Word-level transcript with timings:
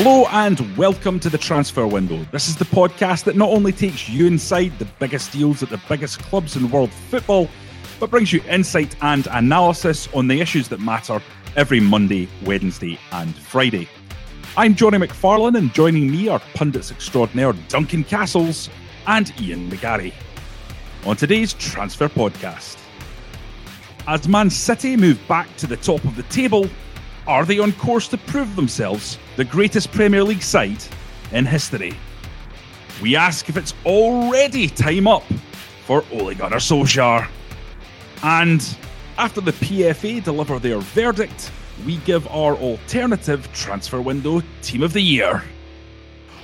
Hello 0.00 0.26
and 0.30 0.76
welcome 0.76 1.18
to 1.18 1.28
the 1.28 1.36
Transfer 1.36 1.84
Window. 1.84 2.24
This 2.30 2.48
is 2.48 2.54
the 2.54 2.64
podcast 2.64 3.24
that 3.24 3.34
not 3.34 3.48
only 3.48 3.72
takes 3.72 4.08
you 4.08 4.28
inside 4.28 4.78
the 4.78 4.84
biggest 5.00 5.32
deals 5.32 5.60
at 5.60 5.70
the 5.70 5.80
biggest 5.88 6.20
clubs 6.20 6.54
in 6.54 6.70
world 6.70 6.92
football, 6.92 7.48
but 7.98 8.08
brings 8.08 8.32
you 8.32 8.40
insight 8.48 8.94
and 9.02 9.26
analysis 9.32 10.06
on 10.14 10.28
the 10.28 10.40
issues 10.40 10.68
that 10.68 10.78
matter 10.78 11.20
every 11.56 11.80
Monday, 11.80 12.28
Wednesday, 12.44 12.96
and 13.10 13.34
Friday. 13.34 13.88
I'm 14.56 14.76
Jonny 14.76 14.98
McFarlane, 14.98 15.58
and 15.58 15.74
joining 15.74 16.08
me 16.08 16.28
are 16.28 16.40
pundits 16.54 16.92
extraordinaire 16.92 17.52
Duncan 17.66 18.04
Castles 18.04 18.70
and 19.08 19.32
Ian 19.40 19.68
McGarry. 19.68 20.14
On 21.06 21.16
today's 21.16 21.54
Transfer 21.54 22.08
Podcast, 22.08 22.78
as 24.06 24.28
Man 24.28 24.48
City 24.48 24.96
move 24.96 25.18
back 25.26 25.56
to 25.56 25.66
the 25.66 25.76
top 25.76 26.04
of 26.04 26.14
the 26.14 26.22
table, 26.22 26.70
are 27.28 27.44
they 27.44 27.58
on 27.58 27.72
course 27.72 28.08
to 28.08 28.16
prove 28.16 28.56
themselves 28.56 29.18
the 29.36 29.44
greatest 29.44 29.92
Premier 29.92 30.24
League 30.24 30.42
side 30.42 30.82
in 31.30 31.44
history? 31.44 31.92
We 33.02 33.14
ask 33.14 33.48
if 33.50 33.56
it's 33.56 33.74
already 33.84 34.66
time 34.66 35.06
up 35.06 35.22
for 35.84 36.04
Ole 36.10 36.34
Gunnar 36.34 36.56
Solskjaer. 36.56 37.28
And 38.22 38.76
after 39.18 39.42
the 39.42 39.52
PFA 39.52 40.24
deliver 40.24 40.58
their 40.58 40.78
verdict, 40.78 41.52
we 41.84 41.98
give 41.98 42.26
our 42.28 42.56
alternative 42.56 43.48
transfer 43.52 44.00
window 44.00 44.42
team 44.62 44.82
of 44.82 44.94
the 44.94 45.02
year. 45.02 45.44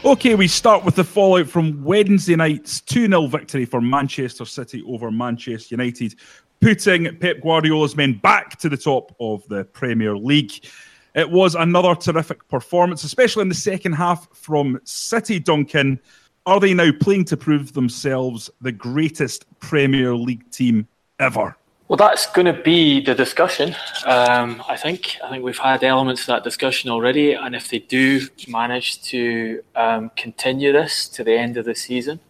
Okay, 0.05 0.34
we 0.34 0.46
start 0.46 0.84
with 0.84 0.96
the 0.96 1.02
fallout 1.02 1.48
from 1.48 1.82
Wednesday 1.82 2.36
night's 2.36 2.82
2 2.82 3.06
0 3.06 3.27
victory 3.27 3.64
for 3.64 3.80
Manchester 3.80 4.44
City 4.44 4.82
over 4.86 5.10
Manchester 5.10 5.77
United, 5.77 6.16
putting 6.60 7.16
Pep 7.19 7.42
Guardiola's 7.42 7.97
men 7.97 8.14
back 8.14 8.58
to 8.60 8.69
the 8.69 8.77
top 8.77 9.14
of 9.20 9.47
the 9.48 9.64
Premier 9.64 10.16
League. 10.16 10.66
It 11.14 11.30
was 11.30 11.55
another 11.55 11.94
terrific 11.94 12.46
performance, 12.48 13.05
especially 13.05 13.42
in 13.42 13.48
the 13.48 13.55
second 13.55 13.92
half 13.92 14.28
from 14.36 14.80
City 14.84 15.38
Duncan. 15.38 16.00
Are 16.46 16.58
they 16.58 16.74
now 16.74 16.91
playing 17.00 17.27
to 17.27 17.36
prove 17.36 17.72
themselves 17.72 18.50
the 18.61 18.72
greatest 18.72 19.46
Premier 19.61 20.14
League 20.14 20.50
team 20.50 20.88
ever? 21.20 21.56
Well, 21.88 21.98
that's 21.98 22.27
going 22.33 22.46
to 22.46 22.62
be 22.62 23.05
the 23.05 23.14
discussion. 23.14 23.77
Um, 24.06 24.62
I 24.68 24.77
think. 24.77 25.18
I 25.22 25.28
think 25.28 25.44
we've 25.44 25.58
had 25.58 25.84
elements 25.84 26.22
of 26.22 26.28
that 26.28 26.42
discussion 26.42 26.91
already, 26.91 27.34
and 27.34 27.55
if 27.55 27.68
they 27.68 27.78
do 27.78 28.27
manage 28.48 29.02
to 29.05 29.62
um, 29.77 30.11
continue 30.16 30.72
this 30.72 31.08
to 31.11 31.22
the 31.22 31.39
end 31.39 31.58
of 31.58 31.66
the 31.66 31.74
season, 31.74 32.20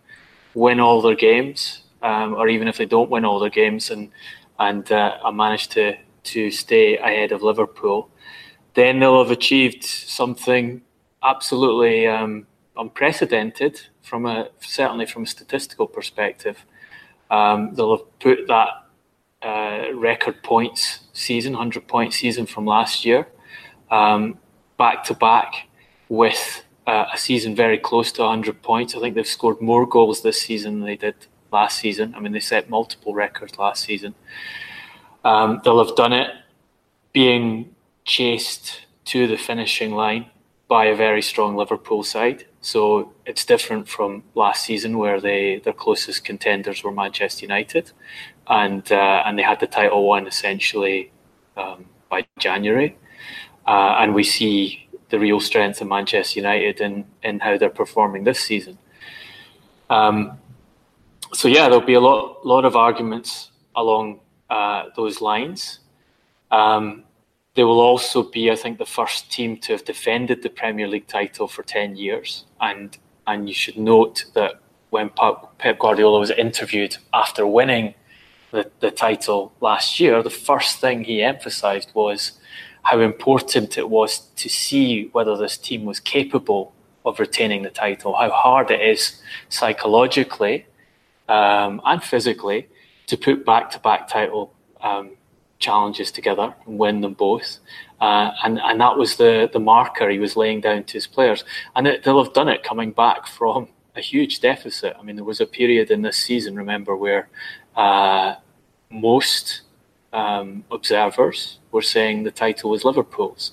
win 0.54 0.80
all 0.80 1.00
their 1.00 1.14
games, 1.14 1.83
um, 2.04 2.34
or 2.34 2.48
even 2.48 2.68
if 2.68 2.76
they 2.76 2.84
don't 2.84 3.10
win 3.10 3.24
all 3.24 3.40
their 3.40 3.50
games 3.50 3.90
and 3.90 4.10
and 4.60 4.92
uh, 4.92 5.18
manage 5.32 5.68
to 5.68 5.96
to 6.22 6.50
stay 6.50 6.96
ahead 6.98 7.32
of 7.32 7.42
Liverpool, 7.42 8.08
then 8.74 9.00
they'll 9.00 9.22
have 9.22 9.32
achieved 9.32 9.82
something 9.82 10.80
absolutely 11.22 12.06
um, 12.06 12.46
unprecedented 12.76 13.80
from 14.02 14.26
a 14.26 14.48
certainly 14.60 15.06
from 15.06 15.24
a 15.24 15.26
statistical 15.26 15.86
perspective. 15.86 16.64
Um, 17.30 17.74
they'll 17.74 17.96
have 17.96 18.18
put 18.20 18.46
that 18.48 18.68
uh, 19.42 19.94
record 19.94 20.42
points 20.42 21.00
season, 21.12 21.54
hundred 21.54 21.88
point 21.88 22.12
season 22.12 22.46
from 22.46 22.66
last 22.66 23.04
year, 23.04 23.26
um, 23.90 24.38
back 24.76 25.04
to 25.04 25.14
back 25.14 25.68
with 26.10 26.64
uh, 26.86 27.06
a 27.12 27.18
season 27.18 27.56
very 27.56 27.78
close 27.78 28.12
to 28.12 28.22
100 28.22 28.62
points. 28.62 28.94
I 28.94 29.00
think 29.00 29.14
they've 29.14 29.26
scored 29.26 29.60
more 29.62 29.86
goals 29.86 30.22
this 30.22 30.42
season 30.42 30.80
than 30.80 30.86
they 30.86 30.96
did 30.96 31.14
last 31.60 31.78
season. 31.84 32.14
I 32.14 32.18
mean, 32.20 32.32
they 32.32 32.40
set 32.40 32.68
multiple 32.78 33.14
records 33.14 33.54
last 33.58 33.80
season. 33.88 34.12
Um, 35.30 35.60
they'll 35.62 35.84
have 35.84 35.96
done 35.96 36.12
it 36.12 36.30
being 37.12 37.74
chased 38.04 38.64
to 39.12 39.26
the 39.26 39.36
finishing 39.36 39.92
line 39.94 40.26
by 40.68 40.86
a 40.86 40.96
very 40.96 41.22
strong 41.22 41.56
Liverpool 41.56 42.02
side. 42.02 42.44
So 42.60 43.12
it's 43.26 43.44
different 43.44 43.88
from 43.88 44.22
last 44.34 44.64
season 44.64 44.98
where 45.02 45.20
they 45.20 45.60
their 45.64 45.76
closest 45.84 46.24
contenders 46.24 46.82
were 46.82 46.92
Manchester 46.92 47.42
United, 47.50 47.92
and 48.62 48.84
uh, 48.90 49.22
and 49.24 49.38
they 49.38 49.42
had 49.42 49.60
the 49.60 49.66
title 49.66 50.00
won 50.10 50.26
essentially 50.26 51.12
um, 51.56 51.84
by 52.08 52.20
January, 52.38 52.96
uh, 53.66 53.92
and 54.00 54.14
we 54.14 54.24
see 54.24 54.88
the 55.10 55.18
real 55.18 55.40
strength 55.40 55.80
of 55.82 55.88
Manchester 55.88 56.40
United 56.40 56.80
in 56.80 57.04
in 57.22 57.34
how 57.40 57.58
they're 57.58 57.78
performing 57.82 58.24
this 58.24 58.40
season. 58.40 58.78
Um, 59.90 60.38
so 61.34 61.48
yeah, 61.48 61.68
there'll 61.68 61.84
be 61.84 61.94
a 61.94 62.00
lot, 62.00 62.46
lot 62.46 62.64
of 62.64 62.76
arguments 62.76 63.50
along 63.74 64.20
uh, 64.50 64.84
those 64.96 65.20
lines. 65.20 65.80
Um, 66.50 67.04
they 67.54 67.64
will 67.64 67.80
also 67.80 68.22
be, 68.22 68.50
I 68.50 68.56
think, 68.56 68.78
the 68.78 68.86
first 68.86 69.30
team 69.30 69.56
to 69.58 69.72
have 69.72 69.84
defended 69.84 70.42
the 70.42 70.50
Premier 70.50 70.88
League 70.88 71.06
title 71.06 71.46
for 71.48 71.62
ten 71.62 71.96
years, 71.96 72.44
and 72.60 72.96
and 73.26 73.48
you 73.48 73.54
should 73.54 73.78
note 73.78 74.24
that 74.34 74.60
when 74.90 75.10
Pep 75.58 75.78
Guardiola 75.78 76.20
was 76.20 76.30
interviewed 76.30 76.96
after 77.12 77.46
winning 77.46 77.94
the, 78.52 78.70
the 78.80 78.90
title 78.90 79.52
last 79.60 79.98
year, 79.98 80.22
the 80.22 80.30
first 80.30 80.78
thing 80.78 81.02
he 81.02 81.22
emphasised 81.22 81.90
was 81.94 82.32
how 82.82 83.00
important 83.00 83.78
it 83.78 83.88
was 83.88 84.18
to 84.36 84.48
see 84.48 85.08
whether 85.12 85.36
this 85.36 85.56
team 85.56 85.84
was 85.84 85.98
capable 85.98 86.72
of 87.04 87.18
retaining 87.18 87.62
the 87.62 87.70
title, 87.70 88.14
how 88.14 88.30
hard 88.30 88.70
it 88.70 88.80
is 88.80 89.20
psychologically 89.48 90.66
um, 91.28 91.80
and 91.84 92.02
physically 92.02 92.68
to 93.06 93.16
put 93.16 93.44
back 93.44 93.70
to 93.70 93.78
back 93.80 94.08
title 94.08 94.54
um, 94.80 95.10
challenges 95.58 96.10
together 96.10 96.54
and 96.66 96.78
win 96.78 97.00
them 97.00 97.14
both. 97.14 97.58
Uh, 98.00 98.32
and, 98.44 98.60
and 98.60 98.80
that 98.80 98.96
was 98.96 99.16
the, 99.16 99.48
the 99.52 99.58
marker 99.58 100.10
he 100.10 100.18
was 100.18 100.36
laying 100.36 100.60
down 100.60 100.84
to 100.84 100.94
his 100.94 101.06
players. 101.06 101.44
And 101.74 101.86
it, 101.86 102.02
they'll 102.02 102.22
have 102.22 102.34
done 102.34 102.48
it 102.48 102.62
coming 102.62 102.92
back 102.92 103.26
from 103.26 103.68
a 103.96 104.00
huge 104.00 104.40
deficit. 104.40 104.96
I 104.98 105.02
mean, 105.02 105.16
there 105.16 105.24
was 105.24 105.40
a 105.40 105.46
period 105.46 105.90
in 105.90 106.02
this 106.02 106.16
season, 106.16 106.56
remember, 106.56 106.96
where 106.96 107.28
uh, 107.76 108.34
most 108.90 109.62
um, 110.12 110.64
observers 110.70 111.58
were 111.70 111.82
saying 111.82 112.24
the 112.24 112.30
title 112.30 112.70
was 112.70 112.84
Liverpool's. 112.84 113.52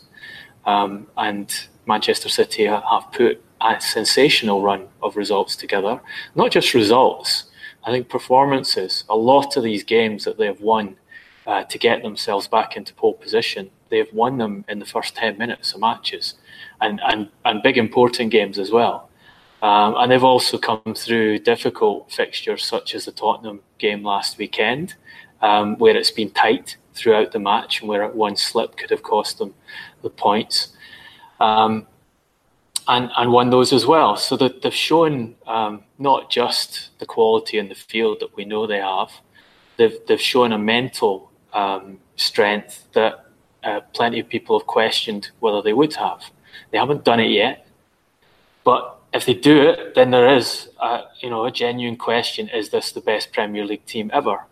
Um, 0.65 1.07
and 1.17 1.67
Manchester 1.85 2.29
City 2.29 2.65
have 2.65 3.11
put 3.11 3.43
a 3.61 3.79
sensational 3.79 4.61
run 4.61 4.87
of 5.01 5.15
results 5.15 5.55
together. 5.55 6.01
Not 6.35 6.51
just 6.51 6.73
results, 6.73 7.45
I 7.83 7.91
think 7.91 8.09
performances. 8.09 9.03
A 9.09 9.15
lot 9.15 9.57
of 9.57 9.63
these 9.63 9.83
games 9.83 10.23
that 10.25 10.37
they 10.37 10.45
have 10.45 10.61
won 10.61 10.97
uh, 11.47 11.63
to 11.63 11.77
get 11.77 12.03
themselves 12.03 12.47
back 12.47 12.77
into 12.77 12.93
pole 12.93 13.13
position, 13.13 13.71
they 13.89 13.97
have 13.97 14.13
won 14.13 14.37
them 14.37 14.63
in 14.69 14.79
the 14.79 14.85
first 14.85 15.15
10 15.15 15.37
minutes 15.37 15.73
of 15.73 15.81
matches 15.81 16.35
and, 16.79 17.01
and, 17.03 17.29
and 17.45 17.63
big 17.63 17.77
important 17.77 18.31
games 18.31 18.59
as 18.59 18.71
well. 18.71 19.09
Um, 19.61 19.95
and 19.97 20.11
they've 20.11 20.23
also 20.23 20.57
come 20.57 20.95
through 20.95 21.39
difficult 21.39 22.11
fixtures 22.11 22.63
such 22.63 22.95
as 22.95 23.05
the 23.05 23.11
Tottenham 23.11 23.61
game 23.77 24.03
last 24.03 24.37
weekend, 24.37 24.95
um, 25.41 25.77
where 25.77 25.95
it's 25.95 26.11
been 26.11 26.31
tight 26.31 26.77
throughout 26.93 27.31
the 27.31 27.39
match 27.39 27.81
and 27.81 27.89
where 27.89 28.07
one 28.09 28.35
slip 28.35 28.75
could 28.75 28.89
have 28.89 29.03
cost 29.03 29.37
them 29.37 29.53
the 30.01 30.09
points. 30.09 30.69
Um, 31.39 31.87
and, 32.87 33.09
and 33.17 33.31
won 33.31 33.49
those 33.49 33.73
as 33.73 33.85
well. 33.85 34.15
So 34.15 34.37
that 34.37 34.61
they've 34.61 34.73
shown 34.73 35.35
um, 35.47 35.83
not 35.97 36.29
just 36.29 36.97
the 36.99 37.05
quality 37.05 37.57
in 37.57 37.69
the 37.69 37.75
field 37.75 38.19
that 38.21 38.35
we 38.35 38.45
know 38.45 38.67
they 38.67 38.79
have, 38.79 39.11
they've, 39.77 39.97
they've 40.07 40.21
shown 40.21 40.51
a 40.51 40.57
mental 40.57 41.31
um, 41.53 41.99
strength 42.15 42.87
that 42.93 43.25
uh, 43.63 43.81
plenty 43.93 44.19
of 44.19 44.27
people 44.27 44.57
have 44.59 44.67
questioned 44.67 45.29
whether 45.39 45.61
they 45.61 45.73
would 45.73 45.93
have. 45.95 46.23
They 46.71 46.77
haven't 46.77 47.03
done 47.03 47.19
it 47.19 47.31
yet, 47.31 47.67
but 48.63 48.99
if 49.13 49.25
they 49.25 49.33
do 49.33 49.61
it, 49.61 49.95
then 49.95 50.11
there 50.11 50.33
is 50.35 50.69
a, 50.81 51.03
you 51.19 51.29
know 51.29 51.45
a 51.45 51.51
genuine 51.51 51.97
question: 51.97 52.49
Is 52.49 52.69
this 52.69 52.91
the 52.91 53.01
best 53.01 53.33
Premier 53.33 53.65
League 53.65 53.85
team 53.85 54.09
ever? 54.13 54.45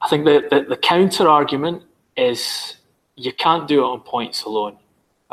I 0.00 0.08
think 0.08 0.24
the, 0.24 0.46
the, 0.50 0.64
the 0.70 0.76
counter 0.76 1.28
argument 1.28 1.84
is 2.16 2.76
you 3.16 3.32
can't 3.32 3.68
do 3.68 3.80
it 3.80 3.86
on 3.86 4.00
points 4.00 4.42
alone. 4.42 4.78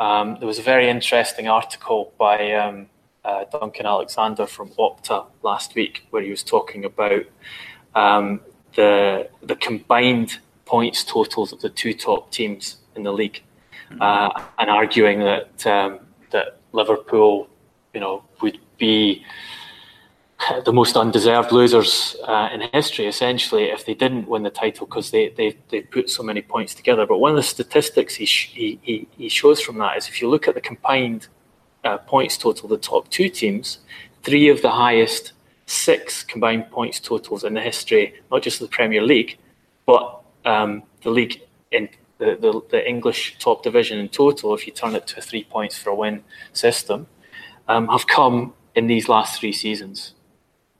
Um, 0.00 0.38
there 0.38 0.48
was 0.48 0.58
a 0.58 0.62
very 0.62 0.88
interesting 0.88 1.46
article 1.46 2.14
by 2.18 2.54
um, 2.54 2.86
uh, 3.22 3.44
Duncan 3.52 3.84
Alexander 3.84 4.46
from 4.46 4.70
Opta 4.70 5.26
last 5.42 5.74
week, 5.74 6.06
where 6.08 6.22
he 6.22 6.30
was 6.30 6.42
talking 6.42 6.86
about 6.86 7.26
um, 7.94 8.40
the 8.76 9.28
the 9.42 9.56
combined 9.56 10.38
points 10.64 11.04
totals 11.04 11.52
of 11.52 11.60
the 11.60 11.68
two 11.68 11.92
top 11.92 12.32
teams 12.32 12.78
in 12.96 13.02
the 13.02 13.12
league, 13.12 13.42
mm-hmm. 13.90 14.00
uh, 14.00 14.42
and 14.58 14.70
arguing 14.70 15.20
that 15.20 15.66
um, 15.66 16.00
that 16.30 16.56
Liverpool, 16.72 17.46
you 17.92 18.00
know, 18.00 18.24
would 18.40 18.58
be 18.78 19.22
the 20.64 20.72
most 20.72 20.96
undeserved 20.96 21.52
losers 21.52 22.16
uh, 22.26 22.48
in 22.52 22.62
history, 22.72 23.06
essentially, 23.06 23.64
if 23.64 23.84
they 23.84 23.94
didn't 23.94 24.28
win 24.28 24.42
the 24.42 24.50
title 24.50 24.86
because 24.86 25.10
they, 25.10 25.28
they, 25.30 25.56
they 25.68 25.82
put 25.82 26.08
so 26.08 26.22
many 26.22 26.42
points 26.42 26.74
together. 26.74 27.06
But 27.06 27.18
one 27.18 27.30
of 27.30 27.36
the 27.36 27.42
statistics 27.42 28.14
he, 28.14 28.26
sh- 28.26 28.50
he, 28.52 29.08
he 29.16 29.28
shows 29.28 29.60
from 29.60 29.78
that 29.78 29.96
is 29.96 30.08
if 30.08 30.20
you 30.20 30.28
look 30.28 30.48
at 30.48 30.54
the 30.54 30.60
combined 30.60 31.28
uh, 31.84 31.98
points 31.98 32.36
total, 32.36 32.68
the 32.68 32.78
top 32.78 33.08
two 33.10 33.28
teams, 33.28 33.78
three 34.22 34.48
of 34.48 34.62
the 34.62 34.70
highest 34.70 35.32
six 35.66 36.24
combined 36.24 36.70
points 36.70 37.00
totals 37.00 37.44
in 37.44 37.54
the 37.54 37.60
history, 37.60 38.14
not 38.30 38.42
just 38.42 38.60
the 38.60 38.66
Premier 38.66 39.02
League, 39.02 39.38
but 39.86 40.20
um, 40.44 40.82
the 41.02 41.10
league 41.10 41.40
in 41.70 41.88
the, 42.18 42.36
the, 42.40 42.60
the, 42.70 42.88
English 42.88 43.38
top 43.38 43.62
division 43.62 43.98
in 43.98 44.08
total, 44.08 44.54
if 44.54 44.66
you 44.66 44.72
turn 44.72 44.94
it 44.94 45.06
to 45.06 45.18
a 45.18 45.22
three 45.22 45.44
points 45.44 45.78
for 45.78 45.90
a 45.90 45.94
win 45.94 46.22
system, 46.52 47.06
um, 47.68 47.88
have 47.88 48.06
come 48.06 48.52
in 48.74 48.88
these 48.88 49.08
last 49.08 49.40
three 49.40 49.52
seasons. 49.52 50.14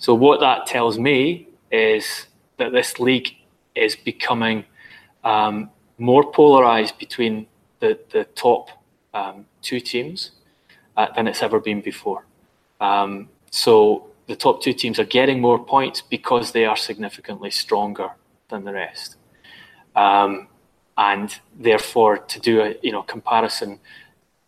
So 0.00 0.14
what 0.14 0.40
that 0.40 0.66
tells 0.66 0.98
me 0.98 1.46
is 1.70 2.26
that 2.56 2.72
this 2.72 2.98
league 2.98 3.36
is 3.74 3.94
becoming 3.94 4.64
um, 5.24 5.70
more 5.98 6.32
polarized 6.32 6.98
between 6.98 7.46
the, 7.80 7.98
the 8.10 8.24
top 8.34 8.70
um, 9.12 9.44
two 9.60 9.78
teams 9.78 10.32
uh, 10.96 11.08
than 11.14 11.28
it's 11.28 11.42
ever 11.42 11.60
been 11.60 11.82
before. 11.82 12.24
Um, 12.80 13.28
so 13.50 14.06
the 14.26 14.36
top 14.36 14.62
two 14.62 14.72
teams 14.72 14.98
are 14.98 15.04
getting 15.04 15.38
more 15.38 15.62
points 15.62 16.00
because 16.00 16.52
they 16.52 16.64
are 16.64 16.76
significantly 16.76 17.50
stronger 17.50 18.10
than 18.48 18.64
the 18.64 18.72
rest. 18.72 19.16
Um, 19.94 20.48
and 20.96 21.38
therefore, 21.58 22.18
to 22.18 22.40
do 22.40 22.62
a 22.62 22.74
you 22.82 22.92
know 22.92 23.02
comparison 23.02 23.80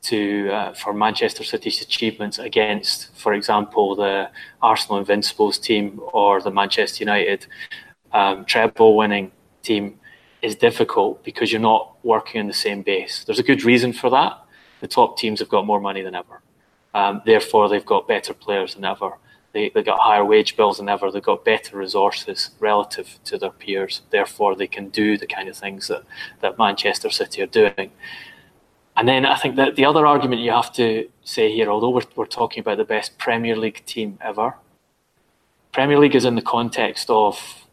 to 0.03 0.51
uh, 0.51 0.75
for 0.75 0.93
Manchester 0.93 1.45
City's 1.45 1.81
achievements 1.81 2.39
against, 2.39 3.15
for 3.17 3.33
example, 3.35 3.95
the 3.95 4.31
Arsenal 4.61 4.99
Invincibles 4.99 5.59
team 5.59 6.01
or 6.13 6.41
the 6.41 6.51
Manchester 6.51 7.05
United 7.05 7.47
um, 8.13 8.45
treble 8.45 8.97
winning 8.97 9.31
team 9.63 9.99
is 10.43 10.57
difficult 10.57 11.23
because 11.25 11.53
you're 11.53 11.61
not 11.61 11.97
working 12.03 12.41
on 12.41 12.49
the 12.49 12.53
same 12.53 12.83
base. 12.83 13.25
There's 13.25 13.39
a 13.39 13.45
good 13.45 13.65
reason 13.65 13.93
for 13.93 14.11
that. 14.11 14.39
The 14.81 14.89
top 14.89 15.17
teams 15.17 15.39
have 15.39 15.49
got 15.49 15.65
more 15.65 15.81
money 15.81 16.03
than 16.03 16.17
ever. 16.17 16.43
Um, 16.95 17.23
therefore, 17.25 17.69
they've 17.69 17.87
got 17.87 18.09
better 18.09 18.35
players 18.35 18.75
than 18.75 18.85
ever. 18.85 19.13
They, 19.53 19.69
they 19.69 19.83
got 19.83 20.01
higher 20.01 20.25
wage 20.25 20.57
bills 20.57 20.79
than 20.79 20.89
ever. 20.89 21.11
They've 21.11 21.23
got 21.23 21.45
better 21.45 21.77
resources 21.77 22.51
relative 22.59 23.19
to 23.25 23.39
their 23.39 23.51
peers. 23.51 24.03
Therefore, 24.11 24.57
they 24.57 24.67
can 24.67 24.89
do 24.89 25.17
the 25.17 25.27
kind 25.27 25.49
of 25.49 25.57
things 25.57 25.89
that, 25.89 26.03
that 26.41 26.59
Manchester 26.59 27.11
City 27.11 27.43
are 27.43 27.47
doing. 27.47 27.93
And 28.97 29.09
then 29.09 29.25
I 29.25 29.37
think 29.37 29.57
that 29.57 29.77
the 29.77 29.85
other 29.85 30.07
argument 30.07 30.43
you 30.43 30.51
have 30.51 30.73
to 30.75 31.09
say 31.25 31.51
here, 31.53 31.71
although 31.71 31.91
we're, 31.91 32.03
we're 32.15 32.27
talking 32.27 32.61
about 32.61 32.77
the 32.77 32.85
best 32.85 33.19
Premier 33.19 33.57
League 33.57 33.83
team 33.87 34.19
ever, 34.21 34.55
Premier 35.73 35.99
League 35.99 36.15
is 36.15 36.25
in 36.25 36.35
the 36.35 36.43
context 36.43 37.09
of 37.09 37.67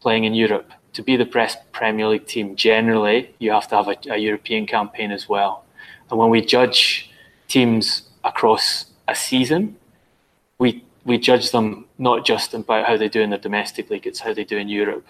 playing 0.00 0.24
in 0.24 0.34
Europe. 0.34 0.72
To 0.94 1.02
be 1.02 1.16
the 1.16 1.24
best 1.24 1.58
Premier 1.72 2.08
League 2.08 2.26
team, 2.26 2.56
generally, 2.56 3.34
you 3.38 3.52
have 3.52 3.68
to 3.68 3.76
have 3.76 3.88
a, 3.88 3.96
a 4.10 4.16
European 4.18 4.66
campaign 4.66 5.10
as 5.12 5.28
well. 5.28 5.64
And 6.10 6.18
when 6.18 6.30
we 6.30 6.40
judge 6.40 7.10
teams 7.48 8.08
across 8.24 8.86
a 9.06 9.14
season, 9.14 9.76
we 10.58 10.84
we 11.04 11.18
judge 11.18 11.50
them 11.50 11.84
not 11.98 12.24
just 12.24 12.54
about 12.54 12.86
how 12.86 12.96
they 12.96 13.08
do 13.08 13.20
in 13.20 13.30
the 13.30 13.38
domestic 13.38 13.90
league, 13.90 14.06
it's 14.06 14.20
how 14.20 14.32
they 14.32 14.44
do 14.44 14.56
in 14.56 14.68
Europe. 14.68 15.06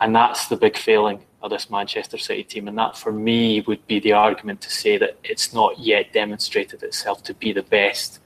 And 0.00 0.14
that's 0.14 0.48
the 0.48 0.56
big 0.56 0.76
failing 0.76 1.20
of 1.42 1.50
this 1.50 1.70
Manchester 1.70 2.18
City 2.18 2.42
team. 2.42 2.68
And 2.68 2.78
that, 2.78 2.96
for 2.96 3.12
me, 3.12 3.60
would 3.62 3.86
be 3.86 4.00
the 4.00 4.12
argument 4.12 4.60
to 4.62 4.70
say 4.70 4.98
that 4.98 5.18
it's 5.24 5.52
not 5.52 5.78
yet 5.78 6.12
demonstrated 6.12 6.82
itself 6.82 7.22
to 7.24 7.34
be 7.34 7.52
the 7.52 7.62
best 7.62 8.20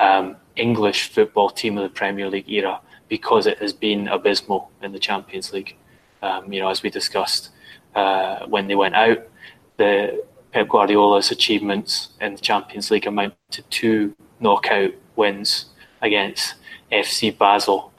um, 0.00 0.36
English 0.56 1.10
football 1.10 1.50
team 1.50 1.76
of 1.76 1.82
the 1.82 1.94
Premier 1.94 2.28
League 2.28 2.50
era 2.50 2.80
because 3.08 3.46
it 3.46 3.58
has 3.58 3.72
been 3.72 4.08
abysmal 4.08 4.70
in 4.82 4.92
the 4.92 4.98
Champions 4.98 5.52
League. 5.52 5.76
Um, 6.22 6.52
you 6.52 6.60
know, 6.60 6.68
as 6.68 6.82
we 6.82 6.90
discussed 6.90 7.50
uh, 7.94 8.46
when 8.46 8.66
they 8.66 8.74
went 8.74 8.94
out, 8.94 9.26
the 9.76 10.24
Pep 10.52 10.68
Guardiola's 10.68 11.30
achievements 11.30 12.10
in 12.20 12.34
the 12.34 12.40
Champions 12.40 12.90
League 12.90 13.06
amount 13.06 13.34
to 13.50 13.62
two 13.62 14.14
knockout 14.40 14.92
wins 15.16 15.66
against 16.02 16.54
FC 16.92 17.36
Basel 17.36 17.92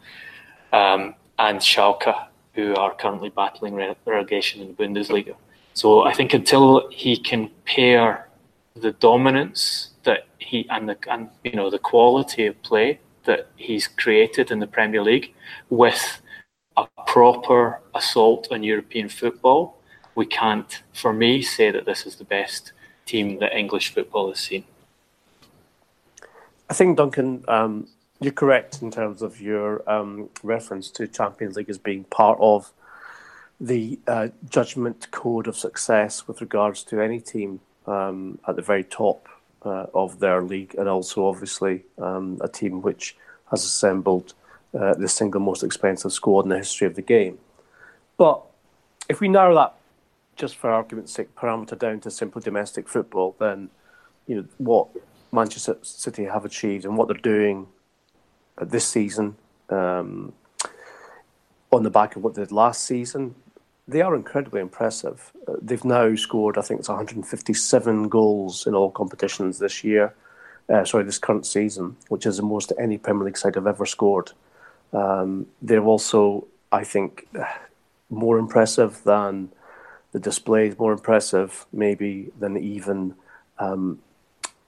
um, 0.72 1.16
and 1.38 1.60
Schalke 1.60 2.29
who 2.60 2.76
are 2.76 2.94
currently 2.96 3.30
battling 3.30 3.74
relegation 4.06 4.62
in 4.62 4.68
the 4.70 4.74
Bundesliga. 4.74 5.36
So 5.74 6.04
I 6.04 6.14
think 6.14 6.34
until 6.34 6.90
he 6.90 7.18
can 7.18 7.50
pair 7.66 8.28
the 8.76 8.92
dominance 8.92 9.92
that 10.04 10.28
he 10.40 10.68
and 10.70 10.90
the 10.90 10.98
and 11.10 11.30
you 11.44 11.56
know 11.60 11.70
the 11.70 11.80
quality 11.80 12.46
of 12.46 12.62
play 12.64 13.00
that 13.26 13.48
he's 13.56 13.88
created 13.88 14.52
in 14.52 14.60
the 14.60 14.68
Premier 14.68 15.04
League 15.04 15.34
with 15.70 16.22
a 16.78 16.86
proper 17.06 17.82
assault 17.94 18.48
on 18.52 18.64
European 18.64 19.10
football, 19.10 19.78
we 20.16 20.26
can't, 20.26 20.82
for 20.94 21.14
me, 21.14 21.42
say 21.42 21.70
that 21.72 21.86
this 21.86 22.06
is 22.06 22.16
the 22.16 22.24
best 22.24 22.72
team 23.06 23.40
that 23.40 23.52
English 23.54 23.94
football 23.94 24.30
has 24.30 24.40
seen. 24.40 24.64
I 26.70 26.74
think 26.74 26.98
Duncan, 26.98 27.44
um, 27.48 27.88
you're 28.20 28.34
correct 28.34 28.82
in 28.82 28.92
terms 28.92 29.22
of 29.22 29.40
your 29.40 29.90
um, 29.90 30.30
reference 30.44 30.90
to 30.92 31.08
Champions 31.08 31.56
League 31.56 31.70
as 31.70 31.78
being 31.78 32.04
part 32.06 32.38
of 32.42 32.72
the 33.60 34.00
uh, 34.08 34.30
judgment 34.50 35.10
code 35.12 35.48
of 35.48 35.56
success 35.56 36.28
with 36.28 36.42
regards 36.42 36.84
to 36.84 37.02
any 37.02 37.20
team 37.20 37.60
um, 37.88 38.40
at 38.48 38.56
the 38.56 38.62
very 38.62 38.84
top 38.84 39.28
uh, 39.64 39.86
of 39.94 40.20
their 40.20 40.42
league, 40.42 40.76
and 40.76 40.88
also 40.88 41.26
obviously 41.26 41.84
um, 41.98 42.38
a 42.42 42.48
team 42.48 42.82
which 42.82 43.16
has 43.52 43.64
assembled 43.64 44.34
uh, 44.78 44.94
the 44.94 45.08
single 45.08 45.42
most 45.42 45.64
expensive 45.64 46.14
squad 46.14 46.42
in 46.42 46.50
the 46.50 46.58
history 46.58 46.88
of 46.88 46.96
the 46.96 47.02
game. 47.02 47.38
But 48.18 48.42
if 49.10 49.20
we 49.20 49.28
narrow 49.28 49.56
that, 49.56 49.76
just 50.36 50.56
for 50.56 50.70
argument's 50.70 51.12
sake, 51.14 51.36
parameter 51.36 51.78
down 51.78 52.00
to 52.02 52.12
simply 52.12 52.42
domestic 52.42 52.88
football, 52.88 53.36
then 53.40 53.70
you 54.28 54.36
know 54.36 54.46
what 54.58 54.88
Manchester 55.32 55.78
City 55.82 56.26
have 56.26 56.46
achieved 56.46 56.86
and 56.86 56.98
what 56.98 57.08
they're 57.08 57.18
doing 57.18 57.68
this 58.66 58.88
season 58.88 59.36
um, 59.70 60.34
on 61.72 61.84
the 61.84 61.90
back 61.90 62.16
of 62.16 62.24
what 62.24 62.36
they 62.36 62.42
did 62.42 62.52
last 62.52 62.84
season. 62.84 63.36
They 63.88 64.02
are 64.02 64.16
incredibly 64.16 64.62
impressive. 64.62 65.32
Uh, 65.48 65.54
they've 65.62 65.84
now 65.84 66.14
scored, 66.16 66.58
I 66.58 66.62
think 66.62 66.80
it's 66.80 66.90
157 66.90 68.08
goals 68.10 68.68
in 68.68 68.76
all 68.76 68.92
competitions 68.92 69.60
this 69.60 69.84
year. 69.84 70.14
Uh, 70.70 70.86
sorry, 70.86 71.04
this 71.04 71.18
current 71.18 71.48
season, 71.48 71.96
which 72.10 72.28
is 72.28 72.38
the 72.38 72.44
most 72.44 72.72
any 72.78 72.98
Premier 73.00 73.26
League 73.26 73.38
side 73.38 73.56
have 73.56 73.66
ever 73.66 73.88
scored. 73.88 74.32
Um, 74.94 75.48
they're 75.62 75.84
also, 75.84 76.48
I 76.72 76.84
think, 76.84 77.28
more 78.12 78.38
impressive 78.38 79.02
than 79.04 79.50
the 80.12 80.20
displays, 80.20 80.78
more 80.78 80.92
impressive 80.92 81.66
maybe 81.72 82.32
than 82.40 82.58
even 82.58 83.16
um, 83.60 84.00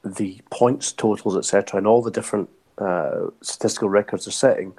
the 0.04 0.42
points 0.50 0.92
totals, 0.92 1.38
etc., 1.38 1.78
and 1.78 1.88
all 1.88 2.02
the 2.02 2.12
different 2.12 2.50
uh, 2.82 3.30
statistical 3.42 3.90
records 3.90 4.28
are 4.28 4.32
setting 4.32 4.74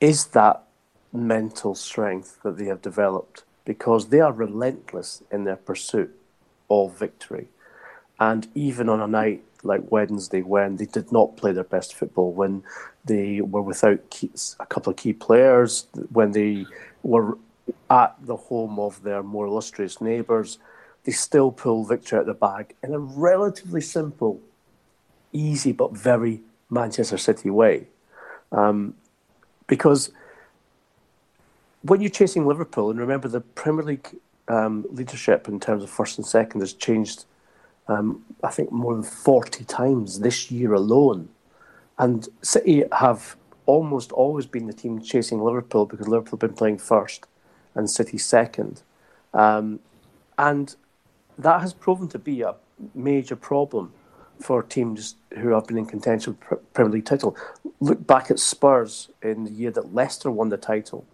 is 0.00 0.26
that 0.26 0.62
mental 1.12 1.74
strength 1.74 2.38
that 2.42 2.58
they 2.58 2.66
have 2.66 2.82
developed 2.82 3.44
because 3.64 4.08
they 4.08 4.20
are 4.20 4.32
relentless 4.32 5.22
in 5.30 5.44
their 5.44 5.56
pursuit 5.56 6.14
of 6.68 6.98
victory. 6.98 7.48
And 8.20 8.48
even 8.54 8.88
on 8.88 9.00
a 9.00 9.06
night 9.06 9.42
like 9.62 9.90
Wednesday, 9.90 10.42
when 10.42 10.76
they 10.76 10.86
did 10.86 11.10
not 11.10 11.36
play 11.36 11.52
their 11.52 11.64
best 11.64 11.94
football, 11.94 12.32
when 12.32 12.64
they 13.04 13.40
were 13.40 13.62
without 13.62 14.10
key, 14.10 14.30
a 14.60 14.66
couple 14.66 14.90
of 14.90 14.96
key 14.96 15.12
players, 15.12 15.86
when 16.10 16.32
they 16.32 16.66
were 17.02 17.38
at 17.88 18.14
the 18.20 18.36
home 18.36 18.78
of 18.78 19.02
their 19.04 19.22
more 19.22 19.46
illustrious 19.46 20.00
neighbours, 20.00 20.58
they 21.04 21.12
still 21.12 21.50
pull 21.50 21.84
victory 21.84 22.18
out 22.18 22.22
of 22.22 22.26
the 22.26 22.34
bag 22.34 22.74
in 22.82 22.92
a 22.92 22.98
relatively 22.98 23.80
simple, 23.80 24.40
easy, 25.32 25.72
but 25.72 25.96
very 25.96 26.42
Manchester 26.72 27.18
City 27.18 27.50
way. 27.50 27.86
Um, 28.50 28.94
because 29.66 30.10
when 31.82 32.00
you're 32.00 32.10
chasing 32.10 32.46
Liverpool, 32.46 32.90
and 32.90 32.98
remember 32.98 33.28
the 33.28 33.40
Premier 33.40 33.84
League 33.84 34.08
um, 34.48 34.86
leadership 34.90 35.48
in 35.48 35.60
terms 35.60 35.82
of 35.82 35.90
first 35.90 36.18
and 36.18 36.26
second 36.26 36.60
has 36.60 36.72
changed, 36.72 37.26
um, 37.88 38.24
I 38.42 38.50
think, 38.50 38.72
more 38.72 38.94
than 38.94 39.02
40 39.02 39.64
times 39.64 40.20
this 40.20 40.50
year 40.50 40.72
alone. 40.72 41.28
And 41.98 42.28
City 42.40 42.84
have 42.92 43.36
almost 43.66 44.10
always 44.12 44.46
been 44.46 44.66
the 44.66 44.72
team 44.72 45.00
chasing 45.00 45.40
Liverpool 45.42 45.86
because 45.86 46.08
Liverpool 46.08 46.32
have 46.32 46.40
been 46.40 46.56
playing 46.56 46.78
first 46.78 47.26
and 47.74 47.88
City 47.88 48.18
second. 48.18 48.82
Um, 49.34 49.80
and 50.38 50.74
that 51.38 51.60
has 51.60 51.72
proven 51.72 52.08
to 52.08 52.18
be 52.18 52.42
a 52.42 52.54
major 52.94 53.36
problem 53.36 53.92
for 54.40 54.62
teams 54.62 55.16
who 55.38 55.50
have 55.50 55.66
been 55.66 55.78
in 55.78 55.86
contention 55.86 56.36
for 56.46 56.56
Premier 56.74 56.92
League 56.92 57.04
title. 57.04 57.36
Look 57.80 58.06
back 58.06 58.30
at 58.30 58.38
Spurs 58.38 59.08
in 59.22 59.44
the 59.44 59.50
year 59.50 59.70
that 59.70 59.94
Leicester 59.94 60.30
won 60.30 60.48
the 60.48 60.56
title. 60.56 61.04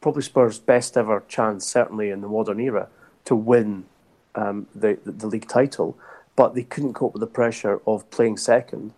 Probably 0.00 0.22
Spurs' 0.22 0.58
best 0.58 0.96
ever 0.96 1.22
chance, 1.28 1.66
certainly 1.66 2.10
in 2.10 2.20
the 2.20 2.28
modern 2.28 2.60
era, 2.60 2.88
to 3.24 3.34
win 3.34 3.84
um, 4.34 4.66
the, 4.74 4.98
the, 5.04 5.12
the 5.12 5.26
league 5.26 5.48
title, 5.48 5.98
but 6.36 6.54
they 6.54 6.62
couldn't 6.62 6.94
cope 6.94 7.12
with 7.12 7.20
the 7.20 7.26
pressure 7.26 7.80
of 7.86 8.10
playing 8.10 8.38
second, 8.38 8.92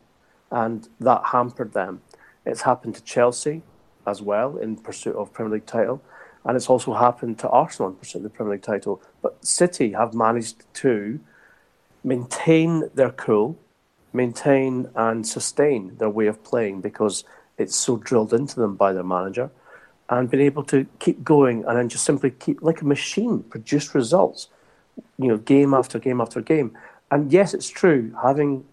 and 0.50 0.88
that 1.00 1.22
hampered 1.26 1.72
them. 1.72 2.02
It's 2.46 2.62
happened 2.62 2.94
to 2.96 3.02
Chelsea 3.02 3.62
as 4.06 4.22
well 4.22 4.56
in 4.56 4.76
pursuit 4.76 5.16
of 5.16 5.32
Premier 5.32 5.54
League 5.54 5.66
title, 5.66 6.02
and 6.44 6.56
it's 6.56 6.68
also 6.68 6.94
happened 6.94 7.38
to 7.40 7.48
Arsenal 7.48 7.90
in 7.90 7.96
pursuit 7.96 8.18
of 8.18 8.24
the 8.24 8.30
Premier 8.30 8.52
League 8.52 8.62
title. 8.62 9.02
But 9.22 9.44
City 9.44 9.92
have 9.92 10.14
managed 10.14 10.62
to 10.74 11.18
maintain 12.04 12.90
their 12.94 13.10
cool, 13.10 13.58
maintain 14.12 14.88
and 14.94 15.26
sustain 15.26 15.96
their 15.96 16.10
way 16.10 16.26
of 16.26 16.44
playing 16.44 16.80
because 16.80 17.24
it's 17.58 17.74
so 17.74 17.96
drilled 17.96 18.32
into 18.32 18.60
them 18.60 18.76
by 18.76 18.92
their 18.92 19.02
manager, 19.02 19.50
and 20.10 20.30
been 20.30 20.40
able 20.40 20.62
to 20.64 20.86
keep 20.98 21.24
going 21.24 21.64
and 21.64 21.78
then 21.78 21.88
just 21.88 22.04
simply 22.04 22.30
keep 22.30 22.62
like 22.62 22.82
a 22.82 22.84
machine 22.84 23.42
produce 23.42 23.94
results, 23.94 24.48
you 25.18 25.28
know, 25.28 25.38
game 25.38 25.72
after 25.72 25.98
game 25.98 26.20
after 26.20 26.40
game. 26.40 26.76
And 27.10 27.32
yes, 27.32 27.54
it's 27.54 27.68
true 27.68 28.14
having 28.22 28.64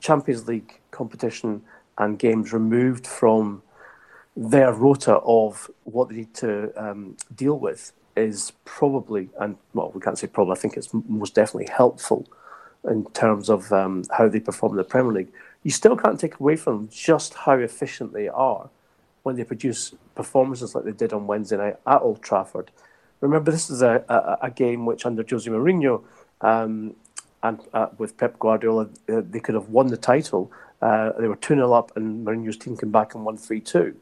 Champions 0.00 0.48
League 0.48 0.80
competition 0.90 1.62
and 1.98 2.18
games 2.18 2.52
removed 2.52 3.06
from 3.06 3.62
their 4.36 4.72
rota 4.72 5.16
of 5.16 5.70
what 5.84 6.08
they 6.08 6.16
need 6.16 6.34
to 6.34 6.72
um, 6.82 7.16
deal 7.34 7.58
with 7.58 7.92
is 8.16 8.52
probably, 8.64 9.28
and 9.38 9.56
well, 9.74 9.90
we 9.94 10.00
can't 10.00 10.18
say 10.18 10.26
probably, 10.26 10.52
I 10.52 10.58
think 10.58 10.76
it's 10.76 10.88
most 10.92 11.34
definitely 11.34 11.70
helpful 11.72 12.26
in 12.88 13.04
terms 13.12 13.48
of 13.48 13.72
um, 13.72 14.04
how 14.16 14.28
they 14.28 14.40
perform 14.40 14.72
in 14.72 14.78
the 14.78 14.84
Premier 14.84 15.12
League. 15.12 15.32
You 15.62 15.70
still 15.70 15.96
can't 15.96 16.18
take 16.18 16.40
away 16.40 16.56
from 16.56 16.88
just 16.90 17.34
how 17.34 17.58
efficient 17.58 18.12
they 18.12 18.28
are 18.28 18.70
when 19.22 19.36
they 19.36 19.44
produce 19.44 19.94
performances 20.14 20.74
like 20.74 20.84
they 20.84 20.92
did 20.92 21.12
on 21.12 21.26
Wednesday 21.26 21.58
night 21.58 21.76
at 21.86 22.00
Old 22.00 22.22
Trafford. 22.22 22.70
Remember, 23.20 23.50
this 23.50 23.68
is 23.68 23.82
a, 23.82 24.02
a, 24.08 24.46
a 24.46 24.50
game 24.50 24.86
which 24.86 25.04
under 25.04 25.24
Jose 25.28 25.50
Mourinho 25.50 26.02
um, 26.40 26.94
and 27.42 27.60
uh, 27.72 27.88
with 27.98 28.16
Pep 28.16 28.38
Guardiola, 28.38 28.88
uh, 29.08 29.22
they 29.28 29.40
could 29.40 29.54
have 29.54 29.68
won 29.68 29.88
the 29.88 29.96
title. 29.96 30.50
Uh, 30.80 31.12
they 31.18 31.28
were 31.28 31.36
2 31.36 31.54
0 31.54 31.72
up, 31.72 31.94
and 31.96 32.26
Mourinho's 32.26 32.56
team 32.56 32.76
came 32.76 32.90
back 32.90 33.14
and 33.14 33.24
won 33.24 33.36
3 33.36 33.60
2 33.60 33.94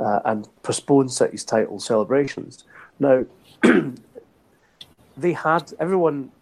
uh, 0.00 0.20
and 0.24 0.48
postponed 0.62 1.12
City's 1.12 1.44
title 1.44 1.78
celebrations. 1.78 2.64
Now, 2.98 3.24
they 5.16 5.32
had 5.32 5.72
everyone, 5.78 6.32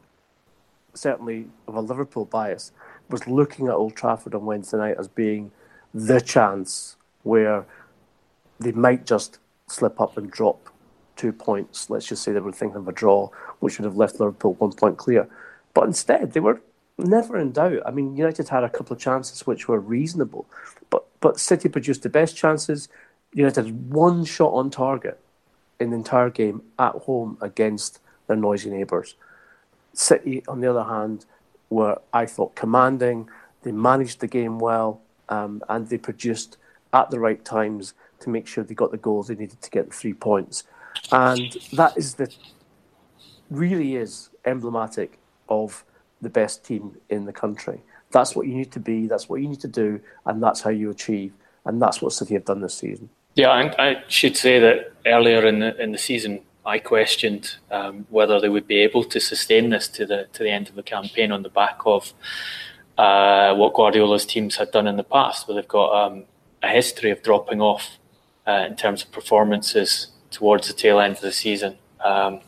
certainly 0.95 1.47
of 1.67 1.75
a 1.75 1.81
Liverpool 1.81 2.25
bias, 2.25 2.73
was 3.09 3.27
looking 3.27 3.69
at 3.69 3.75
Old 3.75 3.97
Trafford 3.97 4.35
on 4.35 4.47
Wednesday 4.47 4.79
night 4.79 4.97
as 4.99 5.09
being 5.09 5.51
the 5.93 6.21
chance 6.21 6.97
where 7.23 7.65
they 8.59 8.73
might 8.73 9.07
just 9.07 9.39
slip 9.67 10.01
up 10.01 10.17
and 10.17 10.31
drop 10.31 10.69
two 11.17 11.33
points. 11.33 11.91
Let's 11.91 12.07
just 12.07 12.23
say 12.23 12.33
they 12.33 12.41
were 12.41 12.53
thinking 12.53 12.79
of 12.79 12.89
a 12.89 12.93
draw, 12.93 13.29
which 13.61 13.79
would 13.79 13.85
have 13.85 13.97
left 13.97 14.21
Liverpool 14.21 14.55
one 14.55 14.73
point 14.73 14.97
clear. 14.97 15.29
But 15.75 15.85
instead, 15.85 16.33
they 16.33 16.41
were 16.41 16.61
never 16.99 17.39
in 17.39 17.53
doubt. 17.53 17.83
I 17.87 17.91
mean, 17.91 18.17
United 18.17 18.49
had 18.49 18.65
a 18.65 18.71
couple 18.71 18.95
of 18.95 19.01
chances 19.01 19.47
which 19.47 19.69
were 19.69 19.81
reasonable, 19.81 20.47
but 20.91 21.05
but 21.21 21.39
City 21.39 21.69
produced 21.69 22.03
the 22.03 22.09
best 22.09 22.37
chances. 22.37 22.89
United 23.33 23.67
had 23.67 23.93
one 23.93 24.25
shot 24.25 24.53
on 24.53 24.71
target 24.71 25.21
in 25.81 25.91
the 25.91 25.97
entire 25.97 26.31
game 26.31 26.63
at 26.79 26.93
home 26.93 27.39
against 27.41 28.01
their 28.27 28.37
noisy 28.37 28.71
neighbours. 28.71 29.17
City, 29.95 30.43
on 30.49 30.61
the 30.61 30.71
other 30.71 30.85
hand, 30.85 31.27
were, 31.71 32.01
I 32.13 32.27
thought, 32.27 32.55
commanding. 32.55 33.29
They 33.63 33.73
managed 33.73 34.21
the 34.21 34.27
game 34.27 34.59
well 34.59 35.01
um, 35.29 35.63
and 35.69 35.89
they 35.89 35.99
produced 35.99 36.59
at 36.93 37.11
the 37.11 37.19
right 37.19 37.45
times 37.45 37.95
to 38.21 38.31
make 38.31 38.47
sure 38.47 38.63
they 38.65 38.75
got 38.75 38.91
the 38.91 38.97
goals 38.97 39.29
they 39.29 39.35
needed 39.35 39.61
to 39.63 39.71
get 39.71 39.91
the 39.91 39.97
three 39.97 40.15
points. 40.15 40.65
And 41.11 41.57
that 41.73 41.97
is 41.97 42.15
the 42.15 42.33
really 43.51 43.97
is 43.97 44.31
emblematic 44.45 45.19
of 45.49 45.85
the 46.21 46.29
best 46.29 46.65
team 46.65 46.97
in 47.09 47.25
the 47.25 47.33
country. 47.33 47.83
That's 48.11 48.37
what 48.37 48.47
you 48.47 48.55
need 48.55 48.71
to 48.73 48.81
be, 48.81 49.07
that's 49.07 49.29
what 49.29 49.41
you 49.41 49.49
need 49.49 49.61
to 49.61 49.69
do, 49.69 50.01
and 50.27 50.43
that's 50.43 50.61
how 50.61 50.71
you 50.71 50.91
achieve. 50.91 51.33
And 51.65 51.81
that's 51.81 52.03
what 52.03 52.13
City 52.13 52.35
have 52.35 52.45
done 52.45 52.61
this 52.61 52.75
season. 52.75 53.09
Yeah, 53.35 53.49
I, 53.49 53.89
I 53.89 54.05
should 54.09 54.37
say 54.37 54.59
that 54.59 54.93
earlier 55.07 55.47
in 55.47 55.61
the 55.61 55.81
in 55.81 55.93
the 55.93 55.99
season, 55.99 56.41
I 56.65 56.79
questioned 56.79 57.57
um, 57.71 58.07
whether 58.09 58.41
they 58.41 58.49
would 58.49 58.67
be 58.67 58.79
able 58.79 59.05
to 59.05 59.21
sustain 59.21 59.71
this 59.71 59.89
to 59.89 60.07
the 60.07 60.29
to 60.33 60.43
the 60.43 60.51
end 60.51 60.69
of 60.69 60.77
the 60.77 60.83
campaign 60.83 61.33
on 61.33 61.43
the 61.43 61.49
back 61.49 61.81
of 61.87 62.13
uh, 62.97 63.55
what 63.55 63.75
Guardiola's 63.75 64.27
teams 64.27 64.57
had 64.57 64.71
done 64.71 64.87
in 64.87 64.97
the 64.97 65.05
past, 65.05 65.49
where 65.49 65.57
they've 65.57 65.69
got 65.69 66.07
um, 66.07 66.25
a 66.63 66.69
history 66.69 67.11
of 67.11 67.23
dropping 67.23 67.61
off 67.61 67.99
uh, 68.47 68.65
in 68.69 68.77
terms 68.77 69.03
of 69.03 69.11
performances 69.11 70.09
towards 70.31 70.69
the 70.69 70.75
tail 70.75 71.01
end 71.01 71.17
of 71.17 71.23
the 71.23 71.33
season, 71.33 71.79
um, 72.05 72.41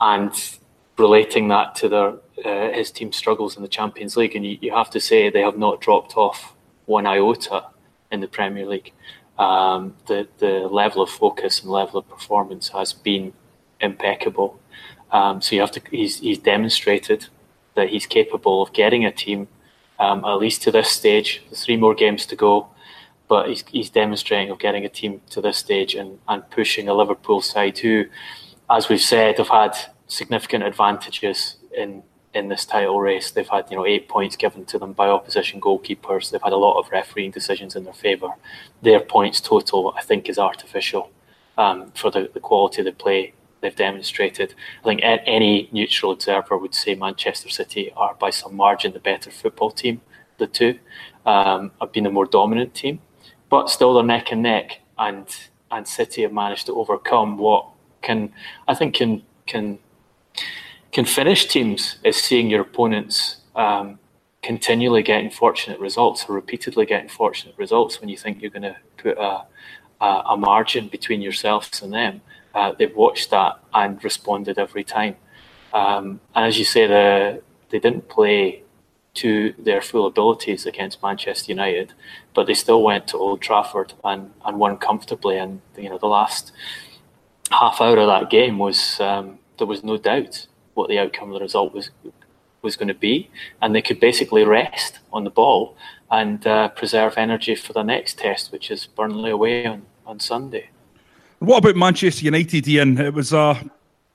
and 0.00 0.58
relating 0.96 1.48
that 1.48 1.74
to 1.74 1.88
their 1.88 2.14
uh, 2.44 2.72
his 2.72 2.90
team's 2.90 3.16
struggles 3.16 3.56
in 3.56 3.62
the 3.62 3.68
Champions 3.68 4.16
League. 4.16 4.36
And 4.36 4.46
you, 4.46 4.58
you 4.60 4.72
have 4.72 4.90
to 4.90 5.00
say 5.00 5.30
they 5.30 5.40
have 5.40 5.58
not 5.58 5.80
dropped 5.80 6.16
off 6.16 6.54
one 6.86 7.06
iota 7.06 7.64
in 8.10 8.20
the 8.20 8.28
Premier 8.28 8.66
League 8.66 8.92
um, 9.38 9.94
the 10.06 10.28
the 10.38 10.68
level 10.68 11.02
of 11.02 11.10
focus 11.10 11.62
and 11.62 11.70
level 11.70 11.98
of 11.98 12.08
performance 12.08 12.68
has 12.70 12.92
been 12.92 13.32
impeccable. 13.80 14.60
Um, 15.10 15.40
so 15.40 15.54
you 15.54 15.60
have 15.60 15.72
to 15.72 15.82
he's 15.90 16.20
he's 16.20 16.38
demonstrated 16.38 17.26
that 17.74 17.88
he's 17.88 18.06
capable 18.06 18.62
of 18.62 18.72
getting 18.72 19.04
a 19.04 19.12
team 19.12 19.48
um, 19.98 20.24
at 20.24 20.34
least 20.34 20.62
to 20.62 20.70
this 20.70 20.90
stage. 20.90 21.42
Three 21.54 21.76
more 21.76 21.94
games 21.94 22.26
to 22.26 22.36
go, 22.36 22.68
but 23.28 23.48
he's 23.48 23.64
he's 23.68 23.90
demonstrating 23.90 24.50
of 24.50 24.58
getting 24.58 24.84
a 24.84 24.88
team 24.88 25.20
to 25.30 25.40
this 25.40 25.58
stage 25.58 25.94
and 25.94 26.18
and 26.28 26.48
pushing 26.50 26.88
a 26.88 26.94
Liverpool 26.94 27.40
side 27.40 27.78
who, 27.78 28.06
as 28.70 28.88
we've 28.88 29.00
said, 29.00 29.38
have 29.38 29.48
had 29.48 29.74
significant 30.06 30.64
advantages 30.64 31.56
in 31.76 32.02
in 32.34 32.48
this 32.48 32.64
title 32.64 33.00
race. 33.00 33.30
They've 33.30 33.48
had 33.48 33.70
you 33.70 33.76
know 33.76 33.86
eight 33.86 34.08
points 34.08 34.36
given 34.36 34.64
to 34.66 34.78
them 34.78 34.92
by 34.92 35.08
opposition 35.08 35.60
goalkeepers. 35.60 36.30
They've 36.30 36.42
had 36.42 36.52
a 36.52 36.56
lot 36.56 36.78
of 36.78 36.90
refereeing 36.90 37.30
decisions 37.30 37.76
in 37.76 37.84
their 37.84 37.92
favour. 37.92 38.30
Their 38.80 39.00
points 39.00 39.40
total, 39.40 39.94
I 39.96 40.02
think, 40.02 40.28
is 40.28 40.38
artificial 40.38 41.10
um, 41.58 41.92
for 41.94 42.10
the, 42.10 42.30
the 42.32 42.40
quality 42.40 42.80
of 42.80 42.86
the 42.86 42.92
play 42.92 43.34
they've 43.60 43.74
demonstrated. 43.74 44.54
I 44.82 44.84
think 44.84 45.00
any 45.02 45.68
neutral 45.72 46.12
observer 46.12 46.56
would 46.56 46.74
say 46.74 46.94
Manchester 46.94 47.48
City 47.48 47.92
are 47.96 48.14
by 48.14 48.30
some 48.30 48.56
margin 48.56 48.92
the 48.92 48.98
better 48.98 49.30
football 49.30 49.70
team. 49.70 50.00
The 50.38 50.46
two 50.46 50.78
um, 51.24 51.70
have 51.80 51.92
been 51.92 52.04
the 52.04 52.10
more 52.10 52.26
dominant 52.26 52.74
team, 52.74 53.00
but 53.48 53.70
still 53.70 53.94
they're 53.94 54.02
neck 54.02 54.32
and 54.32 54.42
neck. 54.42 54.80
And 54.98 55.26
and 55.70 55.88
City 55.88 56.22
have 56.22 56.32
managed 56.32 56.66
to 56.66 56.74
overcome 56.74 57.38
what 57.38 57.66
can 58.02 58.32
I 58.68 58.74
think 58.74 58.94
can 58.94 59.22
can 59.46 59.78
can 60.92 61.04
finish 61.06 61.46
teams 61.46 61.96
is 62.04 62.16
seeing 62.16 62.50
your 62.50 62.60
opponents 62.60 63.38
um, 63.56 63.98
continually 64.42 65.02
getting 65.02 65.30
fortunate 65.30 65.80
results 65.80 66.26
or 66.28 66.34
repeatedly 66.34 66.84
getting 66.84 67.08
fortunate 67.08 67.54
results 67.56 68.00
when 68.00 68.08
you 68.08 68.16
think 68.16 68.42
you're 68.42 68.50
going 68.50 68.62
to 68.62 68.76
put 68.98 69.16
a, 69.16 69.44
a, 70.00 70.22
a, 70.30 70.36
margin 70.36 70.88
between 70.88 71.22
yourselves 71.22 71.80
and 71.82 71.92
them. 71.92 72.20
Uh, 72.54 72.72
they've 72.78 72.94
watched 72.94 73.30
that 73.30 73.58
and 73.72 74.02
responded 74.04 74.58
every 74.58 74.84
time. 74.84 75.16
Um, 75.72 76.20
and 76.34 76.44
as 76.44 76.58
you 76.58 76.64
say, 76.64 76.86
the, 76.86 77.42
they 77.70 77.78
didn't 77.78 78.08
play 78.08 78.62
to 79.14 79.54
their 79.58 79.80
full 79.80 80.06
abilities 80.06 80.66
against 80.66 81.02
Manchester 81.02 81.52
United, 81.52 81.92
but 82.34 82.46
they 82.46 82.54
still 82.54 82.82
went 82.82 83.06
to 83.08 83.16
Old 83.16 83.40
Trafford 83.40 83.92
and, 84.04 84.32
and 84.44 84.58
won 84.58 84.76
comfortably. 84.76 85.38
And 85.38 85.60
you 85.76 85.88
know, 85.88 85.98
the 85.98 86.06
last 86.06 86.52
half 87.50 87.80
hour 87.80 87.98
of 87.98 88.08
that 88.08 88.30
game 88.30 88.58
was 88.58 88.98
um, 89.00 89.38
there 89.58 89.66
was 89.66 89.84
no 89.84 89.96
doubt 89.96 90.46
what 90.74 90.88
the 90.88 90.98
outcome 90.98 91.28
of 91.28 91.34
the 91.34 91.40
result 91.40 91.74
was 91.74 91.90
was 92.62 92.76
going 92.76 92.88
to 92.88 92.94
be, 92.94 93.28
and 93.60 93.74
they 93.74 93.82
could 93.82 93.98
basically 93.98 94.44
rest 94.44 95.00
on 95.12 95.24
the 95.24 95.30
ball 95.30 95.76
and 96.10 96.46
uh, 96.46 96.68
preserve 96.68 97.14
energy 97.16 97.56
for 97.56 97.72
the 97.72 97.82
next 97.82 98.18
test, 98.18 98.52
which 98.52 98.70
is 98.70 98.86
Burnley 98.86 99.30
away 99.30 99.66
on, 99.66 99.82
on 100.06 100.20
Sunday. 100.20 100.68
What 101.40 101.58
about 101.58 101.74
Manchester 101.74 102.24
United, 102.24 102.68
Ian? 102.68 102.98
It 102.98 103.14
was 103.14 103.32
a 103.32 103.60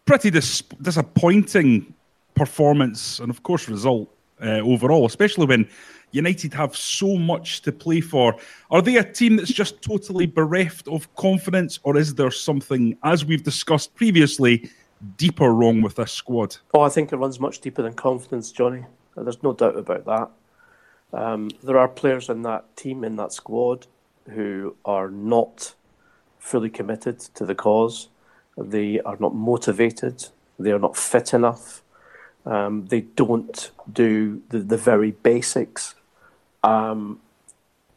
pretty 0.05 0.29
dis- 0.29 0.63
disappointing 0.81 1.93
performance 2.35 3.19
and, 3.19 3.29
of 3.29 3.43
course, 3.43 3.67
result 3.67 4.09
uh, 4.41 4.59
overall, 4.59 5.05
especially 5.05 5.45
when 5.45 5.67
United 6.11 6.53
have 6.53 6.73
so 6.75 7.17
much 7.17 7.61
to 7.63 7.71
play 7.71 7.99
for. 7.99 8.35
Are 8.71 8.81
they 8.81 8.95
a 8.95 9.03
team 9.03 9.35
that's 9.35 9.51
just 9.51 9.81
totally 9.81 10.25
bereft 10.25 10.87
of 10.87 11.13
confidence, 11.15 11.79
or 11.83 11.97
is 11.97 12.15
there 12.15 12.31
something, 12.31 12.97
as 13.03 13.25
we've 13.25 13.43
discussed 13.43 13.93
previously, 13.95 14.69
deeper 15.17 15.51
wrong 15.53 15.81
with 15.81 15.95
this 15.95 16.11
squad? 16.11 16.57
Oh, 16.73 16.81
I 16.81 16.89
think 16.89 17.11
it 17.11 17.17
runs 17.17 17.39
much 17.39 17.59
deeper 17.59 17.81
than 17.81 17.93
confidence, 17.93 18.51
Jonny. 18.51 18.85
There's 19.15 19.43
no 19.43 19.53
doubt 19.53 19.77
about 19.77 20.05
that. 20.05 20.29
Um, 21.13 21.49
there 21.63 21.77
are 21.77 21.87
players 21.87 22.29
in 22.29 22.41
that 22.43 22.75
team, 22.75 23.03
in 23.03 23.15
that 23.15 23.33
squad, 23.33 23.87
who 24.29 24.75
are 24.85 25.09
not 25.09 25.73
fully 26.39 26.69
committed 26.69 27.19
to 27.19 27.45
the 27.45 27.55
cause. 27.55 28.09
They 28.57 28.99
are 29.01 29.17
not 29.19 29.33
motivated. 29.35 30.27
They 30.59 30.71
are 30.71 30.79
not 30.79 30.97
fit 30.97 31.33
enough. 31.33 31.81
Um, 32.45 32.87
they 32.87 33.01
don't 33.01 33.71
do 33.91 34.41
the, 34.49 34.59
the 34.59 34.77
very 34.77 35.11
basics. 35.11 35.95
Um, 36.63 37.19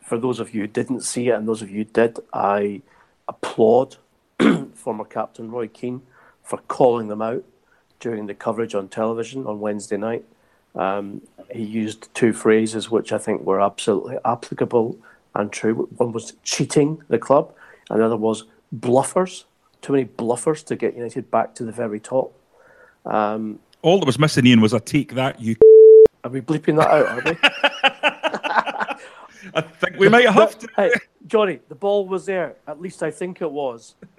for 0.02 0.19
those 0.19 0.40
of 0.40 0.54
you 0.54 0.62
who 0.62 0.66
didn't 0.66 1.02
see 1.02 1.28
it 1.28 1.35
and 1.35 1.47
those 1.47 1.62
of 1.62 1.71
you 1.71 1.78
who 1.78 1.85
did, 1.85 2.19
I 2.33 2.83
applaud 3.28 3.97
former 4.75 5.04
captain 5.04 5.50
Roy 5.50 5.69
Keane 5.69 6.02
for 6.50 6.59
calling 6.66 7.07
them 7.07 7.23
out 7.23 7.45
during 8.00 8.26
the 8.26 8.35
coverage 8.35 8.75
on 8.75 8.88
television 8.88 9.47
on 9.47 9.61
Wednesday 9.61 9.97
night. 9.97 10.25
Um, 10.75 11.23
he 11.49 11.62
used 11.62 12.12
two 12.12 12.33
phrases 12.33 12.90
which 12.90 13.12
I 13.12 13.19
think 13.19 13.42
were 13.42 13.61
absolutely 13.61 14.19
applicable 14.25 14.99
and 15.37 15.52
true. 15.52 15.88
One 15.97 16.11
was 16.11 16.33
cheating 16.42 17.04
the 17.07 17.19
club, 17.19 17.54
and 17.88 18.00
the 18.00 18.04
other 18.04 18.16
was 18.16 18.45
bluffers. 18.76 19.45
Too 19.80 19.92
many 19.92 20.07
bluffers 20.07 20.64
to 20.66 20.75
get 20.75 20.97
United 20.97 21.30
back 21.30 21.54
to 21.54 21.64
the 21.64 21.71
very 21.71 22.00
top. 22.00 22.33
Um, 23.07 23.61
All 23.83 24.00
that 24.00 24.07
was 24.07 24.19
missing, 24.19 24.45
Ian, 24.45 24.61
was 24.61 24.73
a 24.73 24.80
take 24.80 25.14
that 25.14 25.40
you. 25.40 25.54
Are 26.25 26.30
we 26.30 26.40
bleeping 26.40 26.76
that 26.78 26.90
out? 26.90 27.07
Are 27.07 27.23
we? 27.25 27.38
I 29.54 29.61
think 29.61 29.97
we 29.97 30.09
might 30.09 30.28
have 30.28 30.59
to. 30.59 30.68
Hey, 30.76 30.92
Jonny, 31.26 31.61
the 31.68 31.75
ball 31.75 32.06
was 32.06 32.26
there. 32.26 32.56
At 32.66 32.80
least 32.80 33.02
I 33.02 33.11
think 33.11 33.42
it 33.42 33.50
was. 33.50 33.94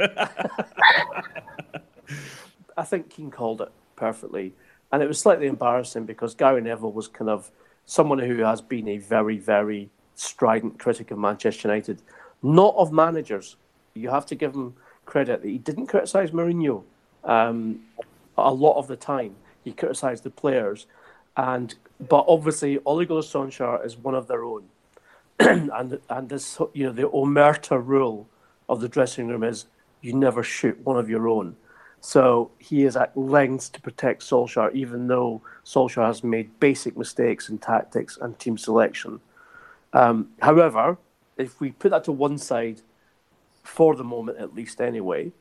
I 2.78 2.84
think 2.84 3.10
Keane 3.10 3.32
called 3.32 3.62
it 3.62 3.72
perfectly. 3.96 4.54
And 4.92 5.01
it 5.01 5.08
was 5.08 5.20
slightly 5.20 5.48
embarrassing 5.48 6.06
because 6.06 6.36
Gary 6.36 6.62
Neville 6.62 6.92
was 6.92 7.08
kind 7.08 7.30
of 7.30 7.51
someone 7.86 8.20
who 8.20 8.40
has 8.40 8.62
been 8.62 8.88
a 8.88 8.98
very, 8.98 9.38
very 9.38 9.90
strident 10.16 10.80
critic 10.80 11.12
of 11.12 11.18
Manchester 11.18 11.68
United, 11.68 12.01
not 12.42 12.75
of 12.75 12.92
managers. 12.92 13.56
You 13.94 14.10
have 14.10 14.25
to 14.28 14.36
give 14.36 14.54
him 14.54 14.75
credit 15.06 15.42
that 15.42 15.48
he 15.48 15.58
didn't 15.58 15.88
criticise 15.88 16.32
Mourinho 16.32 16.84
um, 17.24 17.82
a 18.38 18.54
lot 18.54 18.78
of 18.78 18.88
the 18.88 18.96
time. 18.96 19.36
He 19.63 19.72
criticised 19.72 20.24
the 20.24 20.30
players, 20.30 20.88
and 21.38 21.75
but 22.10 22.25
obviously 22.28 22.80
Ole 22.86 23.06
Gunnar 23.06 23.22
Solskjaer 23.22 23.86
is 23.86 23.96
one 23.98 24.16
of 24.16 24.28
their 24.28 24.44
own, 24.44 24.63
and 25.74 26.00
and 26.10 26.30
this 26.30 26.60
you 26.74 26.86
know 26.86 26.92
the 26.92 27.10
omerta 27.10 27.82
rule 27.84 28.28
of 28.70 28.82
the 28.82 28.88
dressing 28.88 29.28
room 29.28 29.44
is 29.44 29.66
you 30.02 30.14
never 30.14 30.44
shoot 30.44 30.80
one 30.84 30.98
of 30.98 31.10
your 31.10 31.28
own. 31.28 31.56
So 32.00 32.52
he 32.58 32.84
is 32.84 32.96
at 32.96 33.16
lengths 33.16 33.70
to 33.70 33.82
protect 33.82 34.24
Solskjaer, 34.24 34.74
even 34.74 35.08
though 35.08 35.42
Solskjaer 35.64 36.08
has 36.08 36.24
made 36.24 36.60
basic 36.60 36.98
mistakes 36.98 37.50
in 37.50 37.60
tactics 37.60 38.18
and 38.20 38.38
team 38.40 38.58
selection. 38.58 39.20
Um, 39.94 40.30
however, 40.42 40.98
if 41.38 41.60
we 41.60 41.72
put 41.72 41.92
that 41.92 42.04
to 42.06 42.12
one 42.12 42.40
side, 42.40 42.82
for 43.64 43.96
the 43.96 44.04
moment 44.04 44.40
at 44.40 44.56
least 44.56 44.82
anyway, 44.82 45.32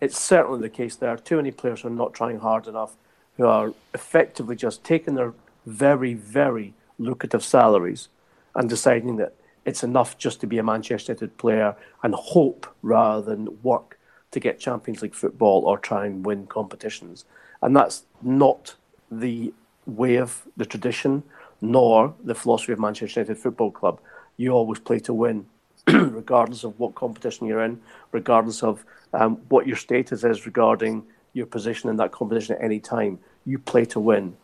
it's 0.00 0.18
certainly 0.18 0.60
the 0.60 0.70
case 0.70 0.96
there 0.96 1.10
are 1.10 1.18
too 1.18 1.36
many 1.36 1.50
players 1.50 1.82
who 1.82 1.88
are 1.88 1.90
not 1.90 2.14
trying 2.14 2.38
hard 2.38 2.66
enough, 2.66 2.96
who 3.36 3.46
are 3.46 3.74
effectively 3.94 4.56
just 4.56 4.84
taking 4.84 5.14
their 5.14 5.34
very, 5.66 6.14
very 6.14 6.72
lucrative 6.98 7.44
salaries 7.44 8.08
and 8.54 8.70
deciding 8.70 9.16
that 9.16 9.34
it's 9.66 9.82
enough 9.82 10.16
just 10.16 10.40
to 10.40 10.46
be 10.46 10.58
a 10.58 10.62
Manchester 10.62 11.12
United 11.12 11.36
player 11.36 11.76
and 12.02 12.14
hope 12.14 12.72
rather 12.82 13.20
than 13.20 13.58
work 13.62 13.98
to 14.30 14.40
get 14.40 14.60
Champions 14.60 15.02
League 15.02 15.14
football 15.14 15.64
or 15.64 15.76
try 15.76 16.06
and 16.06 16.24
win 16.24 16.46
competitions. 16.46 17.24
And 17.60 17.74
that's 17.74 18.04
not 18.22 18.76
the 19.10 19.52
way 19.84 20.16
of 20.16 20.46
the 20.56 20.64
tradition 20.64 21.24
nor 21.60 22.14
the 22.22 22.34
philosophy 22.34 22.72
of 22.72 22.78
Manchester 22.78 23.20
United 23.20 23.38
Football 23.38 23.72
Club. 23.72 24.00
You 24.36 24.52
always 24.52 24.78
play 24.78 25.00
to 25.00 25.12
win, 25.12 25.46
regardless 25.88 26.62
of 26.62 26.78
what 26.78 26.94
competition 26.94 27.46
you're 27.46 27.64
in, 27.64 27.80
regardless 28.12 28.62
of 28.62 28.84
um, 29.14 29.36
what 29.48 29.66
your 29.66 29.76
status 29.76 30.22
is 30.22 30.46
regarding 30.46 31.04
your 31.32 31.46
position 31.46 31.90
in 31.90 31.96
that 31.96 32.12
competition 32.12 32.54
at 32.56 32.62
any 32.62 32.78
time. 32.78 33.18
You 33.44 33.58
play 33.58 33.84
to 33.86 34.00
win. 34.00 34.36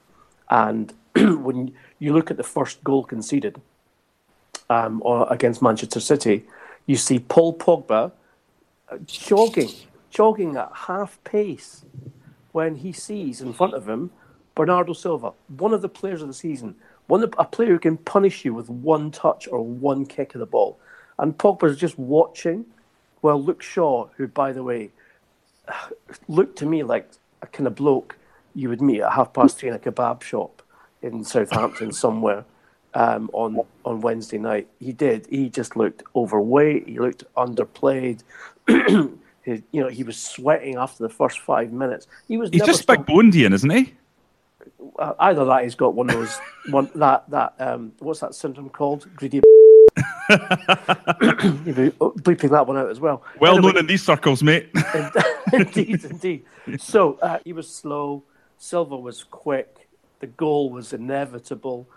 And 0.50 0.92
when 1.14 1.74
you 1.98 2.12
look 2.12 2.30
at 2.30 2.38
the 2.38 2.42
first 2.42 2.82
goal 2.82 3.04
conceded 3.04 3.60
um, 4.71 5.02
against 5.31 5.62
Manchester 5.62 6.00
City, 6.00 6.45
you 6.87 6.97
see 6.97 7.19
Paul 7.19 7.57
Pogba 7.57 8.12
jogging, 9.07 9.71
jogging 10.11 10.57
at 10.57 10.71
half 10.75 11.23
pace 11.25 11.85
when 12.53 12.77
he 12.77 12.92
sees 12.92 13.40
in 13.40 13.53
front 13.53 13.75
of 13.75 13.88
him 13.88 14.11
Bernardo 14.55 14.92
Silva, 14.92 15.33
one 15.57 15.72
of 15.72 15.83
the 15.83 15.88
players 15.88 16.22
of 16.22 16.29
the 16.29 16.35
season, 16.35 16.75
one 17.07 17.22
a 17.22 17.44
player 17.44 17.70
who 17.70 17.79
can 17.79 17.96
punish 17.96 18.44
you 18.44 18.55
with 18.55 18.68
one 18.68 19.11
touch 19.11 19.48
or 19.48 19.64
one 19.64 20.05
kick 20.07 20.35
of 20.35 20.40
the 20.40 20.46
ball. 20.46 20.79
And 21.18 21.37
Pogba's 21.37 21.79
just 21.79 21.98
watching 21.98 22.66
while 23.20 23.42
Luke 23.42 23.62
Shaw, 23.62 24.09
who, 24.16 24.29
by 24.29 24.53
the 24.53 24.62
way, 24.62 24.90
looked 26.29 26.59
to 26.59 26.66
me 26.66 26.83
like 26.83 27.11
a 27.40 27.46
kind 27.46 27.66
of 27.66 27.75
bloke 27.75 28.16
you 28.55 28.68
would 28.68 28.83
meet 28.83 29.01
at 29.01 29.12
half 29.12 29.33
past 29.33 29.59
three 29.59 29.70
in 29.70 29.75
a 29.75 29.79
kebab 29.79 30.22
shop 30.22 30.62
in 31.01 31.25
Southampton 31.25 31.92
somewhere 31.92 32.44
um, 32.94 33.31
on 33.33 33.61
on 33.85 34.00
Wednesday 34.00 34.38
night. 34.38 34.68
He 34.78 34.92
did. 34.92 35.26
He 35.28 35.48
just 35.48 35.76
looked 35.76 36.02
overweight. 36.14 36.88
He 36.88 36.98
looked 36.98 37.24
underplayed. 37.37 38.22
he, 38.66 39.62
you 39.72 39.81
know, 39.83 39.88
he 39.88 40.02
was 40.05 40.16
sweating 40.16 40.76
after 40.76 41.02
the 41.02 41.09
first 41.09 41.40
five 41.40 41.72
minutes. 41.72 42.07
He 42.28 42.37
was. 42.37 42.50
He's 42.50 42.62
just 42.62 42.87
big 42.87 43.07
Bondian, 43.07 43.52
isn't 43.52 43.70
he? 43.70 43.94
Uh, 44.98 45.14
either 45.20 45.44
that, 45.44 45.64
he's 45.64 45.74
got 45.74 45.94
one 45.94 46.11
of 46.11 46.16
those 46.16 46.38
one 46.70 46.90
that 46.94 47.28
that 47.31 47.55
um, 47.59 47.92
what's 47.98 48.20
that 48.20 48.35
syndrome 48.35 48.68
called? 48.70 49.09
Greedy. 49.16 49.40
bleeping 52.22 52.50
that 52.50 52.66
one 52.66 52.76
out 52.76 52.90
as 52.90 53.00
well. 53.00 53.22
Well 53.40 53.57
anyway, 53.57 53.72
known 53.72 53.81
in 53.81 53.87
these 53.87 54.02
circles, 54.05 54.42
mate. 54.42 54.70
indeed, 55.52 56.05
indeed. 56.05 56.44
So 56.78 57.18
uh, 57.20 57.38
he 57.44 57.52
was 57.52 57.68
slow. 57.68 58.22
Silva 58.59 58.96
was 58.96 59.24
quick. 59.24 59.88
The 60.20 60.28
goal 60.28 60.70
was 60.70 60.92
inevitable. 60.92 61.88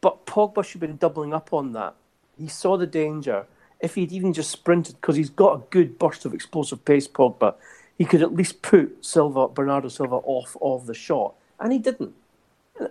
But 0.00 0.26
Pogba 0.26 0.64
should 0.64 0.80
have 0.80 0.88
been 0.88 0.96
doubling 0.96 1.34
up 1.34 1.52
on 1.52 1.72
that. 1.72 1.94
He 2.38 2.48
saw 2.48 2.76
the 2.76 2.86
danger. 2.86 3.46
If 3.80 3.94
he'd 3.94 4.12
even 4.12 4.32
just 4.32 4.50
sprinted, 4.50 4.96
because 5.00 5.16
he's 5.16 5.30
got 5.30 5.54
a 5.54 5.62
good 5.70 5.98
burst 5.98 6.24
of 6.24 6.34
explosive 6.34 6.84
pace, 6.84 7.08
Pogba, 7.08 7.54
he 7.96 8.04
could 8.04 8.22
at 8.22 8.34
least 8.34 8.62
put 8.62 9.04
Silva, 9.04 9.48
Bernardo 9.48 9.88
Silva 9.88 10.16
off 10.16 10.56
of 10.62 10.86
the 10.86 10.94
shot. 10.94 11.34
And 11.58 11.72
he 11.72 11.78
didn't. 11.78 12.14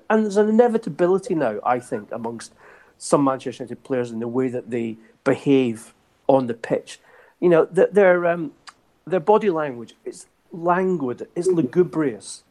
And 0.09 0.23
there's 0.23 0.37
an 0.37 0.49
inevitability 0.49 1.33
now, 1.33 1.59
I 1.63 1.79
think, 1.79 2.11
amongst 2.11 2.53
some 2.99 3.23
Manchester 3.23 3.63
United 3.63 3.83
players 3.83 4.11
in 4.11 4.19
the 4.19 4.27
way 4.27 4.49
that 4.49 4.69
they 4.69 4.97
behave 5.23 5.93
on 6.27 6.47
the 6.47 6.53
pitch. 6.53 6.99
You 7.39 7.49
know, 7.49 7.65
their 7.65 8.25
um, 8.27 8.51
their 9.07 9.19
body 9.19 9.49
language 9.49 9.95
is 10.05 10.27
languid, 10.51 11.27
it's 11.35 11.47
lugubrious. 11.47 12.43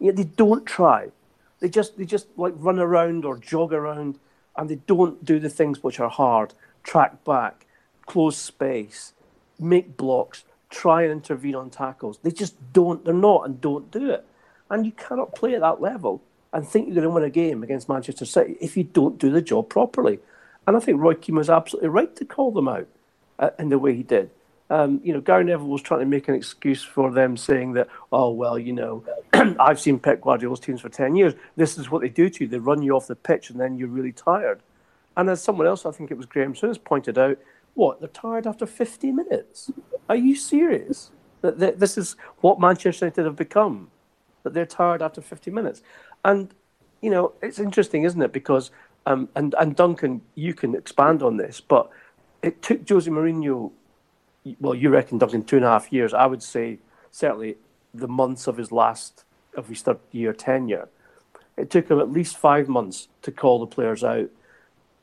Know, 0.00 0.12
they 0.12 0.24
don't 0.24 0.64
try. 0.64 1.08
They 1.60 1.68
just 1.68 1.96
they 1.96 2.04
just 2.04 2.26
like 2.36 2.54
run 2.56 2.78
around 2.78 3.24
or 3.24 3.38
jog 3.38 3.72
around, 3.72 4.18
and 4.56 4.68
they 4.68 4.76
don't 4.86 5.24
do 5.24 5.38
the 5.38 5.48
things 5.48 5.82
which 5.82 6.00
are 6.00 6.10
hard. 6.10 6.54
Track 6.82 7.24
back, 7.24 7.66
close 8.04 8.36
space, 8.36 9.14
make 9.58 9.96
blocks, 9.96 10.44
try 10.70 11.02
and 11.02 11.12
intervene 11.12 11.54
on 11.54 11.70
tackles. 11.70 12.18
They 12.22 12.30
just 12.30 12.56
don't. 12.72 13.04
They're 13.04 13.14
not 13.14 13.46
and 13.46 13.60
don't 13.60 13.90
do 13.90 14.10
it. 14.10 14.26
And 14.70 14.84
you 14.84 14.92
cannot 14.92 15.34
play 15.34 15.54
at 15.54 15.60
that 15.60 15.80
level 15.80 16.22
and 16.52 16.66
think 16.66 16.86
you're 16.86 16.94
going 16.94 17.04
to 17.04 17.10
win 17.10 17.22
a 17.22 17.30
game 17.30 17.62
against 17.62 17.88
Manchester 17.88 18.24
City 18.24 18.56
if 18.60 18.76
you 18.76 18.84
don't 18.84 19.18
do 19.18 19.30
the 19.30 19.42
job 19.42 19.68
properly. 19.68 20.18
And 20.66 20.76
I 20.76 20.80
think 20.80 21.00
Roy 21.00 21.14
Keane 21.14 21.36
was 21.36 21.48
absolutely 21.48 21.88
right 21.90 22.14
to 22.16 22.24
call 22.24 22.50
them 22.50 22.66
out 22.66 22.88
uh, 23.38 23.50
in 23.58 23.68
the 23.68 23.78
way 23.78 23.94
he 23.94 24.02
did 24.02 24.30
um, 24.68 25.00
you 25.04 25.12
know, 25.12 25.20
Gary 25.20 25.44
Neville 25.44 25.68
was 25.68 25.82
trying 25.82 26.00
to 26.00 26.06
make 26.06 26.28
an 26.28 26.34
excuse 26.34 26.82
for 26.82 27.12
them 27.12 27.36
saying 27.36 27.74
that, 27.74 27.88
oh, 28.10 28.30
well, 28.30 28.58
you 28.58 28.72
know, 28.72 29.04
I've 29.32 29.80
seen 29.80 29.98
Pep 29.98 30.20
Guardiola's 30.20 30.60
teams 30.60 30.80
for 30.80 30.88
10 30.88 31.14
years. 31.14 31.34
This 31.56 31.78
is 31.78 31.90
what 31.90 32.02
they 32.02 32.08
do 32.08 32.28
to 32.28 32.44
you. 32.44 32.48
They 32.48 32.58
run 32.58 32.82
you 32.82 32.96
off 32.96 33.06
the 33.06 33.14
pitch 33.14 33.50
and 33.50 33.60
then 33.60 33.78
you're 33.78 33.88
really 33.88 34.12
tired. 34.12 34.60
And 35.16 35.30
as 35.30 35.42
someone 35.42 35.66
else, 35.66 35.86
I 35.86 35.92
think 35.92 36.10
it 36.10 36.16
was 36.16 36.26
Graham 36.26 36.54
Souness, 36.54 36.82
pointed 36.82 37.16
out, 37.16 37.38
what, 37.74 38.00
they're 38.00 38.08
tired 38.08 38.46
after 38.46 38.66
50 38.66 39.12
minutes? 39.12 39.70
Are 40.08 40.16
you 40.16 40.34
serious? 40.34 41.10
That, 41.42 41.58
that 41.58 41.78
this 41.78 41.96
is 41.96 42.16
what 42.40 42.58
Manchester 42.58 43.06
United 43.06 43.24
have 43.24 43.36
become, 43.36 43.90
that 44.42 44.54
they're 44.54 44.66
tired 44.66 45.02
after 45.02 45.20
50 45.20 45.50
minutes. 45.50 45.82
And, 46.24 46.52
you 47.02 47.10
know, 47.10 47.34
it's 47.42 47.58
interesting, 47.58 48.04
isn't 48.04 48.20
it? 48.20 48.32
Because, 48.32 48.70
um, 49.04 49.28
and, 49.36 49.54
and 49.60 49.76
Duncan, 49.76 50.22
you 50.34 50.54
can 50.54 50.74
expand 50.74 51.22
on 51.22 51.36
this, 51.36 51.60
but 51.60 51.90
it 52.42 52.62
took 52.62 52.88
Jose 52.88 53.10
Mourinho 53.10 53.70
well, 54.60 54.74
you 54.74 54.90
reckon 54.90 55.18
Duncan 55.18 55.44
two 55.44 55.56
and 55.56 55.64
a 55.64 55.68
half 55.68 55.92
years. 55.92 56.14
I 56.14 56.26
would 56.26 56.42
say 56.42 56.78
certainly 57.10 57.56
the 57.94 58.08
months 58.08 58.46
of 58.46 58.56
his 58.56 58.70
last 58.70 59.24
of 59.54 59.68
his 59.68 59.82
third 59.82 59.98
year 60.12 60.32
tenure. 60.32 60.88
It 61.56 61.70
took 61.70 61.90
him 61.90 61.98
at 61.98 62.12
least 62.12 62.36
five 62.36 62.68
months 62.68 63.08
to 63.22 63.32
call 63.32 63.58
the 63.58 63.66
players 63.66 64.04
out 64.04 64.28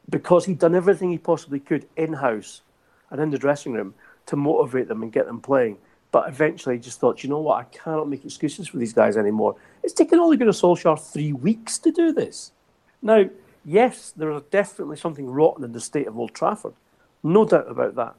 because 0.09 0.45
he'd 0.45 0.59
done 0.59 0.75
everything 0.75 1.11
he 1.11 1.17
possibly 1.17 1.59
could 1.59 1.87
in 1.95 2.13
house 2.13 2.61
and 3.09 3.19
in 3.19 3.31
the 3.31 3.37
dressing 3.37 3.73
room 3.73 3.95
to 4.27 4.35
motivate 4.35 4.87
them 4.87 5.01
and 5.01 5.11
get 5.11 5.25
them 5.25 5.41
playing. 5.41 5.77
But 6.11 6.29
eventually, 6.29 6.75
he 6.75 6.81
just 6.81 6.99
thought, 6.99 7.23
you 7.23 7.29
know 7.29 7.39
what, 7.39 7.59
I 7.59 7.63
cannot 7.63 8.07
make 8.07 8.23
excuses 8.23 8.67
for 8.67 8.77
these 8.77 8.93
guys 8.93 9.17
anymore. 9.17 9.55
It's 9.81 9.93
taken 9.93 10.19
Ole 10.19 10.35
Gunnar 10.35 10.51
Solskjaer 10.51 10.99
three 10.99 11.33
weeks 11.33 11.79
to 11.79 11.91
do 11.91 12.13
this. 12.13 12.51
Now, 13.01 13.25
yes, 13.65 14.13
there 14.15 14.31
is 14.31 14.43
definitely 14.51 14.97
something 14.97 15.25
rotten 15.25 15.63
in 15.63 15.71
the 15.71 15.81
state 15.81 16.07
of 16.07 16.17
Old 16.17 16.35
Trafford, 16.35 16.73
no 17.23 17.45
doubt 17.45 17.69
about 17.69 17.95
that. 17.95 18.15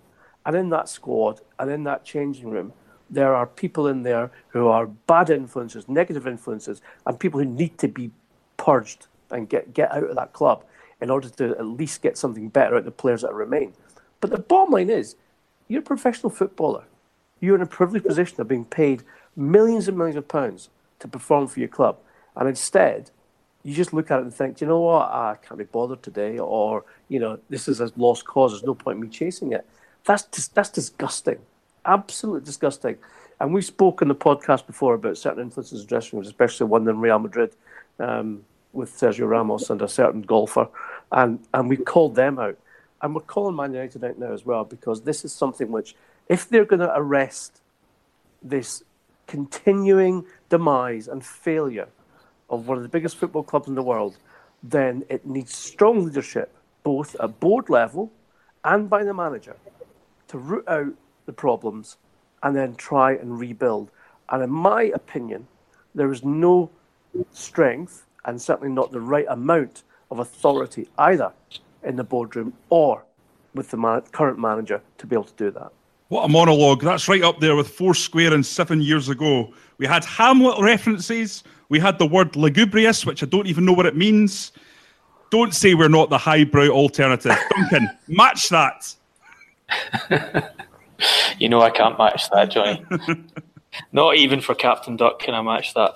And 0.47 0.57
in 0.57 0.69
that 0.71 0.89
squad 0.89 1.41
and 1.59 1.71
in 1.71 1.85
that 1.85 2.05
changing 2.05 2.51
room, 2.51 2.73
there 3.11 3.35
are 3.35 3.47
people 3.47 3.87
in 3.87 4.03
there 4.03 4.31
who 4.49 4.67
are 4.69 4.87
bad 4.87 5.31
influences, 5.31 5.89
negative 5.89 6.27
influences, 6.27 6.83
and 7.07 7.21
people 7.21 7.41
who 7.41 7.47
need 7.47 7.79
to 7.79 7.89
be 7.89 8.11
purged 8.57 9.07
and 9.31 9.49
get, 9.49 9.75
get 9.75 9.93
out 9.93 10.05
of 10.05 10.17
that 10.17 10.33
club 10.33 10.65
in 11.01 11.11
order 11.11 11.29
to 11.29 11.51
at 11.51 11.67
least 11.67 12.03
get 12.03 12.17
something 12.17 12.49
better 12.49 12.77
out 12.77 12.85
the 12.85 12.91
players 12.91 13.23
that 13.23 13.35
remain. 13.35 13.73
But 14.21 14.31
the 14.31 14.39
bottom 14.39 14.73
line 14.73 14.91
is, 14.91 15.17
you're 15.69 15.81
a 15.81 15.85
professional 15.85 16.31
footballer. 16.31 16.85
You're 17.41 17.57
in 17.57 17.63
a 17.63 17.67
privileged 17.67 18.07
position 18.07 18.41
of 18.41 18.49
being 18.49 18.65
paid 18.65 19.03
millions 19.37 19.89
and 19.89 19.99
millions 19.99 20.17
of 20.17 20.29
pounds 20.29 20.71
to 21.01 21.09
perform 21.09 21.49
for 21.49 21.61
your 21.61 21.69
club. 21.69 21.99
And 22.37 22.49
instead, 22.49 23.11
you 23.63 23.75
just 23.75 23.93
look 23.93 24.11
at 24.11 24.19
it 24.19 24.23
and 24.23 24.35
think, 24.35 24.61
you 24.61 24.67
know 24.67 24.81
what, 24.81 25.09
ah, 25.11 25.33
I 25.33 25.37
can't 25.37 25.59
be 25.59 25.65
bothered 25.65 26.03
today, 26.03 26.39
or, 26.39 26.85
you 27.09 27.19
know, 27.19 27.39
this 27.49 27.67
is 27.69 27.81
a 27.81 27.91
lost 27.97 28.25
cause, 28.25 28.53
there's 28.53 28.63
no 28.63 28.75
point 28.75 28.97
in 28.97 29.03
me 29.03 29.09
chasing 29.09 29.53
it. 29.53 29.67
That's, 30.05 30.25
just, 30.25 30.55
that's 30.55 30.71
disgusting. 30.71 31.39
Absolutely 31.85 32.45
disgusting. 32.45 32.97
And 33.41 33.53
we've 33.53 33.65
spoken 33.65 34.09
the 34.09 34.15
podcast 34.15 34.67
before 34.67 34.95
about 34.95 35.19
certain 35.19 35.43
influences 35.43 35.81
in 35.81 35.87
dressing 35.87 36.19
rooms, 36.19 36.29
especially 36.29 36.67
one 36.67 36.87
in 36.89 37.01
Real 37.01 37.19
Madrid 37.19 37.55
um, 37.99 38.45
with 38.73 38.91
Sergio 38.93 39.29
Ramos 39.29 39.71
and 39.71 39.83
a 39.83 39.89
certain 39.89 40.23
golfer. 40.23 40.69
And, 41.11 41.41
and 41.53 41.69
we 41.69 41.77
called 41.77 42.15
them 42.15 42.39
out. 42.39 42.59
And 43.03 43.15
we're 43.15 43.23
calling 43.23 43.57
Man 43.57 43.73
United 43.73 44.05
out 44.05 44.19
now 44.19 44.33
as 44.33 44.47
well 44.47 44.65
because 44.65 45.03
this 45.03 45.25
is 45.25 45.33
something 45.33 45.71
which, 45.71 45.95
if 46.29 46.49
they're 46.49 46.65
going 46.65 46.81
to 46.81 46.93
arrest 46.95 47.61
this 48.43 48.83
continuing 49.27 50.25
demise 50.49 51.09
and 51.09 51.25
failure 51.25 51.89
of 52.49 52.69
one 52.69 52.77
of 52.77 52.83
the 52.83 52.89
biggest 52.89 53.17
football 53.17 53.43
clubs 53.43 53.69
in 53.69 53.75
the 53.75 53.83
world, 53.83 54.17
then 54.63 55.05
it 55.09 55.27
needs 55.27 55.55
strong 55.55 56.05
leadership, 56.05 56.55
both 56.83 57.17
at 57.21 57.41
board 57.41 57.69
level 57.69 58.11
and 58.65 58.89
by 58.89 59.05
the 59.05 59.13
manager, 59.13 59.57
to 60.35 60.39
root 60.39 60.67
out 60.67 60.93
the 61.27 61.33
problems 61.33 61.97
and 62.43 62.57
then 62.57 62.75
try 62.75 63.13
and 63.13 63.39
rebuild. 63.39 63.89
And 64.31 64.43
in 64.43 64.51
my 64.51 64.83
opinion, 64.93 65.47
there 65.95 66.11
is 66.11 66.25
no 66.25 66.71
strength 67.31 68.05
and 68.25 68.43
certainly 68.43 68.73
not 68.73 68.91
the 68.91 69.01
right 69.01 69.27
amount 69.29 69.85
of 70.11 70.19
authority 70.19 70.89
either 70.99 71.33
in 71.85 71.95
the 71.95 72.03
boardroom 72.03 72.53
or 72.69 73.05
with 73.55 73.71
the 73.71 73.77
man- 73.77 74.03
current 74.11 74.37
manager 74.37 74.83
to 74.99 75.07
be 75.07 75.15
able 75.15 75.23
to 75.23 75.37
do 75.37 75.53
that. 75.53 75.71
What 76.09 76.25
a 76.25 76.29
monologue. 76.29 76.83
That's 76.83 77.09
right 77.09 77.23
up 77.23 77.39
there 77.39 77.55
with 77.55 77.69
four 77.69 77.95
square 77.95 78.35
and 78.35 78.45
seven 78.45 78.81
years 78.81 79.09
ago. 79.09 79.55
We 79.79 79.87
had 79.87 80.05
Hamlet 80.05 80.61
references. 80.61 81.45
We 81.69 81.79
had 81.79 81.97
the 82.01 82.07
word 82.07 82.35
lugubrious, 82.35 83.07
which 83.07 83.23
I 83.23 83.27
don't 83.27 83.47
even 83.47 83.65
know 83.65 83.73
what 83.73 83.87
it 83.87 83.97
means. 83.97 84.51
Don't 85.31 85.55
say 85.55 85.75
we're 85.75 85.89
not 85.89 86.11
the 86.11 86.19
highbrow 86.19 86.71
alternative. 86.71 87.39
Duncan, 87.57 87.89
match 88.09 88.49
that. 88.49 88.97
you 91.39 91.49
know 91.49 91.61
I 91.61 91.71
can't 91.71 91.99
match 91.99 92.31
that, 92.31 92.51
Jonny. 92.51 92.85
not 93.93 94.17
even 94.17 94.41
for 94.41 94.55
Captain 94.55 94.97
Duck 94.97 95.19
can 95.19 95.35
I 95.35 95.43
match 95.43 95.75
that. 95.75 95.95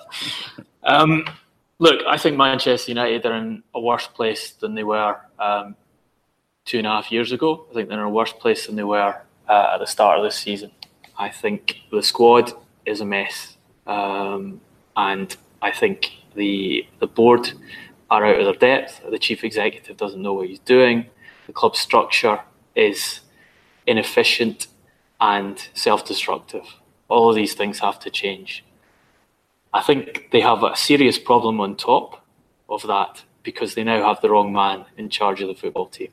Um, 0.83 1.25
look, 1.79 2.01
I 2.07 2.17
think 2.17 2.37
Manchester 2.37 2.91
United 2.91 3.25
are 3.25 3.35
in 3.35 3.63
a 3.73 3.79
worse 3.79 4.07
place 4.07 4.51
than 4.51 4.75
they 4.75 4.83
were 4.83 5.17
um, 5.39 5.75
two 6.65 6.77
and 6.77 6.87
a 6.87 6.91
half 6.91 7.11
years 7.11 7.31
ago. 7.31 7.65
I 7.69 7.73
think 7.73 7.89
they're 7.89 7.99
in 7.99 8.05
a 8.05 8.09
worse 8.09 8.33
place 8.33 8.67
than 8.67 8.75
they 8.75 8.83
were 8.83 9.15
uh, 9.47 9.71
at 9.73 9.77
the 9.79 9.87
start 9.87 10.19
of 10.19 10.23
this 10.23 10.35
season. 10.35 10.71
I 11.17 11.29
think 11.29 11.77
the 11.91 12.01
squad 12.01 12.53
is 12.85 13.01
a 13.01 13.05
mess, 13.05 13.57
um, 13.87 14.61
and 14.95 15.35
I 15.61 15.71
think 15.71 16.11
the 16.35 16.87
the 16.99 17.07
board 17.07 17.51
are 18.09 18.25
out 18.25 18.39
of 18.39 18.45
their 18.45 18.77
depth. 18.77 19.01
The 19.09 19.19
chief 19.19 19.43
executive 19.43 19.97
doesn't 19.97 20.21
know 20.21 20.33
what 20.33 20.47
he's 20.47 20.59
doing. 20.59 21.05
The 21.47 21.53
club 21.53 21.75
structure 21.75 22.39
is 22.75 23.21
inefficient 23.89 24.67
and 25.19 25.67
self-destructive. 25.73 26.65
All 27.07 27.29
of 27.29 27.35
these 27.35 27.55
things 27.55 27.79
have 27.79 27.99
to 28.01 28.09
change. 28.09 28.63
I 29.73 29.81
think 29.81 30.29
they 30.31 30.41
have 30.41 30.63
a 30.63 30.75
serious 30.75 31.19
problem 31.19 31.59
on 31.59 31.75
top 31.75 32.25
of 32.67 32.81
that 32.87 33.23
because 33.43 33.73
they 33.73 33.83
now 33.83 34.01
have 34.07 34.21
the 34.21 34.29
wrong 34.29 34.53
man 34.53 34.85
in 34.97 35.09
charge 35.09 35.41
of 35.41 35.47
the 35.47 35.55
football 35.55 35.87
team. 35.87 36.11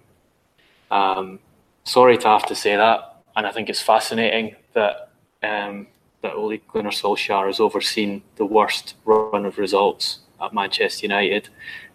Um, 0.91 1.39
sorry 1.85 2.17
to 2.19 2.29
have 2.29 2.47
to 2.47 2.55
say 2.55 2.77
that, 2.77 2.99
and 3.35 3.47
I 3.47 3.53
think 3.53 3.69
it's 3.69 3.83
fascinating 3.83 4.57
that 4.73 5.11
um, 5.43 5.87
that 6.23 6.35
Ole 6.35 6.59
Gunnar 6.73 6.91
Solskjaer 6.91 7.47
has 7.47 7.61
overseen 7.61 8.23
the 8.37 8.45
worst 8.45 8.95
run 9.05 9.45
of 9.45 9.59
results 9.59 10.21
at 10.41 10.55
Manchester 10.55 11.07
United 11.07 11.49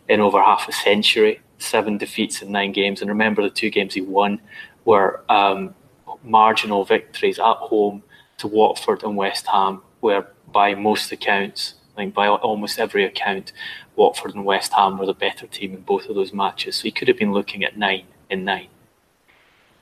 in 0.07 0.19
over 0.21 0.41
half 0.41 0.67
a 0.67 0.71
century. 0.71 1.41
Seven 1.57 1.97
defeats 1.97 2.41
in 2.41 2.51
nine 2.51 2.71
games, 2.71 3.01
and 3.01 3.09
remember 3.09 3.41
the 3.41 3.49
two 3.49 3.69
games 3.69 3.93
he 3.93 4.01
won 4.01 4.41
were 4.85 5.23
um, 5.29 5.75
marginal 6.23 6.85
victories 6.85 7.39
at 7.39 7.57
home 7.57 8.03
to 8.37 8.47
Watford 8.47 9.03
and 9.03 9.15
West 9.15 9.47
Ham, 9.47 9.81
where 9.99 10.27
by 10.51 10.75
most 10.75 11.11
accounts, 11.11 11.75
I 11.93 12.01
think 12.01 12.13
by 12.13 12.27
almost 12.27 12.79
every 12.79 13.05
account, 13.05 13.53
Watford 13.95 14.35
and 14.35 14.45
West 14.45 14.73
Ham 14.73 14.97
were 14.97 15.05
the 15.05 15.13
better 15.13 15.47
team 15.47 15.73
in 15.73 15.81
both 15.81 16.07
of 16.07 16.15
those 16.15 16.33
matches. 16.33 16.77
So 16.77 16.83
he 16.83 16.91
could 16.91 17.07
have 17.07 17.17
been 17.17 17.33
looking 17.33 17.63
at 17.63 17.77
nine 17.77 18.05
in 18.29 18.43
nine. 18.43 18.67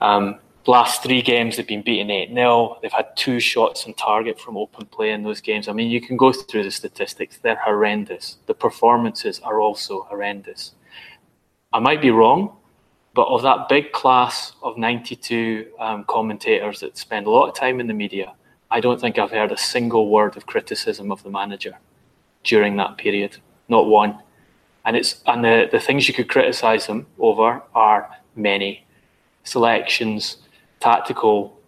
Um, 0.01 0.39
last 0.69 1.03
three 1.03 1.21
games 1.21 1.57
they've 1.57 1.67
been 1.67 1.81
beaten 1.81 2.09
8 2.09 2.33
0. 2.33 2.79
They've 2.81 2.91
had 2.91 3.15
two 3.15 3.39
shots 3.39 3.85
on 3.85 3.93
target 3.93 4.39
from 4.39 4.57
open 4.57 4.85
play 4.85 5.11
in 5.11 5.23
those 5.23 5.41
games. 5.41 5.67
I 5.67 5.73
mean, 5.73 5.89
you 5.89 6.01
can 6.01 6.17
go 6.17 6.31
through 6.31 6.63
the 6.63 6.71
statistics, 6.71 7.37
they're 7.37 7.55
horrendous. 7.55 8.37
The 8.45 8.53
performances 8.53 9.39
are 9.39 9.59
also 9.59 10.03
horrendous. 10.03 10.73
I 11.73 11.79
might 11.79 12.01
be 12.01 12.11
wrong, 12.11 12.55
but 13.19 13.27
of 13.27 13.41
that 13.41 13.67
big 13.67 13.91
class 13.91 14.53
of 14.63 14.77
92 14.77 15.65
um, 15.77 16.05
commentators 16.05 16.79
that 16.79 16.97
spend 16.97 17.27
a 17.27 17.29
lot 17.29 17.49
of 17.49 17.53
time 17.53 17.81
in 17.81 17.87
the 17.87 17.93
media, 17.93 18.31
I 18.71 18.79
don't 18.79 19.01
think 19.01 19.19
I've 19.19 19.31
heard 19.31 19.51
a 19.51 19.57
single 19.57 20.09
word 20.09 20.37
of 20.37 20.45
criticism 20.45 21.11
of 21.11 21.21
the 21.23 21.29
manager 21.29 21.77
during 22.45 22.77
that 22.77 22.97
period. 22.97 23.35
Not 23.67 23.87
one. 23.87 24.23
And 24.85 24.95
it's 24.95 25.21
and 25.25 25.43
the, 25.43 25.67
the 25.69 25.81
things 25.81 26.07
you 26.07 26.13
could 26.13 26.29
criticise 26.29 26.85
him 26.85 27.07
over 27.19 27.61
are 27.75 28.09
many. 28.37 28.87
Selections, 29.43 30.37
tactical 30.79 31.59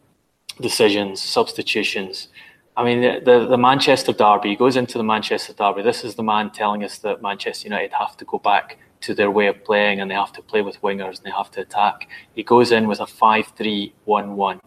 decisions, 0.62 1.22
substitutions. 1.22 2.30
I 2.78 2.86
mean, 2.86 3.02
the, 3.02 3.20
the, 3.26 3.46
the, 3.46 3.58
Manchester 3.58 4.14
Derby, 4.14 4.56
goes 4.56 4.78
into 4.78 4.98
the 4.98 5.04
Manchester 5.04 5.52
Derby. 5.52 5.82
This 5.82 6.06
is 6.06 6.16
the 6.16 6.24
man 6.24 6.52
telling 6.52 6.86
us 6.86 7.00
that 7.00 7.22
Manchester 7.22 7.68
United 7.68 7.92
have 7.92 8.16
to 8.16 8.24
go 8.24 8.40
back 8.40 8.78
to 9.02 9.14
their 9.14 9.32
way 9.32 9.48
of 9.48 9.64
playing 9.64 10.00
and 10.00 10.10
they 10.10 10.16
have 10.16 10.34
to 10.34 10.42
play 10.42 10.62
with 10.62 10.82
wingers 10.82 11.18
and 11.18 11.26
they 11.26 11.32
have 11.32 11.52
to 11.52 11.62
attack. 11.62 12.08
He 12.34 12.44
goes 12.44 12.72
in 12.72 12.88
with 12.88 13.00
a 13.00 13.08
5 13.08 13.48
3 13.56 13.94
1 14.06 14.36
1 14.36 14.62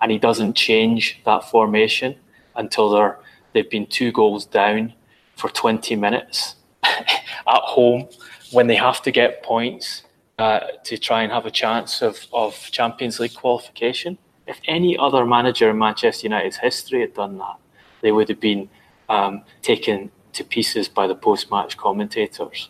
and 0.00 0.12
he 0.12 0.18
doesn't 0.18 0.54
change 0.54 1.20
that 1.24 1.48
formation 1.50 2.16
until 2.56 2.90
they're, 2.90 3.18
they've 3.52 3.70
been 3.70 3.86
two 3.86 4.12
goals 4.12 4.46
down 4.46 4.92
for 5.36 5.48
20 5.48 5.96
minutes 5.96 6.56
at 6.82 7.14
home 7.46 8.08
when 8.52 8.66
they 8.66 8.76
have 8.76 9.02
to 9.02 9.10
get 9.10 9.42
points 9.42 10.02
uh, 10.38 10.60
to 10.84 10.98
try 10.98 11.22
and 11.22 11.32
have 11.32 11.46
a 11.46 11.50
chance 11.50 12.02
of, 12.02 12.26
of 12.32 12.54
Champions 12.70 13.20
League 13.20 13.34
qualification. 13.34 14.18
If 14.46 14.60
any 14.66 14.96
other 14.96 15.24
manager 15.24 15.70
in 15.70 15.78
Manchester 15.78 16.26
United's 16.26 16.58
history 16.58 17.00
had 17.00 17.14
done 17.14 17.38
that, 17.38 17.56
they 18.02 18.12
would 18.12 18.28
have 18.28 18.40
been 18.40 18.68
um, 19.08 19.42
taken 19.62 20.10
to 20.34 20.44
pieces 20.44 20.88
by 20.88 21.06
the 21.06 21.14
post 21.14 21.50
match 21.50 21.76
commentators. 21.76 22.68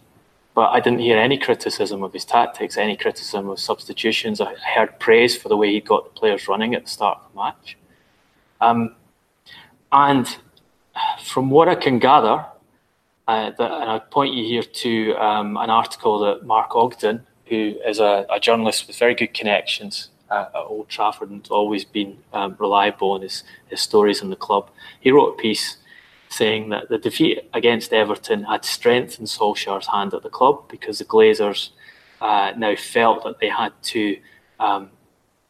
But 0.54 0.70
I 0.70 0.80
didn't 0.80 1.00
hear 1.00 1.18
any 1.18 1.36
criticism 1.36 2.02
of 2.04 2.12
his 2.12 2.24
tactics, 2.24 2.76
any 2.76 2.96
criticism 2.96 3.48
of 3.48 3.58
substitutions. 3.58 4.40
I 4.40 4.54
heard 4.54 4.98
praise 5.00 5.36
for 5.36 5.48
the 5.48 5.56
way 5.56 5.72
he 5.72 5.80
got 5.80 6.04
the 6.04 6.20
players 6.20 6.46
running 6.46 6.74
at 6.74 6.84
the 6.84 6.90
start 6.90 7.18
of 7.18 7.32
the 7.32 7.40
match. 7.40 7.76
Um, 8.60 8.94
and 9.90 10.36
from 11.24 11.50
what 11.50 11.68
I 11.68 11.74
can 11.74 11.98
gather, 11.98 12.46
uh, 13.26 13.50
and 13.58 13.90
I'd 13.90 14.10
point 14.10 14.34
you 14.34 14.44
here 14.44 14.62
to 14.62 15.14
um, 15.14 15.56
an 15.56 15.70
article 15.70 16.18
that 16.20 16.44
Mark 16.44 16.74
Ogden, 16.76 17.26
who 17.46 17.74
is 17.86 17.98
a, 17.98 18.26
a 18.30 18.38
journalist 18.38 18.86
with 18.86 18.98
very 18.98 19.14
good 19.14 19.34
connections 19.34 20.10
uh, 20.30 20.46
at 20.54 20.60
Old 20.60 20.88
Trafford 20.88 21.30
and 21.30 21.46
always 21.50 21.84
been 21.84 22.18
um, 22.32 22.56
reliable 22.58 23.16
in 23.16 23.22
his, 23.22 23.44
his 23.68 23.80
stories 23.80 24.22
in 24.22 24.30
the 24.30 24.36
club, 24.36 24.70
he 25.00 25.10
wrote 25.10 25.34
a 25.34 25.42
piece 25.42 25.78
saying 26.34 26.70
that 26.70 26.88
the 26.88 26.98
defeat 26.98 27.48
against 27.52 27.92
Everton 27.92 28.44
had 28.44 28.64
strengthened 28.64 29.28
Solskjaer's 29.28 29.86
hand 29.86 30.14
at 30.14 30.22
the 30.22 30.28
club 30.28 30.68
because 30.68 30.98
the 30.98 31.04
Glazers 31.04 31.70
uh, 32.20 32.52
now 32.56 32.74
felt 32.76 33.24
that 33.24 33.38
they 33.40 33.48
had 33.48 33.72
to 33.94 34.18
um, 34.60 34.90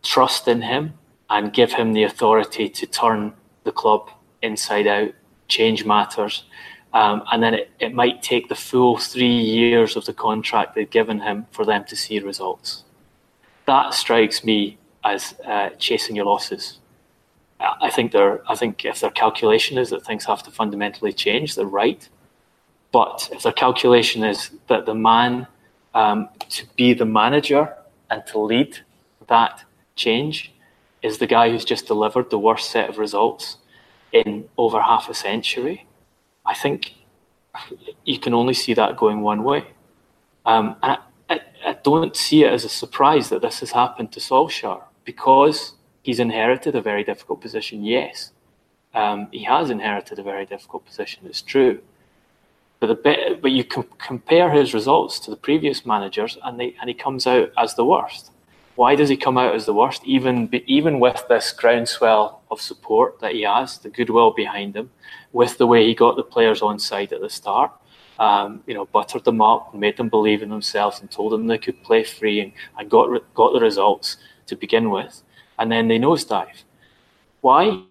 trust 0.02 0.48
in 0.48 0.62
him 0.62 0.94
and 1.30 1.52
give 1.52 1.72
him 1.72 1.92
the 1.92 2.04
authority 2.04 2.68
to 2.68 2.86
turn 2.86 3.32
the 3.64 3.72
club 3.72 4.10
inside 4.42 4.86
out, 4.86 5.12
change 5.48 5.84
matters. 5.84 6.44
Um, 6.92 7.22
and 7.32 7.42
then 7.42 7.54
it, 7.54 7.70
it 7.80 7.94
might 7.94 8.22
take 8.22 8.48
the 8.48 8.54
full 8.54 8.98
three 8.98 9.40
years 9.40 9.96
of 9.96 10.04
the 10.04 10.12
contract 10.12 10.74
they've 10.74 10.88
given 10.88 11.20
him 11.20 11.46
for 11.50 11.64
them 11.64 11.84
to 11.86 11.96
see 11.96 12.20
results. 12.20 12.84
That 13.66 13.94
strikes 13.94 14.44
me 14.44 14.78
as 15.02 15.34
uh, 15.44 15.70
chasing 15.78 16.14
your 16.14 16.26
losses. 16.26 16.78
I 17.80 17.90
think 17.90 18.12
they're. 18.12 18.42
I 18.50 18.54
think 18.54 18.84
if 18.84 19.00
their 19.00 19.10
calculation 19.10 19.78
is 19.78 19.90
that 19.90 20.04
things 20.04 20.24
have 20.24 20.42
to 20.44 20.50
fundamentally 20.50 21.12
change, 21.12 21.54
they're 21.54 21.66
right. 21.66 22.08
But 22.92 23.28
if 23.32 23.42
their 23.42 23.52
calculation 23.52 24.22
is 24.24 24.50
that 24.68 24.86
the 24.86 24.94
man 24.94 25.46
um, 25.94 26.28
to 26.50 26.66
be 26.76 26.94
the 26.94 27.04
manager 27.04 27.74
and 28.10 28.24
to 28.26 28.38
lead 28.38 28.78
that 29.28 29.64
change 29.96 30.52
is 31.02 31.18
the 31.18 31.26
guy 31.26 31.50
who's 31.50 31.64
just 31.64 31.86
delivered 31.86 32.30
the 32.30 32.38
worst 32.38 32.70
set 32.70 32.88
of 32.88 32.98
results 32.98 33.58
in 34.12 34.48
over 34.56 34.80
half 34.80 35.08
a 35.08 35.14
century, 35.14 35.86
I 36.46 36.54
think 36.54 36.94
you 38.04 38.18
can 38.18 38.34
only 38.34 38.54
see 38.54 38.74
that 38.74 38.96
going 38.96 39.20
one 39.20 39.44
way. 39.44 39.66
Um, 40.46 40.76
and 40.82 40.92
I, 40.92 40.98
I, 41.30 41.40
I, 41.66 41.72
don't 41.82 42.14
see 42.16 42.44
it 42.44 42.52
as 42.52 42.64
a 42.64 42.68
surprise 42.68 43.30
that 43.30 43.40
this 43.40 43.60
has 43.60 43.70
happened 43.70 44.12
to 44.12 44.20
Solskjaer 44.20 44.82
because 45.04 45.73
he's 46.04 46.20
inherited 46.20 46.76
a 46.76 46.82
very 46.82 47.02
difficult 47.02 47.40
position. 47.40 47.82
Yes, 47.82 48.30
um, 48.94 49.28
he 49.32 49.42
has 49.44 49.70
inherited 49.70 50.18
a 50.20 50.22
very 50.22 50.46
difficult 50.46 50.84
position. 50.84 51.26
It's 51.26 51.42
true, 51.42 51.80
but 52.78 52.86
the 52.88 53.38
but 53.42 53.50
you 53.50 53.64
can 53.64 53.84
compare 53.98 54.50
his 54.52 54.72
results 54.72 55.18
to 55.20 55.30
the 55.30 55.36
previous 55.48 55.84
managers, 55.84 56.38
and 56.44 56.60
they 56.60 56.76
and 56.80 56.88
he 56.88 56.94
comes 56.94 57.26
out 57.26 57.50
as 57.58 57.74
the 57.74 57.84
worst. 57.84 58.30
Why 58.76 58.96
does 58.96 59.08
he 59.08 59.16
come 59.16 59.38
out 59.38 59.54
as 59.54 59.66
the 59.66 59.72
worst? 59.74 60.04
Even 60.04 60.48
even 60.66 61.00
with 61.00 61.24
this 61.28 61.52
groundswell 61.52 62.42
of 62.50 62.60
support 62.60 63.20
that 63.20 63.32
he 63.32 63.42
has, 63.42 63.78
the 63.78 63.88
goodwill 63.88 64.32
behind 64.32 64.76
him, 64.76 64.90
with 65.32 65.58
the 65.58 65.66
way 65.66 65.86
he 65.86 65.94
got 65.94 66.16
the 66.16 66.22
players 66.22 66.60
on 66.60 66.78
side 66.78 67.12
at 67.12 67.20
the 67.20 67.30
start, 67.30 67.72
um, 68.18 68.62
you 68.66 68.74
know, 68.74 68.84
buttered 68.84 69.24
them 69.24 69.40
up, 69.40 69.74
made 69.74 69.96
them 69.96 70.08
believe 70.08 70.42
in 70.42 70.50
themselves, 70.50 71.00
and 71.00 71.10
told 71.10 71.32
them 71.32 71.46
they 71.46 71.58
could 71.58 71.82
play 71.82 72.04
free, 72.04 72.40
and, 72.40 72.52
and 72.76 72.90
got 72.90 73.08
got 73.34 73.52
the 73.54 73.60
results 73.60 74.18
to 74.46 74.56
begin 74.56 74.90
with, 74.90 75.22
and 75.58 75.70
then 75.70 75.88
they 75.88 75.98
nosedive. 75.98 76.62
Why? 77.40 77.82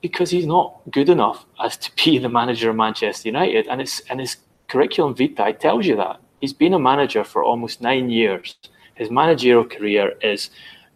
Because 0.00 0.30
he's 0.30 0.46
not 0.46 0.80
good 0.90 1.08
enough 1.08 1.44
as 1.62 1.76
to 1.76 1.90
be 1.96 2.18
the 2.18 2.28
manager 2.28 2.70
of 2.70 2.76
Manchester 2.76 3.28
United, 3.28 3.66
and 3.68 3.80
it's 3.80 4.00
and 4.08 4.20
his 4.20 4.36
curriculum 4.68 5.14
vitae 5.14 5.52
tells 5.52 5.86
you 5.86 5.96
that 5.96 6.18
he's 6.40 6.54
been 6.54 6.72
a 6.72 6.78
manager 6.78 7.24
for 7.24 7.44
almost 7.44 7.82
nine 7.82 8.08
years 8.08 8.56
his 8.94 9.10
managerial 9.10 9.64
career 9.64 10.14
is 10.20 10.50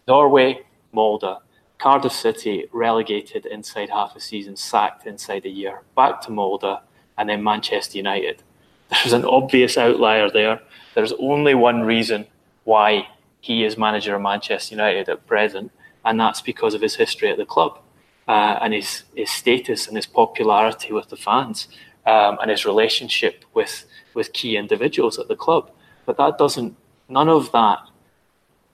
Norway, 0.06 0.60
Molde, 0.92 1.38
Cardiff 1.78 2.12
City 2.12 2.66
relegated 2.72 3.46
inside 3.46 3.90
half 3.90 4.16
a 4.16 4.20
season, 4.20 4.56
sacked 4.56 5.06
inside 5.06 5.44
a 5.44 5.50
year, 5.50 5.82
back 5.94 6.20
to 6.22 6.30
Molde, 6.30 6.80
and 7.18 7.28
then 7.28 7.42
Manchester 7.42 7.98
United. 7.98 8.42
There's 8.90 9.12
an 9.12 9.24
obvious 9.24 9.76
outlier 9.76 10.30
there. 10.30 10.60
There's 10.94 11.12
only 11.18 11.54
one 11.54 11.82
reason 11.82 12.26
why 12.64 13.08
he 13.40 13.64
is 13.64 13.76
manager 13.76 14.14
of 14.14 14.22
Manchester 14.22 14.74
United 14.74 15.08
at 15.08 15.26
present, 15.26 15.72
and 16.07 16.19
that's 16.19 16.40
because 16.40 16.73
of 16.73 16.81
his 16.81 16.97
history 16.97 17.31
at 17.31 17.37
the 17.37 17.45
club 17.45 17.79
uh, 18.29 18.59
and 18.62 18.73
his, 18.73 19.03
his 19.14 19.31
status 19.31 19.87
and 19.87 19.97
his 19.97 20.07
popularity 20.07 20.92
with 20.92 21.09
the 21.11 21.16
fans 21.16 21.69
um, 22.07 22.38
and 22.40 22.51
his 22.51 22.64
relationship 22.64 23.45
with, 23.53 23.85
with 24.14 24.33
key 24.33 24.57
individuals 24.57 25.19
at 25.19 25.29
the 25.29 25.37
club. 25.37 25.71
But 26.07 26.16
that 26.16 26.38
doesn't 26.38 26.77
none 27.09 27.29
of 27.29 27.53
that 27.53 27.79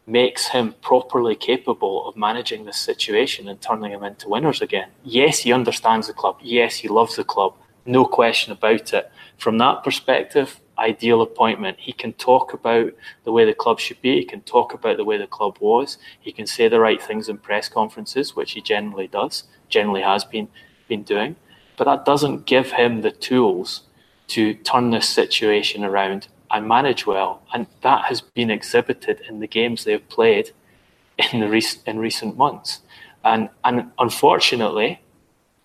makes 0.07 0.49
him 0.49 0.75
properly 0.81 1.37
capable 1.37 2.09
of 2.09 2.17
managing 2.17 2.65
this 2.65 2.79
situation 2.79 3.49
and 3.49 3.61
turning 3.61 3.93
him 3.93 4.03
into 4.03 4.29
winners 4.29 4.61
again. 4.61 4.89
Yes, 5.05 5.41
he 5.41 5.53
understands 5.53 6.09
the 6.09 6.13
club. 6.13 6.39
Yes, 6.43 6.77
he 6.77 6.89
loves 6.89 7.17
the 7.17 7.25
club. 7.25 7.55
No 7.87 8.05
question 8.05 8.53
about 8.53 8.93
it. 8.93 9.11
From 9.39 9.59
that 9.59 9.85
perspective, 9.85 10.61
ideal 10.83 11.23
appointment. 11.23 11.79
He 11.81 11.93
can 11.93 12.13
talk 12.15 12.53
about 12.53 12.93
the 13.25 13.33
way 13.33 13.45
the 13.45 13.55
club 13.55 13.79
should 13.81 14.03
be. 14.03 14.17
He 14.17 14.25
can 14.25 14.43
talk 14.43 14.75
about 14.75 14.97
the 14.97 15.05
way 15.05 15.17
the 15.17 15.27
club 15.27 15.57
was. 15.61 15.97
He 16.21 16.33
can 16.33 16.47
say 16.47 16.69
the 16.69 16.81
right 16.81 17.01
things 17.01 17.29
in 17.29 17.39
press 17.39 17.69
conferences, 17.69 18.37
which 18.37 18.53
he 18.53 18.61
generally 18.61 19.07
does, 19.07 19.45
generally 19.69 20.03
has 20.03 20.25
been 20.25 20.49
been 20.89 21.05
doing. 21.05 21.37
But 21.77 21.85
that 21.85 22.05
doesn't 22.05 22.47
give 22.47 22.73
him 22.73 23.01
the 23.01 23.13
tools 23.13 23.83
to 24.29 24.55
turn 24.55 24.91
this 24.91 25.09
situation 25.09 25.85
around 25.85 26.29
and 26.51 26.69
manage 26.69 27.07
well. 27.07 27.43
And 27.55 27.67
that 27.81 28.05
has 28.07 28.21
been 28.21 28.51
exhibited 28.51 29.23
in 29.29 29.41
the 29.41 29.47
games 29.47 29.85
they've 29.85 30.09
played 30.09 30.51
in 31.33 31.41
the 31.41 31.49
rec- 31.49 31.87
in 31.87 31.99
recent 31.99 32.37
months. 32.37 32.81
And 33.25 33.49
and 33.65 33.91
unfortunately, 33.99 35.01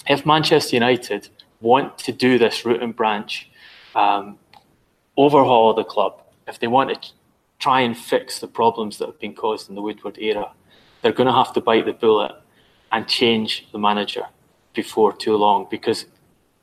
if 0.08 0.26
Manchester 0.26 0.76
United 0.76 1.30
want 1.60 1.98
to 1.98 2.12
do 2.12 2.38
this 2.38 2.66
root 2.66 2.84
and 2.84 2.96
branch 2.96 3.50
um, 3.96 4.38
overhaul 5.18 5.74
the 5.74 5.84
club, 5.84 6.22
if 6.48 6.60
they 6.60 6.68
want 6.68 6.90
to 7.02 7.12
try 7.60 7.82
and 7.82 7.98
fix 7.98 8.40
the 8.40 8.48
problems 8.48 8.98
that 8.98 9.08
have 9.08 9.20
been 9.20 9.34
caused 9.34 9.70
in 9.70 9.76
the 9.76 9.82
Woodward 9.82 10.18
era, 10.20 10.52
they're 11.02 11.12
going 11.12 11.28
to 11.28 11.34
have 11.34 11.54
to 11.54 11.62
bite 11.62 11.86
the 11.86 11.94
bullet 11.94 12.34
and 12.92 13.08
change 13.08 13.68
the 13.72 13.80
manager 13.80 14.28
before 14.74 15.12
too 15.12 15.36
long 15.36 15.68
because 15.70 16.06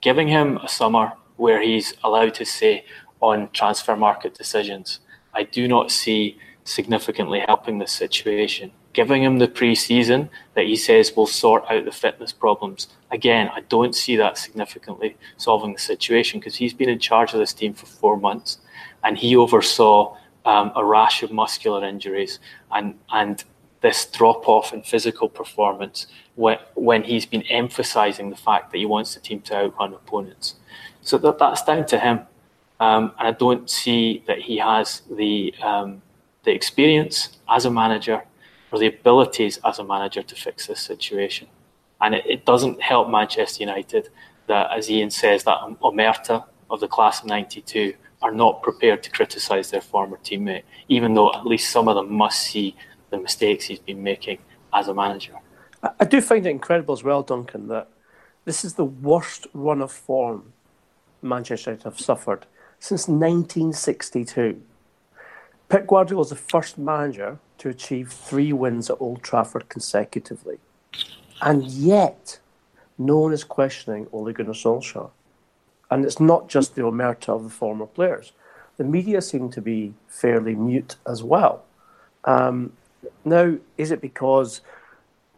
giving 0.00 0.28
him 0.28 0.56
a 0.58 0.68
summer 0.68 1.12
where 1.36 1.60
he's 1.60 1.94
allowed 2.04 2.34
to 2.34 2.44
say, 2.44 2.84
on 3.20 3.48
transfer 3.52 3.96
market 3.96 4.34
decisions, 4.34 5.00
I 5.32 5.44
do 5.44 5.66
not 5.66 5.90
see 5.90 6.38
significantly 6.64 7.40
helping 7.40 7.78
this 7.78 7.92
situation. 7.92 8.70
Giving 8.94 9.22
him 9.22 9.38
the 9.38 9.48
pre-season 9.48 10.30
that 10.54 10.64
he 10.64 10.76
says 10.76 11.14
will 11.14 11.26
sort 11.26 11.64
out 11.68 11.84
the 11.84 11.92
fitness 11.92 12.32
problems. 12.32 12.88
Again, 13.10 13.50
I 13.52 13.60
don't 13.60 13.94
see 13.94 14.16
that 14.16 14.38
significantly 14.38 15.16
solving 15.36 15.74
the 15.74 15.80
situation 15.80 16.40
because 16.40 16.56
he's 16.56 16.72
been 16.72 16.88
in 16.88 16.98
charge 16.98 17.34
of 17.34 17.40
this 17.40 17.52
team 17.52 17.74
for 17.74 17.86
four 17.86 18.16
months, 18.16 18.58
and 19.02 19.18
he 19.18 19.36
oversaw 19.36 20.16
um, 20.46 20.72
a 20.76 20.84
rash 20.84 21.22
of 21.22 21.30
muscular 21.30 21.84
injuries 21.84 22.38
and 22.70 22.94
and 23.12 23.44
this 23.84 24.06
drop 24.06 24.48
off 24.48 24.72
in 24.72 24.82
physical 24.82 25.28
performance 25.28 26.06
when, 26.36 26.56
when 26.74 27.02
he's 27.04 27.26
been 27.26 27.42
emphasizing 27.42 28.30
the 28.30 28.36
fact 28.36 28.72
that 28.72 28.78
he 28.78 28.86
wants 28.86 29.14
the 29.14 29.20
team 29.20 29.42
to 29.42 29.54
outrun 29.54 29.92
opponents. 29.92 30.54
So 31.02 31.18
that, 31.18 31.38
that's 31.38 31.62
down 31.62 31.84
to 31.86 31.98
him. 31.98 32.20
Um, 32.80 33.12
and 33.18 33.28
I 33.28 33.32
don't 33.32 33.68
see 33.68 34.24
that 34.26 34.38
he 34.38 34.56
has 34.56 35.02
the 35.10 35.54
um, 35.62 36.00
the 36.44 36.52
experience 36.52 37.38
as 37.48 37.64
a 37.64 37.70
manager 37.70 38.22
or 38.74 38.78
the 38.78 38.86
abilities 38.88 39.60
as 39.64 39.78
a 39.78 39.84
manager 39.84 40.20
to 40.20 40.34
fix 40.34 40.66
this 40.66 40.80
situation. 40.80 41.46
And 42.00 42.12
it, 42.12 42.26
it 42.26 42.44
doesn't 42.44 42.82
help 42.82 43.08
Manchester 43.08 43.62
United 43.62 44.08
that, 44.48 44.72
as 44.76 44.90
Ian 44.90 45.10
says, 45.10 45.44
that 45.44 45.58
Omerta 45.80 46.44
of 46.70 46.80
the 46.80 46.88
class 46.88 47.20
of 47.20 47.26
'92 47.28 47.94
are 48.20 48.32
not 48.32 48.62
prepared 48.62 49.04
to 49.04 49.10
criticise 49.10 49.70
their 49.70 49.80
former 49.80 50.16
teammate, 50.24 50.64
even 50.88 51.14
though 51.14 51.32
at 51.32 51.46
least 51.46 51.70
some 51.70 51.86
of 51.86 51.94
them 51.94 52.12
must 52.12 52.42
see 52.42 52.74
the 53.10 53.18
mistakes 53.18 53.66
he's 53.66 53.78
been 53.78 54.02
making 54.02 54.38
as 54.72 54.88
a 54.88 54.94
manager. 54.94 55.34
I 56.00 56.04
do 56.04 56.20
find 56.20 56.44
it 56.44 56.50
incredible 56.50 56.94
as 56.94 57.04
well, 57.04 57.22
Duncan, 57.22 57.68
that 57.68 57.88
this 58.44 58.64
is 58.64 58.74
the 58.74 58.84
worst 58.84 59.46
run 59.54 59.80
of 59.82 59.92
form 59.92 60.52
Manchester 61.22 61.70
United 61.70 61.84
have 61.84 62.00
suffered 62.00 62.46
since 62.80 63.06
1962. 63.06 64.60
Pep 65.68 65.86
Guardiola 65.86 66.22
is 66.22 66.30
the 66.30 66.36
first 66.36 66.76
manager 66.76 67.38
to 67.58 67.68
achieve 67.68 68.12
three 68.12 68.52
wins 68.52 68.90
at 68.90 69.00
Old 69.00 69.22
Trafford 69.22 69.68
consecutively. 69.68 70.58
And 71.40 71.64
yet, 71.64 72.38
no 72.98 73.18
one 73.18 73.32
is 73.32 73.44
questioning 73.44 74.06
Ole 74.12 74.32
Gunnar 74.32 74.52
Solskjaer. 74.52 75.10
And 75.90 76.04
it's 76.04 76.20
not 76.20 76.48
just 76.48 76.74
the 76.74 76.82
omerta 76.82 77.28
of 77.28 77.44
the 77.44 77.50
former 77.50 77.86
players. 77.86 78.32
The 78.76 78.84
media 78.84 79.20
seem 79.22 79.50
to 79.50 79.60
be 79.60 79.94
fairly 80.08 80.54
mute 80.54 80.96
as 81.06 81.22
well. 81.22 81.64
Um, 82.24 82.72
now, 83.24 83.58
is 83.76 83.90
it 83.90 84.00
because 84.00 84.60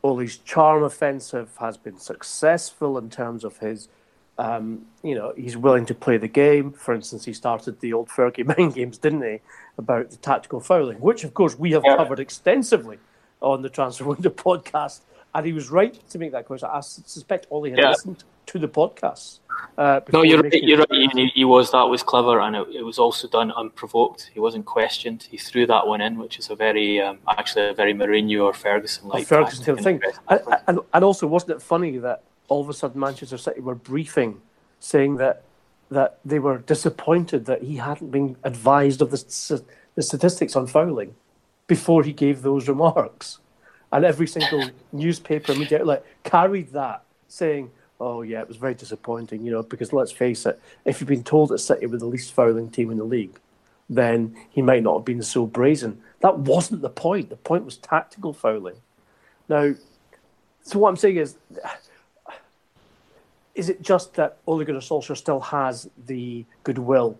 Ole's 0.03 0.39
charm 0.39 0.83
offensive 0.83 1.51
has 1.59 1.77
been 1.77 1.99
successful 1.99 2.97
in 2.97 3.11
terms 3.11 3.45
of 3.45 3.59
his 3.59 3.89
um, 4.39 4.85
you 5.03 5.15
know, 5.15 5.33
he's 5.37 5.57
willing 5.57 5.87
to 5.87 5.95
play 5.95 6.19
the 6.19 6.29
game. 6.29 6.73
For 6.73 6.95
instance, 6.95 7.25
he 7.25 7.33
started 7.33 7.81
the 7.81 7.93
old 7.93 8.09
Fergie 8.09 8.45
mind 8.57 8.75
games, 8.75 8.99
didn't 8.99 9.23
he, 9.23 9.41
about 9.79 10.11
the 10.11 10.17
tactical 10.17 10.61
fouling, 10.61 10.99
which, 11.01 11.25
of 11.25 11.35
course, 11.35 11.59
we 11.59 11.73
have 11.73 11.83
yeah. 11.85 11.97
covered 11.97 12.21
extensively 12.21 12.99
on 13.41 13.63
the 13.63 13.71
Transfer 13.71 14.05
Window 14.13 14.31
podcast. 14.31 15.01
And 15.35 15.45
he 15.45 15.53
was 15.53 15.69
right 15.69 15.99
to 16.09 16.19
make 16.19 16.33
that 16.33 16.47
question. 16.47 16.69
I 16.73 16.81
suspect 16.81 17.47
Ole 17.51 17.69
had 17.69 17.79
yeah. 17.79 17.91
listened 17.91 18.25
to 18.47 18.59
the 18.59 18.69
podcast. 18.69 19.41
Uh, 19.77 20.01
no, 20.11 20.23
you're 20.23 20.41
right. 20.41 20.63
You're 20.63 20.79
right. 20.79 21.13
He, 21.13 21.27
he, 21.35 21.45
was. 21.45 21.73
That 21.73 21.83
was 21.83 22.03
clever, 22.03 22.41
and 22.41 22.57
it, 22.57 22.69
it, 22.77 22.83
was 22.83 22.99
also 22.99 23.29
done 23.29 23.53
unprovoked. 23.53 24.31
He 24.33 24.41
wasn't 24.41 24.65
questioned. 24.65 25.27
He 25.31 25.37
threw 25.37 25.67
that 25.67 25.87
one 25.87 26.01
in, 26.01 26.17
which 26.19 26.39
is 26.39 26.49
a 26.49 26.57
very, 26.57 27.03
um, 27.03 27.19
actually, 27.29 27.69
a 27.69 27.75
very 27.75 27.93
Mourinho 27.93 28.45
or 28.45 28.55
Ferguson 28.55 29.09
like 29.09 29.27
Ferguson 29.27 29.77
thing. 29.77 30.01
And, 30.29 30.41
and, 30.69 30.79
and 30.95 31.05
also, 31.05 31.27
wasn't 31.27 31.53
it 31.53 31.63
funny 31.63 31.99
that 31.99 32.23
all 32.49 32.61
of 32.61 32.69
a 32.69 32.75
sudden 32.75 33.01
Manchester 33.01 33.39
City 33.39 33.61
were 33.61 33.75
briefing, 33.75 34.41
saying 34.81 35.17
that 35.17 35.43
that 35.89 36.19
they 36.25 36.39
were 36.39 36.59
disappointed 36.59 37.47
that 37.47 37.63
he 37.63 37.77
hadn't 37.77 38.11
been 38.11 38.37
advised 38.43 39.01
of 39.01 39.13
the, 39.13 39.63
the 39.95 40.03
statistics 40.03 40.57
on 40.57 40.67
fouling 40.67 41.15
before 41.69 42.03
he 42.03 42.13
gave 42.13 42.43
those 42.43 42.69
remarks, 42.69 43.39
and 43.93 44.05
every 44.05 44.27
single 44.27 44.69
newspaper 44.93 45.55
media 45.55 45.81
outlet 45.81 46.05
carried 46.25 46.73
that, 46.73 47.03
saying, 47.29 47.71
"Oh 48.01 48.23
yeah, 48.23 48.41
it 48.41 48.49
was 48.49 48.57
very 48.57 48.75
disappointing," 48.75 49.45
you 49.45 49.53
know, 49.53 49.63
because 49.63 49.93
let's 49.93 50.13
face 50.13 50.47
it, 50.47 50.61
if 50.85 51.01
you've 51.01 51.09
been 51.09 51.25
told 51.25 51.51
that 51.51 51.59
City 51.59 51.87
were 51.87 51.99
the 51.99 52.07
least 52.07 52.33
fouling 52.33 52.71
team 52.71 52.91
in 52.91 52.99
the 52.99 53.05
league, 53.05 53.39
then 53.89 54.37
he 54.51 54.63
might 54.63 54.83
not 54.83 54.99
have 54.99 55.05
been 55.05 55.23
so 55.23 55.47
brazen. 55.47 56.01
That 56.21 56.39
wasn't 56.39 56.83
the 56.83 56.91
point. 56.91 57.31
The 57.31 57.37
point 57.37 57.65
was 57.65 57.77
tactical 57.77 58.33
fouling. 58.33 58.77
Now, 59.49 59.75
so 60.63 60.79
what 60.81 60.89
I'm 60.89 60.97
saying 60.97 61.17
is 61.17 61.37
is 63.57 63.71
it 63.71 63.81
just 63.81 64.15
that 64.15 64.37
Ole 64.47 64.65
Gunnar 64.65 64.81
Solskjaer 64.81 65.17
still 65.17 65.41
has 65.41 65.89
the 66.07 66.45
goodwill 66.63 67.19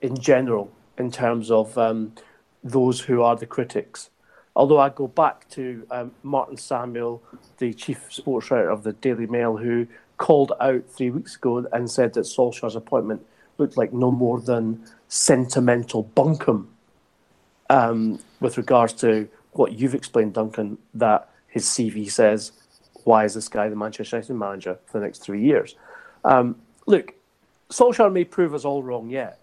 in 0.00 0.18
general 0.18 0.72
in 0.96 1.10
terms 1.10 1.50
of 1.50 1.76
um, 1.76 2.14
those 2.64 3.00
who 3.00 3.22
are 3.22 3.36
the 3.36 3.46
critics? 3.46 4.08
Although 4.56 4.80
I 4.80 4.88
go 4.88 5.06
back 5.06 5.48
to 5.50 5.86
um, 5.90 6.12
Martin 6.22 6.56
Samuel, 6.56 7.22
the 7.58 7.74
chief 7.74 8.06
sports 8.10 8.50
writer 8.50 8.70
of 8.70 8.82
the 8.82 8.94
Daily 8.94 9.26
Mail, 9.26 9.58
who 9.58 9.86
called 10.16 10.52
out 10.58 10.84
three 10.88 11.10
weeks 11.10 11.36
ago 11.36 11.66
and 11.72 11.90
said 11.90 12.14
that 12.14 12.24
Solskjaer's 12.24 12.76
appointment 12.76 13.24
looked 13.58 13.76
like 13.76 13.92
no 13.92 14.10
more 14.10 14.40
than 14.40 14.82
sentimental 15.08 16.10
bunkum 16.16 16.66
um, 17.68 18.18
with 18.40 18.56
regards 18.56 18.94
to 18.94 19.28
what 19.52 19.72
you've 19.72 19.94
explained, 19.94 20.32
Duncan, 20.32 20.78
that 20.94 21.28
his 21.46 21.66
CV 21.66 22.10
says, 22.10 22.52
why 23.04 23.24
is 23.24 23.34
this 23.34 23.48
guy 23.48 23.68
the 23.68 23.76
Manchester 23.76 24.16
United 24.16 24.34
manager 24.34 24.78
for 24.86 24.98
the 24.98 25.04
next 25.04 25.18
three 25.18 25.42
years? 25.42 25.76
Um, 26.24 26.56
look, 26.86 27.14
Solskjaer 27.70 28.12
may 28.12 28.24
prove 28.24 28.54
us 28.54 28.64
all 28.64 28.82
wrong 28.82 29.10
yet, 29.10 29.38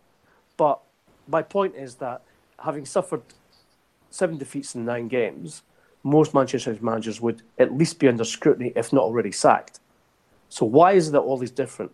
but 0.58 0.80
my 1.28 1.42
point 1.42 1.76
is 1.76 1.96
that 1.96 2.22
having 2.64 2.86
suffered 2.86 3.22
seven 4.10 4.38
defeats 4.38 4.76
in 4.76 4.86
nine 4.86 5.08
games, 5.08 5.64
most 6.04 6.34
Manchester 6.34 6.72
United 6.72 6.84
managers 6.84 7.22
would 7.22 7.42
at 7.58 7.74
least 7.74 8.00
be 8.00 8.08
under 8.08 8.24
scrutiny, 8.24 8.72
if 8.76 8.94
not 8.94 9.04
already 9.04 9.32
sacked. 9.32 9.80
So 10.50 10.66
why 10.66 10.94
is 10.94 11.10
it 11.10 11.12
that 11.12 11.20
all 11.20 11.42
is 11.42 11.52
different? 11.52 11.92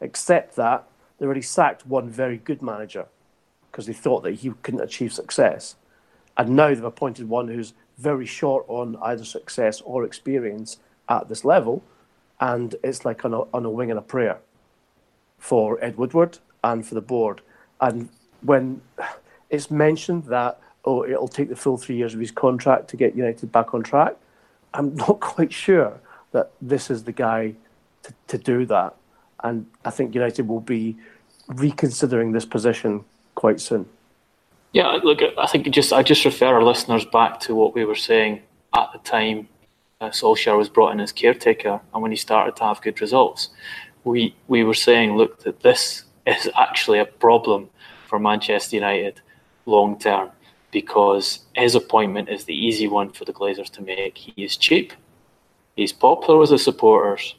Except 0.00 0.56
that 0.56 0.84
they 1.18 1.26
already 1.26 1.42
sacked 1.42 1.86
one 1.86 2.08
very 2.08 2.38
good 2.38 2.62
manager 2.62 3.06
because 3.70 3.86
they 3.86 3.92
thought 3.92 4.22
that 4.22 4.34
he 4.34 4.52
couldn't 4.62 4.80
achieve 4.80 5.12
success. 5.12 5.76
And 6.36 6.56
now 6.56 6.68
they've 6.68 6.84
appointed 6.84 7.28
one 7.28 7.48
who's 7.48 7.74
very 7.98 8.26
short 8.26 8.64
on 8.68 8.96
either 9.02 9.24
success 9.24 9.80
or 9.82 10.04
experience 10.04 10.78
at 11.12 11.28
this 11.28 11.44
level. 11.44 11.82
And 12.40 12.74
it's 12.82 13.04
like 13.04 13.24
on 13.24 13.34
a, 13.34 13.42
on 13.54 13.64
a 13.64 13.70
wing 13.70 13.90
and 13.90 13.98
a 13.98 14.02
prayer 14.02 14.38
for 15.38 15.82
Ed 15.84 15.96
Woodward 15.96 16.38
and 16.64 16.86
for 16.86 16.94
the 16.94 17.00
board. 17.00 17.40
And 17.80 18.08
when 18.40 18.80
it's 19.50 19.70
mentioned 19.70 20.24
that, 20.24 20.60
oh, 20.84 21.04
it'll 21.04 21.28
take 21.28 21.48
the 21.48 21.56
full 21.56 21.76
three 21.76 21.96
years 21.96 22.14
of 22.14 22.20
his 22.20 22.30
contract 22.30 22.88
to 22.88 22.96
get 22.96 23.14
United 23.14 23.52
back 23.52 23.74
on 23.74 23.82
track, 23.82 24.16
I'm 24.74 24.94
not 25.06 25.20
quite 25.20 25.52
sure 25.52 26.00
that 26.32 26.50
this 26.60 26.90
is 26.90 27.04
the 27.04 27.12
guy 27.12 27.54
to, 28.04 28.14
to 28.28 28.38
do 28.38 28.66
that. 28.66 28.96
And 29.44 29.66
I 29.84 29.90
think 29.90 30.14
United 30.14 30.48
will 30.48 30.60
be 30.60 30.96
reconsidering 31.48 32.32
this 32.32 32.44
position 32.44 33.04
quite 33.34 33.60
soon. 33.60 33.86
Yeah, 34.72 34.98
look, 35.02 35.20
I 35.36 35.46
think 35.46 35.68
just 35.70 35.92
I 35.92 36.02
just 36.02 36.24
refer 36.24 36.46
our 36.46 36.62
listeners 36.62 37.04
back 37.04 37.40
to 37.40 37.54
what 37.54 37.74
we 37.74 37.84
were 37.84 37.94
saying 37.94 38.40
at 38.74 38.90
the 38.92 38.98
time 39.00 39.48
uh, 40.02 40.10
Solskjaer 40.10 40.58
was 40.58 40.68
brought 40.68 40.92
in 40.92 41.00
as 41.00 41.12
caretaker, 41.12 41.80
and 41.94 42.02
when 42.02 42.10
he 42.10 42.16
started 42.16 42.56
to 42.56 42.64
have 42.64 42.82
good 42.82 43.00
results, 43.00 43.50
we 44.04 44.34
we 44.48 44.64
were 44.64 44.74
saying, 44.74 45.16
look, 45.16 45.44
that 45.44 45.60
this 45.60 46.04
is 46.26 46.50
actually 46.58 46.98
a 46.98 47.04
problem 47.04 47.70
for 48.08 48.18
Manchester 48.18 48.76
United 48.76 49.20
long 49.64 49.98
term 49.98 50.30
because 50.72 51.40
his 51.54 51.74
appointment 51.74 52.28
is 52.28 52.44
the 52.44 52.54
easy 52.54 52.88
one 52.88 53.10
for 53.10 53.24
the 53.24 53.32
Glazers 53.32 53.70
to 53.70 53.82
make. 53.82 54.18
He 54.18 54.42
is 54.42 54.56
cheap, 54.56 54.92
he's 55.76 55.92
popular 55.92 56.38
with 56.40 56.50
the 56.50 56.58
supporters, 56.58 57.36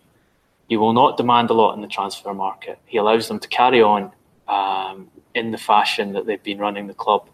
he 0.69 0.77
will 0.77 0.93
not 0.93 1.17
demand 1.17 1.49
a 1.49 1.53
lot 1.53 1.75
in 1.75 1.81
the 1.81 1.87
transfer 1.87 2.33
market. 2.33 2.79
He 2.85 2.97
allows 2.97 3.27
them 3.27 3.39
to 3.39 3.47
carry 3.49 3.81
on 3.81 4.11
um, 4.47 5.09
in 5.35 5.51
the 5.51 5.57
fashion 5.57 6.13
that 6.13 6.25
they've 6.25 6.41
been 6.43 6.59
running 6.59 6.87
the 6.87 6.93
club 6.93 7.27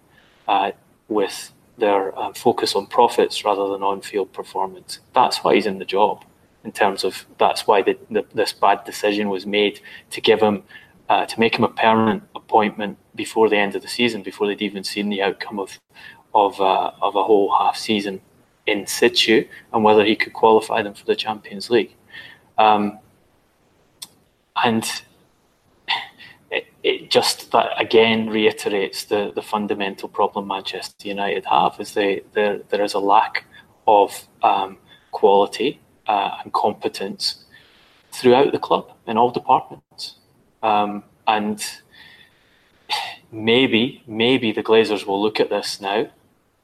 uh, 0.47 0.71
with 1.07 1.51
their 1.79 2.17
um, 2.17 2.33
focus 2.33 2.75
on 2.75 2.85
profits 2.87 3.43
rather 3.45 3.67
than 3.69 3.83
on 3.83 4.01
field 4.01 4.31
performance. 4.33 4.99
That's 5.13 5.37
why 5.43 5.55
he's 5.55 5.65
in 5.65 5.79
the 5.79 5.85
job. 5.85 6.25
In 6.63 6.71
terms 6.71 7.03
of 7.03 7.25
that's 7.37 7.65
why 7.67 7.81
the, 7.81 7.97
the, 8.11 8.25
this 8.33 8.53
bad 8.53 8.83
decision 8.83 9.29
was 9.29 9.45
made 9.45 9.79
to 10.11 10.21
give 10.21 10.41
him 10.41 10.63
uh, 11.07 11.25
to 11.25 11.39
make 11.39 11.55
him 11.55 11.63
a 11.63 11.69
permanent 11.69 12.23
appointment 12.35 12.97
before 13.15 13.49
the 13.49 13.57
end 13.57 13.75
of 13.75 13.81
the 13.81 13.87
season, 13.87 14.21
before 14.21 14.45
they'd 14.45 14.61
even 14.61 14.83
seen 14.83 15.09
the 15.09 15.21
outcome 15.21 15.59
of 15.59 15.79
of 16.33 16.59
uh, 16.59 16.91
of 17.01 17.15
a 17.15 17.23
whole 17.23 17.51
half 17.57 17.77
season 17.77 18.21
in 18.67 18.85
situ 18.85 19.47
and 19.73 19.83
whether 19.83 20.05
he 20.05 20.15
could 20.15 20.33
qualify 20.33 20.81
them 20.81 20.93
for 20.93 21.05
the 21.05 21.15
Champions 21.15 21.69
League. 21.69 21.95
Um, 22.57 22.99
and 24.63 24.85
it, 26.83 27.09
just 27.09 27.51
that 27.51 27.69
again 27.77 28.29
reiterates 28.29 29.05
the, 29.05 29.31
the 29.35 29.41
fundamental 29.41 30.07
problem 30.07 30.47
Manchester 30.47 31.07
United 31.07 31.45
have 31.45 31.79
is 31.79 31.93
they 31.93 32.23
there 32.33 32.59
there 32.69 32.83
is 32.83 32.93
a 32.93 32.99
lack 32.99 33.45
of 33.87 34.27
um, 34.43 34.77
quality 35.11 35.79
uh, 36.07 36.37
and 36.43 36.53
competence 36.53 37.45
throughout 38.11 38.51
the 38.51 38.59
club 38.59 38.91
in 39.07 39.17
all 39.17 39.31
departments, 39.31 40.15
um, 40.63 41.03
and 41.27 41.81
maybe 43.31 44.03
maybe 44.07 44.51
the 44.51 44.63
Glazers 44.63 45.05
will 45.05 45.21
look 45.21 45.39
at 45.39 45.49
this 45.49 45.81
now. 45.81 46.07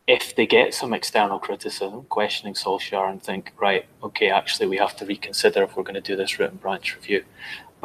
If 0.08 0.36
they 0.36 0.46
get 0.46 0.76
some 0.76 0.94
external 0.94 1.40
criticism 1.40 2.06
questioning 2.10 2.54
Solskjaer 2.54 3.10
and 3.10 3.22
think 3.22 3.52
right 3.60 3.86
okay 4.04 4.30
actually 4.30 4.68
we 4.68 4.78
have 4.78 4.96
to 4.98 5.06
reconsider 5.06 5.64
if 5.64 5.76
we're 5.76 5.84
going 5.84 5.96
to 5.96 6.02
do 6.02 6.16
this 6.16 6.38
root 6.38 6.52
and 6.52 6.62
branch 6.62 6.96
review 6.96 7.26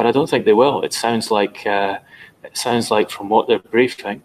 but 0.00 0.06
I 0.06 0.12
don't 0.12 0.30
think 0.30 0.46
they 0.46 0.54
will. 0.54 0.80
It 0.80 0.94
sounds 0.94 1.30
like 1.30 1.66
uh, 1.66 1.98
it 2.42 2.56
sounds 2.56 2.90
like 2.90 3.10
from 3.10 3.28
what 3.28 3.46
they're 3.46 3.58
briefing 3.58 4.22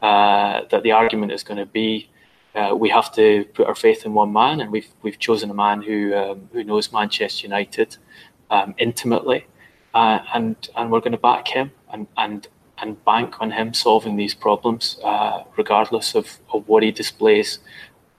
uh, 0.00 0.62
that 0.70 0.82
the 0.84 0.92
argument 0.92 1.32
is 1.32 1.42
going 1.42 1.58
to 1.58 1.66
be 1.66 2.08
uh, 2.54 2.74
we 2.74 2.88
have 2.88 3.12
to 3.12 3.44
put 3.52 3.66
our 3.66 3.74
faith 3.74 4.06
in 4.06 4.14
one 4.14 4.32
man, 4.32 4.62
and 4.62 4.72
we've 4.72 4.88
we've 5.02 5.18
chosen 5.18 5.50
a 5.50 5.54
man 5.66 5.82
who 5.82 6.14
um, 6.14 6.48
who 6.54 6.64
knows 6.64 6.94
Manchester 6.94 7.46
United 7.46 7.98
um, 8.50 8.74
intimately, 8.78 9.44
uh, 9.92 10.20
and 10.32 10.56
and 10.76 10.90
we're 10.90 11.00
going 11.00 11.18
to 11.20 11.24
back 11.32 11.46
him 11.48 11.72
and 11.92 12.06
and 12.16 12.48
and 12.78 13.04
bank 13.04 13.38
on 13.42 13.50
him 13.50 13.74
solving 13.74 14.16
these 14.16 14.32
problems, 14.32 14.98
uh, 15.04 15.42
regardless 15.58 16.14
of, 16.14 16.38
of 16.54 16.66
what 16.66 16.82
he 16.82 16.90
displays 16.90 17.58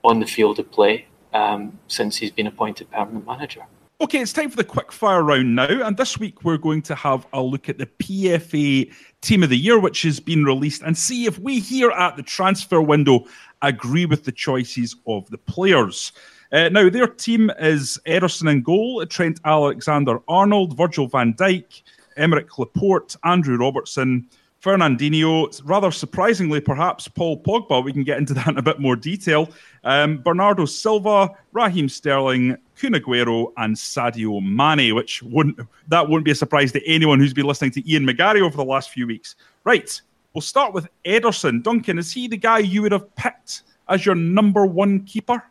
on 0.04 0.20
the 0.20 0.28
field 0.28 0.60
of 0.60 0.70
play 0.72 1.08
um, 1.34 1.80
since 1.88 2.18
he's 2.18 2.30
been 2.30 2.46
appointed 2.46 2.92
permanent 2.92 3.26
manager. 3.26 3.66
Okay, 4.02 4.22
it's 4.22 4.32
time 4.32 4.50
for 4.50 4.56
the 4.56 4.64
quick 4.64 4.94
fire 4.94 5.22
round 5.22 5.56
now. 5.56 5.68
And 5.68 5.98
this 5.98 6.18
week 6.18 6.46
we're 6.46 6.58
going 6.58 6.82
to 6.84 6.96
have 6.96 7.28
a 7.34 7.42
look 7.42 7.68
at 7.68 7.78
the 7.78 7.86
PFA 7.86 8.94
Team 9.20 9.44
of 9.44 9.50
the 9.50 9.58
Year, 9.58 9.78
which 9.78 10.04
has 10.04 10.22
been 10.22 10.46
released, 10.46 10.84
and 10.84 10.98
see 10.98 11.26
if 11.26 11.38
we 11.38 11.60
here 11.60 11.92
at 11.92 12.16
the 12.16 12.24
transfer 12.24 12.82
window 12.82 13.26
agree 13.62 14.06
with 14.06 14.24
the 14.24 14.32
choices 14.32 14.96
of 15.06 15.30
the 15.32 15.38
players. 15.38 16.14
Uh, 16.54 16.70
now, 16.70 16.90
their 16.90 17.08
team 17.08 17.52
is 17.60 18.00
Ederson 18.08 18.50
in 18.50 18.62
goal, 18.62 19.06
Trent 19.06 19.42
Alexander 19.44 20.22
Arnold, 20.30 20.78
Virgil 20.78 21.08
van 21.08 21.34
Dijk, 21.34 21.82
Aymeric 22.18 22.58
Laporte, 22.58 23.18
Andrew 23.26 23.58
Robertson, 23.58 24.30
Fernandinho, 24.62 25.62
rather 25.64 25.90
surprisingly, 25.90 26.60
perhaps 26.60 27.08
Paul 27.08 27.42
Pogba. 27.42 27.84
We 27.84 27.94
can 27.94 28.04
get 28.04 28.18
into 28.18 28.34
that 28.36 28.48
in 28.48 28.58
a 28.58 28.62
bit 28.62 28.80
more 28.80 28.96
detail. 28.96 29.50
Um, 29.84 30.22
Bernardo 30.22 30.66
Silva, 30.66 31.30
Raheem 31.54 31.88
Sterling, 31.88 32.58
Kun 32.76 32.94
Aguero, 32.94 33.54
and 33.58 33.76
Sadio 33.76 34.42
Mane, 34.44 34.94
which 34.96 35.24
wouldn't 35.24 35.60
that 35.88 36.08
wouldn't 36.08 36.26
be 36.26 36.32
a 36.32 36.36
surprise 36.36 36.72
to 36.74 36.86
anyone 36.86 37.20
who's 37.20 37.34
been 37.34 37.46
listening 37.46 37.72
to 37.72 37.92
Ian 37.92 38.06
McGarry 38.06 38.42
over 38.42 38.58
the 38.58 38.66
last 38.66 38.90
few 38.90 39.08
weeks. 39.08 39.36
Right, 39.64 40.02
we'll 40.34 40.42
start 40.42 40.74
with 40.74 40.88
Ederson. 41.06 41.64
Duncan, 41.64 41.98
is 41.98 42.12
he 42.12 42.28
the 42.28 42.38
guy 42.38 42.60
you 42.60 42.82
would 42.82 42.92
have 42.92 43.16
picked 43.16 43.64
as 43.88 44.06
your 44.06 44.16
number 44.16 44.66
one 44.66 45.06
keeper? 45.06 45.44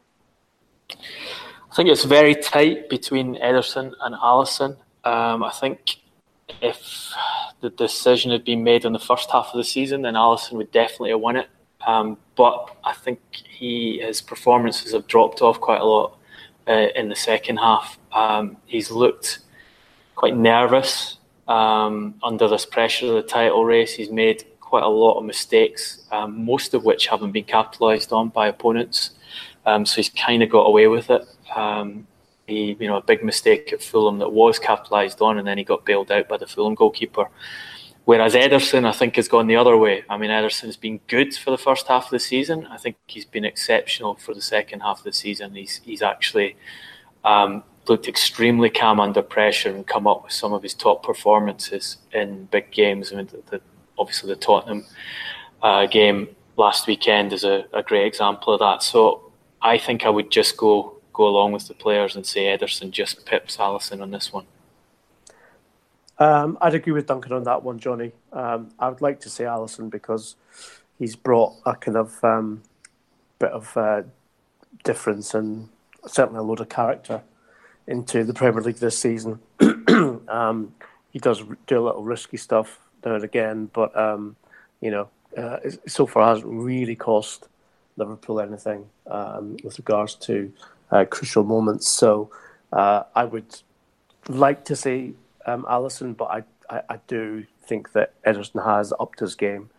I 0.90 1.74
think 1.74 1.88
it's 1.88 2.04
very 2.04 2.34
tight 2.34 2.88
between 2.88 3.36
Ederson 3.36 3.92
and 4.00 4.14
Alisson. 4.14 4.76
Um, 5.04 5.44
I 5.44 5.50
think 5.50 5.98
if 6.60 7.12
the 7.60 7.70
decision 7.70 8.30
had 8.30 8.44
been 8.44 8.62
made 8.62 8.84
in 8.84 8.92
the 8.92 8.98
first 8.98 9.30
half 9.30 9.48
of 9.52 9.56
the 9.56 9.64
season, 9.64 10.02
then 10.02 10.14
Alisson 10.14 10.52
would 10.52 10.72
definitely 10.72 11.10
have 11.10 11.20
won 11.20 11.36
it. 11.36 11.48
Um, 11.86 12.18
but 12.36 12.76
I 12.84 12.92
think 12.92 13.20
he 13.32 14.00
his 14.00 14.20
performances 14.20 14.92
have 14.92 15.06
dropped 15.06 15.42
off 15.42 15.60
quite 15.60 15.80
a 15.80 15.84
lot 15.84 16.18
uh, 16.66 16.88
in 16.94 17.08
the 17.08 17.16
second 17.16 17.58
half. 17.58 17.98
Um, 18.12 18.56
he's 18.66 18.90
looked 18.90 19.40
quite 20.14 20.36
nervous 20.36 21.18
um, 21.46 22.14
under 22.22 22.48
this 22.48 22.66
pressure 22.66 23.06
of 23.06 23.14
the 23.14 23.22
title 23.22 23.64
race. 23.64 23.94
He's 23.94 24.10
made 24.10 24.44
quite 24.60 24.82
a 24.82 24.88
lot 24.88 25.18
of 25.18 25.24
mistakes, 25.24 26.04
um, 26.10 26.44
most 26.44 26.74
of 26.74 26.84
which 26.84 27.06
haven't 27.06 27.32
been 27.32 27.44
capitalised 27.44 28.12
on 28.12 28.28
by 28.28 28.48
opponents. 28.48 29.12
Um, 29.64 29.86
so 29.86 29.96
he's 29.96 30.10
kind 30.10 30.42
of 30.42 30.50
got 30.50 30.64
away 30.64 30.88
with 30.88 31.10
it. 31.10 31.26
He, 32.48 32.76
you 32.80 32.88
know, 32.88 32.96
a 32.96 33.02
big 33.02 33.22
mistake 33.22 33.72
at 33.72 33.82
Fulham 33.82 34.18
that 34.18 34.30
was 34.30 34.58
capitalised 34.58 35.20
on, 35.20 35.38
and 35.38 35.46
then 35.46 35.58
he 35.58 35.64
got 35.64 35.84
bailed 35.84 36.10
out 36.10 36.28
by 36.28 36.38
the 36.38 36.46
Fulham 36.46 36.74
goalkeeper. 36.74 37.28
Whereas 38.06 38.34
Ederson, 38.34 38.86
I 38.86 38.92
think, 38.92 39.16
has 39.16 39.28
gone 39.28 39.48
the 39.48 39.56
other 39.56 39.76
way. 39.76 40.02
I 40.08 40.16
mean, 40.16 40.30
Ederson's 40.30 40.78
been 40.78 40.98
good 41.08 41.34
for 41.34 41.50
the 41.50 41.58
first 41.58 41.86
half 41.88 42.06
of 42.06 42.10
the 42.10 42.18
season. 42.18 42.66
I 42.66 42.78
think 42.78 42.96
he's 43.06 43.26
been 43.26 43.44
exceptional 43.44 44.14
for 44.14 44.32
the 44.32 44.40
second 44.40 44.80
half 44.80 44.98
of 44.98 45.04
the 45.04 45.12
season. 45.12 45.54
He's 45.54 45.82
he's 45.84 46.00
actually 46.00 46.56
um, 47.22 47.62
looked 47.86 48.08
extremely 48.08 48.70
calm 48.70 48.98
under 48.98 49.20
pressure 49.20 49.70
and 49.70 49.86
come 49.86 50.06
up 50.06 50.24
with 50.24 50.32
some 50.32 50.54
of 50.54 50.62
his 50.62 50.72
top 50.72 51.02
performances 51.02 51.98
in 52.12 52.46
big 52.46 52.70
games. 52.70 53.12
I 53.12 53.16
mean, 53.16 53.26
the, 53.26 53.42
the, 53.50 53.60
obviously 53.98 54.30
the 54.30 54.36
Tottenham 54.36 54.86
uh, 55.62 55.86
game 55.86 56.28
last 56.56 56.86
weekend 56.86 57.32
is 57.32 57.44
a, 57.44 57.66
a 57.74 57.82
great 57.82 58.06
example 58.06 58.54
of 58.54 58.60
that. 58.60 58.82
So 58.82 59.32
I 59.60 59.78
think 59.78 60.06
I 60.06 60.08
would 60.08 60.30
just 60.30 60.56
go 60.56 60.97
go 61.18 61.26
along 61.26 61.50
with 61.50 61.66
the 61.66 61.74
players 61.74 62.14
and 62.14 62.24
say 62.24 62.44
Ederson 62.44 62.92
just 62.92 63.26
pips 63.26 63.56
Alisson 63.56 64.00
on 64.00 64.12
this 64.12 64.32
one? 64.32 64.46
Um, 66.20 66.56
I'd 66.60 66.74
agree 66.74 66.92
with 66.92 67.06
Duncan 67.06 67.32
on 67.32 67.42
that 67.42 67.64
one, 67.64 67.80
Jonny. 67.80 68.12
Um, 68.32 68.70
I 68.78 68.88
would 68.88 69.02
like 69.02 69.20
to 69.20 69.28
say 69.28 69.44
Alisson 69.44 69.90
because 69.90 70.36
he's 70.96 71.16
brought 71.16 71.54
a 71.66 71.74
kind 71.74 71.96
of 71.96 72.22
um, 72.22 72.62
bit 73.40 73.50
of 73.50 73.76
uh, 73.76 74.02
difference 74.84 75.34
and 75.34 75.68
certainly 76.06 76.38
a 76.38 76.42
load 76.42 76.60
of 76.60 76.68
character 76.68 77.22
into 77.88 78.22
the 78.22 78.34
Premier 78.34 78.62
League 78.62 78.76
this 78.76 78.98
season. 78.98 79.40
Um, 80.28 80.74
he 81.10 81.18
does 81.18 81.42
do 81.66 81.78
a 81.78 81.84
little 81.84 82.04
risky 82.04 82.36
stuff 82.36 82.78
now 83.04 83.14
and 83.14 83.24
again, 83.24 83.70
but 83.72 83.96
um, 83.96 84.36
you 84.80 84.90
know, 84.90 85.08
uh, 85.36 85.58
so 85.86 86.06
far 86.06 86.34
hasn't 86.34 86.52
really 86.52 86.94
cost 86.94 87.48
Liverpool 87.96 88.40
anything 88.40 88.84
um, 89.06 89.56
with 89.64 89.78
regards 89.78 90.14
to 90.16 90.52
uh, 90.90 91.04
crucial 91.04 91.44
moments. 91.44 91.88
So 91.88 92.30
uh, 92.72 93.04
I 93.14 93.24
would 93.24 93.60
like 94.28 94.64
to 94.66 94.76
see 94.76 95.14
um, 95.46 95.64
Alisson, 95.64 96.16
but 96.16 96.26
I, 96.26 96.42
I, 96.70 96.82
I, 96.90 97.00
do 97.06 97.46
think 97.62 97.92
that 97.92 98.20
Ederson 98.24 98.62
has 98.64 98.92
upped 99.00 99.20
his 99.20 99.34
game 99.34 99.70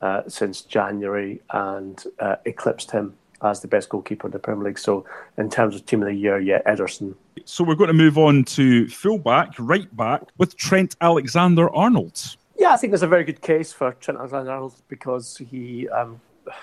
uh, 0.00 0.22
since 0.26 0.62
January 0.62 1.40
and 1.50 2.02
uh, 2.18 2.36
eclipsed 2.44 2.90
him 2.90 3.14
as 3.42 3.60
the 3.60 3.68
best 3.68 3.88
goalkeeper 3.88 4.26
in 4.26 4.32
the 4.32 4.38
Premier 4.38 4.64
League. 4.64 4.78
So, 4.78 5.04
in 5.36 5.50
terms 5.50 5.74
of 5.74 5.86
team 5.86 6.02
of 6.02 6.08
the 6.08 6.14
year, 6.14 6.40
yeah, 6.40 6.62
Ederson. 6.62 7.14
So, 7.44 7.64
we're 7.64 7.74
going 7.74 7.88
to 7.88 7.94
move 7.94 8.18
on 8.18 8.44
to 8.44 8.88
fullback, 8.88 9.52
right 9.58 9.94
back, 9.96 10.22
with 10.38 10.56
Trent 10.56 10.96
Alexander 11.00 11.70
Arnold. 11.70 12.36
Yeah, 12.58 12.72
I 12.72 12.76
think 12.76 12.92
there's 12.92 13.02
a 13.02 13.08
very 13.08 13.24
good 13.24 13.40
case 13.40 13.72
for 13.72 13.92
Trent 13.94 14.18
Alexander 14.18 14.52
Arnold 14.52 14.74
because 14.88 15.36
he 15.36 15.88
um, 15.88 16.20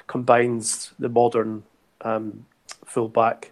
combines 0.07 0.93
the 0.99 1.09
modern 1.09 1.63
um, 2.01 2.45
fullback 2.85 3.51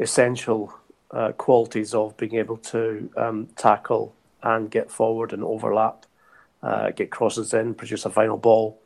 essential 0.00 0.72
uh, 1.10 1.32
qualities 1.32 1.94
of 1.94 2.16
being 2.16 2.34
able 2.36 2.56
to 2.56 3.10
um, 3.16 3.46
tackle 3.56 4.14
and 4.42 4.70
get 4.70 4.90
forward 4.90 5.32
and 5.32 5.44
overlap, 5.44 6.06
uh, 6.62 6.90
get 6.90 7.10
crosses 7.10 7.52
in, 7.52 7.74
produce 7.74 8.04
a 8.04 8.10
final 8.10 8.36
ball, 8.36 8.80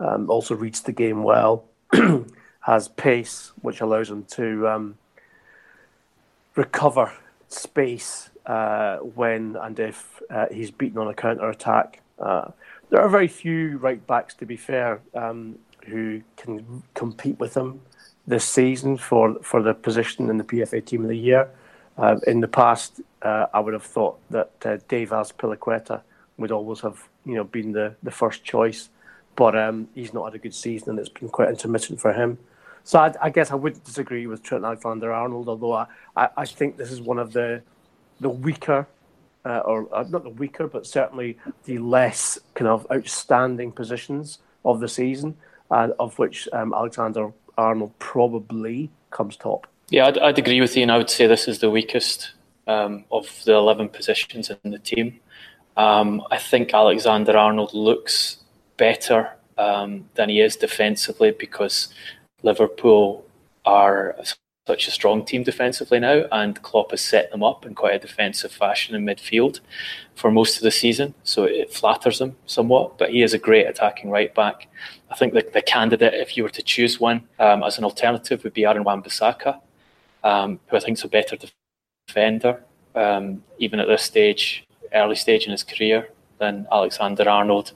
um, 0.00 0.28
also 0.28 0.54
reads 0.54 0.80
the 0.82 0.92
game 0.92 1.22
well, 1.22 1.64
has 2.60 2.88
pace, 2.88 3.52
which 3.62 3.80
allows 3.80 4.10
him 4.10 4.24
to 4.24 4.68
um, 4.68 4.98
recover 6.56 7.12
space 7.48 8.30
uh, 8.46 8.96
when 8.98 9.56
and 9.56 9.78
if 9.78 10.20
uh, 10.30 10.46
he's 10.50 10.70
beaten 10.70 10.98
on 10.98 11.08
a 11.08 11.14
counter 11.14 11.48
attack. 11.48 12.00
Uh, 12.18 12.50
there 12.90 13.00
are 13.00 13.08
very 13.08 13.28
few 13.28 13.78
right 13.78 14.04
backs, 14.06 14.34
to 14.34 14.46
be 14.46 14.56
fair, 14.56 15.00
um, 15.14 15.58
who 15.86 16.22
can 16.36 16.82
compete 16.94 17.38
with 17.38 17.56
him 17.56 17.80
this 18.28 18.44
season 18.44 18.98
for, 18.98 19.34
for 19.42 19.62
the 19.62 19.72
position 19.72 20.28
in 20.28 20.36
the 20.36 20.44
PFA 20.44 20.84
Team 20.84 21.02
of 21.02 21.08
the 21.08 21.16
Year. 21.16 21.48
Uh, 21.96 22.16
in 22.26 22.40
the 22.40 22.48
past, 22.48 23.00
uh, 23.22 23.46
I 23.52 23.58
would 23.58 23.72
have 23.72 23.82
thought 23.82 24.18
that 24.30 24.50
uh, 24.64 24.76
Dave 24.86 25.10
Azpilicueta 25.10 26.02
would 26.36 26.52
always 26.52 26.80
have, 26.80 27.08
you 27.24 27.34
know, 27.34 27.44
been 27.44 27.72
the, 27.72 27.94
the 28.02 28.10
first 28.10 28.44
choice, 28.44 28.90
but 29.34 29.56
um, 29.56 29.88
he's 29.94 30.12
not 30.12 30.26
had 30.26 30.34
a 30.34 30.38
good 30.38 30.54
season 30.54 30.90
and 30.90 30.98
it's 30.98 31.08
been 31.08 31.30
quite 31.30 31.48
intermittent 31.48 32.00
for 32.00 32.12
him. 32.12 32.38
So 32.84 32.98
I, 32.98 33.14
I 33.20 33.30
guess 33.30 33.50
I 33.50 33.54
wouldn't 33.54 33.84
disagree 33.84 34.26
with 34.26 34.42
Trent 34.42 34.64
and 34.64 34.66
Alexander-Arnold, 34.66 35.48
although 35.48 35.72
I, 35.72 35.86
I, 36.14 36.28
I, 36.36 36.44
think 36.44 36.76
this 36.76 36.92
is 36.92 37.00
one 37.00 37.18
of 37.18 37.32
the 37.32 37.62
the 38.20 38.30
weaker, 38.30 38.86
uh, 39.44 39.58
or 39.58 39.94
uh, 39.94 40.04
not 40.08 40.22
the 40.22 40.30
weaker, 40.30 40.66
but 40.66 40.86
certainly 40.86 41.38
the 41.64 41.78
less 41.78 42.38
kind 42.54 42.68
of 42.68 42.86
outstanding 42.92 43.72
positions 43.72 44.38
of 44.64 44.80
the 44.80 44.88
season, 44.88 45.36
uh, 45.70 45.88
of 45.98 46.18
which 46.18 46.48
um, 46.52 46.72
Alexander 46.72 47.30
Arnold 47.58 47.92
probably 47.98 48.90
comes 49.10 49.36
top. 49.36 49.66
Yeah, 49.90 50.06
I'd, 50.06 50.18
I'd 50.18 50.38
agree 50.38 50.60
with 50.60 50.76
you, 50.76 50.82
and 50.82 50.92
I 50.92 50.96
would 50.96 51.10
say 51.10 51.26
this 51.26 51.48
is 51.48 51.58
the 51.58 51.70
weakest 51.70 52.32
um, 52.66 53.04
of 53.10 53.26
the 53.44 53.54
11 53.54 53.88
positions 53.90 54.50
in 54.62 54.70
the 54.70 54.78
team. 54.78 55.18
Um, 55.76 56.22
I 56.30 56.38
think 56.38 56.72
Alexander 56.72 57.36
Arnold 57.36 57.74
looks 57.74 58.38
better 58.76 59.30
um, 59.56 60.08
than 60.14 60.28
he 60.28 60.40
is 60.40 60.56
defensively 60.56 61.32
because 61.32 61.88
Liverpool 62.42 63.24
are 63.64 64.16
such 64.68 64.86
a 64.86 64.90
strong 64.90 65.24
team 65.24 65.42
defensively 65.42 65.98
now, 65.98 66.18
and 66.30 66.62
Klopp 66.62 66.90
has 66.90 67.00
set 67.00 67.30
them 67.30 67.42
up 67.42 67.64
in 67.66 67.74
quite 67.74 67.94
a 67.94 68.06
defensive 68.06 68.52
fashion 68.52 68.94
in 68.94 69.04
midfield 69.04 69.60
for 70.14 70.30
most 70.30 70.56
of 70.58 70.62
the 70.62 70.70
season. 70.70 71.14
So 71.24 71.44
it 71.44 71.72
flatters 71.72 72.20
him 72.20 72.36
somewhat, 72.46 72.98
but 72.98 73.10
he 73.10 73.22
is 73.22 73.34
a 73.34 73.38
great 73.38 73.66
attacking 73.66 74.10
right 74.10 74.34
back. 74.34 74.68
I 75.10 75.16
think 75.16 75.32
the, 75.32 75.44
the 75.52 75.62
candidate, 75.62 76.14
if 76.14 76.36
you 76.36 76.42
were 76.42 76.56
to 76.60 76.62
choose 76.62 77.00
one 77.00 77.18
um, 77.38 77.62
as 77.62 77.78
an 77.78 77.84
alternative, 77.84 78.44
would 78.44 78.52
be 78.52 78.66
Aaron 78.66 78.84
Wan-Bissaka 78.84 79.60
um, 80.24 80.60
who 80.68 80.76
I 80.76 80.80
think 80.80 80.98
is 80.98 81.04
a 81.04 81.08
better 81.08 81.36
defender, 82.06 82.62
um, 82.94 83.42
even 83.58 83.80
at 83.80 83.88
this 83.88 84.02
stage, 84.02 84.64
early 84.92 85.16
stage 85.16 85.44
in 85.46 85.52
his 85.52 85.64
career, 85.64 86.08
than 86.38 86.66
Alexander 86.70 87.28
Arnold. 87.28 87.72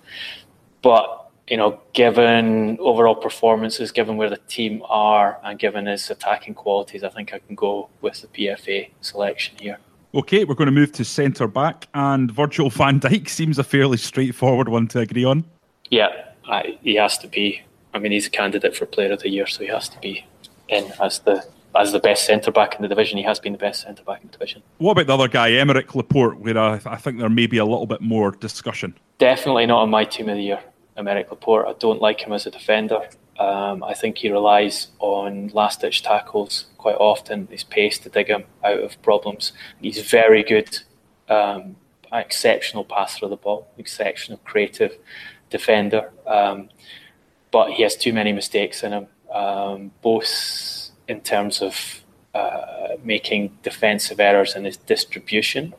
But 0.83 1.22
you 1.49 1.57
know, 1.57 1.81
given 1.93 2.79
overall 2.81 3.15
performances, 3.15 3.91
given 3.91 4.17
where 4.17 4.31
the 4.31 4.39
team 4.49 4.83
are, 4.89 5.39
and 5.45 5.59
given 5.59 5.87
his 5.87 6.09
attacking 6.11 6.55
qualities, 6.55 7.03
I 7.03 7.09
think 7.09 7.35
I 7.35 7.39
can 7.41 7.55
go 7.55 7.89
with 8.01 8.23
the 8.23 8.29
PFA 8.29 8.91
selection 9.01 9.57
here. 9.59 9.79
Okay, 10.15 10.45
we're 10.45 10.55
going 10.55 10.67
to 10.67 10.73
move 10.73 10.93
to 10.93 11.05
centre 11.05 11.49
back, 11.49 11.89
and 11.95 12.31
Virgil 12.31 12.71
van 12.79 13.01
Dijk 13.01 13.29
seems 13.29 13.59
a 13.59 13.65
fairly 13.65 13.97
straightforward 13.97 14.69
one 14.69 14.87
to 14.89 15.01
agree 15.01 15.25
on. 15.25 15.45
Yeah, 15.91 16.09
I, 16.47 16.79
he 16.83 16.95
has 16.97 17.19
to 17.19 17.29
be. 17.29 17.63
I 17.95 17.99
mean, 17.99 18.13
he's 18.13 18.27
a 18.27 18.31
candidate 18.31 18.77
for 18.77 18.87
Player 18.87 19.13
of 19.13 19.21
the 19.21 19.29
Year, 19.29 19.47
so 19.47 19.61
he 19.61 19.69
has 19.69 19.89
to 19.91 20.01
be 20.01 20.27
in 20.69 20.93
as 21.01 21.21
the 21.21 21.45
as 21.75 21.93
the 21.93 21.99
best 21.99 22.27
centre 22.27 22.51
back 22.51 22.75
in 22.77 22.83
the 22.83 22.89
division. 22.89 23.17
He 23.17 23.25
has 23.25 23.41
been 23.41 23.53
the 23.53 23.59
best 23.59 23.83
centre 23.83 24.05
back 24.05 24.21
in 24.21 24.27
the 24.29 24.33
division. 24.33 24.63
What 24.79 24.93
about 24.93 25.07
the 25.07 25.15
other 25.15 25.29
guy, 25.29 25.51
Aymeric 25.53 25.95
Laporte, 25.95 26.39
where 26.39 26.59
I, 26.59 26.81
I 26.85 26.97
think 26.97 27.19
there 27.19 27.31
may 27.31 27.47
be 27.47 27.59
a 27.59 27.65
little 27.65 27.87
bit 27.87 28.03
more 28.03 28.33
discussion? 28.33 28.95
Definitely 29.19 29.67
not 29.67 29.83
on 29.83 29.91
my 29.91 30.05
team 30.05 30.29
of 30.29 30.37
the 30.37 30.43
year, 30.43 30.61
Aymeric 30.97 31.31
Laporte. 31.31 31.69
I 31.69 31.75
don't 31.79 32.01
like 32.01 32.21
him 32.21 32.33
as 32.33 32.47
a 32.47 32.51
defender. 32.51 33.09
Um, 33.39 33.83
I 33.83 33.95
think 33.95 34.19
he 34.19 34.31
relies 34.31 34.89
on 34.99 35.49
last 35.49 35.81
ditch 35.81 36.03
tackles 36.03 36.67
quite 36.77 36.97
often, 36.97 37.49
his 37.51 37.65
pace 37.65 37.99
to 38.01 38.09
dig 38.09 38.29
him 38.29 38.45
out 38.63 38.81
of 38.81 39.01
problems. 39.03 39.53
He's 39.81 40.01
very 40.03 40.43
good, 40.43 40.79
um, 41.29 41.77
exceptional 42.13 42.85
passer 42.85 43.25
of 43.25 43.31
the 43.31 43.37
ball, 43.37 43.69
exceptional 43.79 44.39
creative 44.45 44.99
defender. 45.49 46.13
Um, 46.27 46.69
but 47.51 47.73
he 47.73 47.83
has 47.83 47.97
too 47.97 48.13
many 48.13 48.33
mistakes 48.33 48.83
in 48.83 48.93
him, 48.93 49.07
um, 49.33 49.93
both 50.03 50.91
in 51.09 51.21
terms 51.21 51.63
of 51.63 52.03
uh, 52.35 52.97
making 53.03 53.57
defensive 53.63 54.21
errors 54.21 54.57
in 54.57 54.65
his 54.65 54.77
distribution 54.77 55.75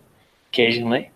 occasionally. 0.50 1.12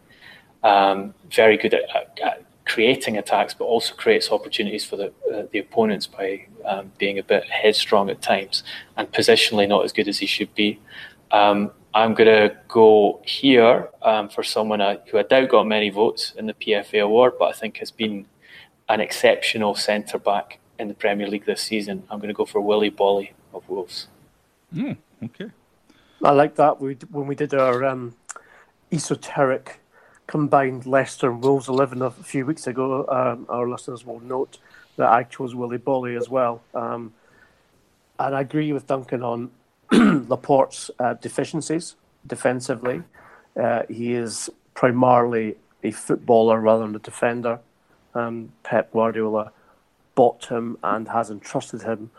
Um, 0.63 1.13
very 1.29 1.57
good 1.57 1.73
at, 1.75 1.83
at, 2.23 2.43
creating 2.67 3.17
attacks, 3.17 3.53
but 3.53 3.65
also 3.65 3.95
creates 3.95 4.31
opportunities 4.31 4.85
for 4.85 4.97
the 4.97 5.07
uh, 5.33 5.43
the 5.51 5.59
opponents 5.59 6.07
by 6.07 6.45
um, 6.65 6.91
being 6.97 7.17
a 7.19 7.23
bit 7.23 7.43
headstrong 7.45 8.09
at 8.09 8.21
times 8.21 8.63
and 8.97 9.11
positionally 9.11 9.67
not 9.67 9.83
as 9.85 9.93
good 9.93 10.07
as 10.07 10.19
he 10.19 10.25
should 10.25 10.53
be. 10.53 10.79
Um, 11.31 11.71
I'm 11.93 12.13
going 12.13 12.27
to 12.27 12.55
go 12.67 13.21
here 13.25 13.89
um, 14.03 14.29
for 14.29 14.43
someone 14.43 14.81
uh, 14.81 14.97
who 15.09 15.17
I 15.17 15.23
doubt 15.23 15.49
got 15.49 15.65
many 15.65 15.89
votes 15.89 16.33
in 16.37 16.45
the 16.45 16.53
PFA 16.53 17.03
award, 17.03 17.33
but 17.39 17.45
I 17.45 17.53
think 17.53 17.77
has 17.77 17.89
been 17.89 18.25
an 18.87 18.99
exceptional 19.01 19.73
centre 19.73 20.19
back 20.19 20.59
in 20.77 20.89
the 20.89 20.93
Premier 20.93 21.27
League 21.27 21.45
this 21.45 21.61
season. 21.61 22.03
I'm 22.09 22.19
going 22.19 22.27
to 22.29 22.35
go 22.35 22.45
for 22.45 22.61
Willy 22.61 22.91
Boly 22.91 23.31
of 23.53 23.67
Wolves. 23.67 24.07
Mm, 24.75 24.97
okay. 25.23 25.49
I 26.23 26.31
like 26.31 26.55
that. 26.55 26.79
We 26.79 26.95
when 27.11 27.27
we 27.27 27.35
did 27.35 27.53
our 27.53 27.85
um, 27.85 28.15
esoteric 28.91 29.79
combined 30.27 30.85
Leicester 30.85 31.31
and 31.31 31.41
Wolves 31.41 31.67
eleven 31.67 32.01
a 32.01 32.11
few 32.11 32.45
weeks 32.45 32.67
ago, 32.67 33.05
um, 33.07 33.45
our 33.49 33.67
listeners 33.67 34.05
will 34.05 34.19
note 34.19 34.59
that 34.97 35.09
I 35.09 35.23
chose 35.23 35.55
Willy 35.55 35.77
Boly 35.77 36.17
as 36.17 36.29
well. 36.29 36.61
Um, 36.73 37.13
and 38.19 38.35
I 38.35 38.41
agree 38.41 38.73
with 38.73 38.87
Duncan 38.87 39.23
on 39.23 39.51
Laporte's 39.91 40.91
uh, 40.99 41.13
deficiencies 41.15 41.95
defensively. 42.25 43.03
Uh, 43.55 43.83
he 43.89 44.13
is 44.13 44.49
primarily 44.73 45.55
a 45.83 45.91
footballer 45.91 46.59
rather 46.59 46.85
than 46.85 46.95
a 46.95 46.99
defender. 46.99 47.59
Um, 48.13 48.51
Pep 48.63 48.91
Guardiola 48.91 49.51
bought 50.15 50.45
him 50.45 50.77
and 50.83 51.07
has 51.07 51.29
entrusted 51.29 51.83
him 51.83 52.09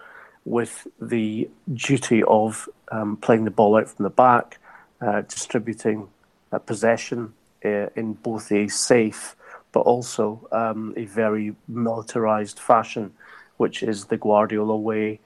with 0.45 0.87
the 1.01 1.49
duty 1.75 2.23
of 2.23 2.69
um, 2.91 3.17
playing 3.17 3.45
the 3.45 3.51
ball 3.51 3.77
out 3.77 3.89
from 3.89 4.05
the 4.05 4.11
back, 4.11 4.59
uh, 5.01 5.21
distributing 5.23 6.09
uh, 6.53 6.59
possession 6.59 7.35
in 7.63 8.15
both 8.23 8.51
a 8.53 8.69
safe 8.69 9.37
but 9.73 9.81
also 9.81 10.49
um, 10.53 10.95
a 10.97 11.05
very 11.05 11.55
militarized 11.69 12.59
fashion, 12.59 13.13
which 13.59 13.83
is 13.83 14.07
the 14.07 14.17
Guardiola 14.17 14.77
way 14.77 15.21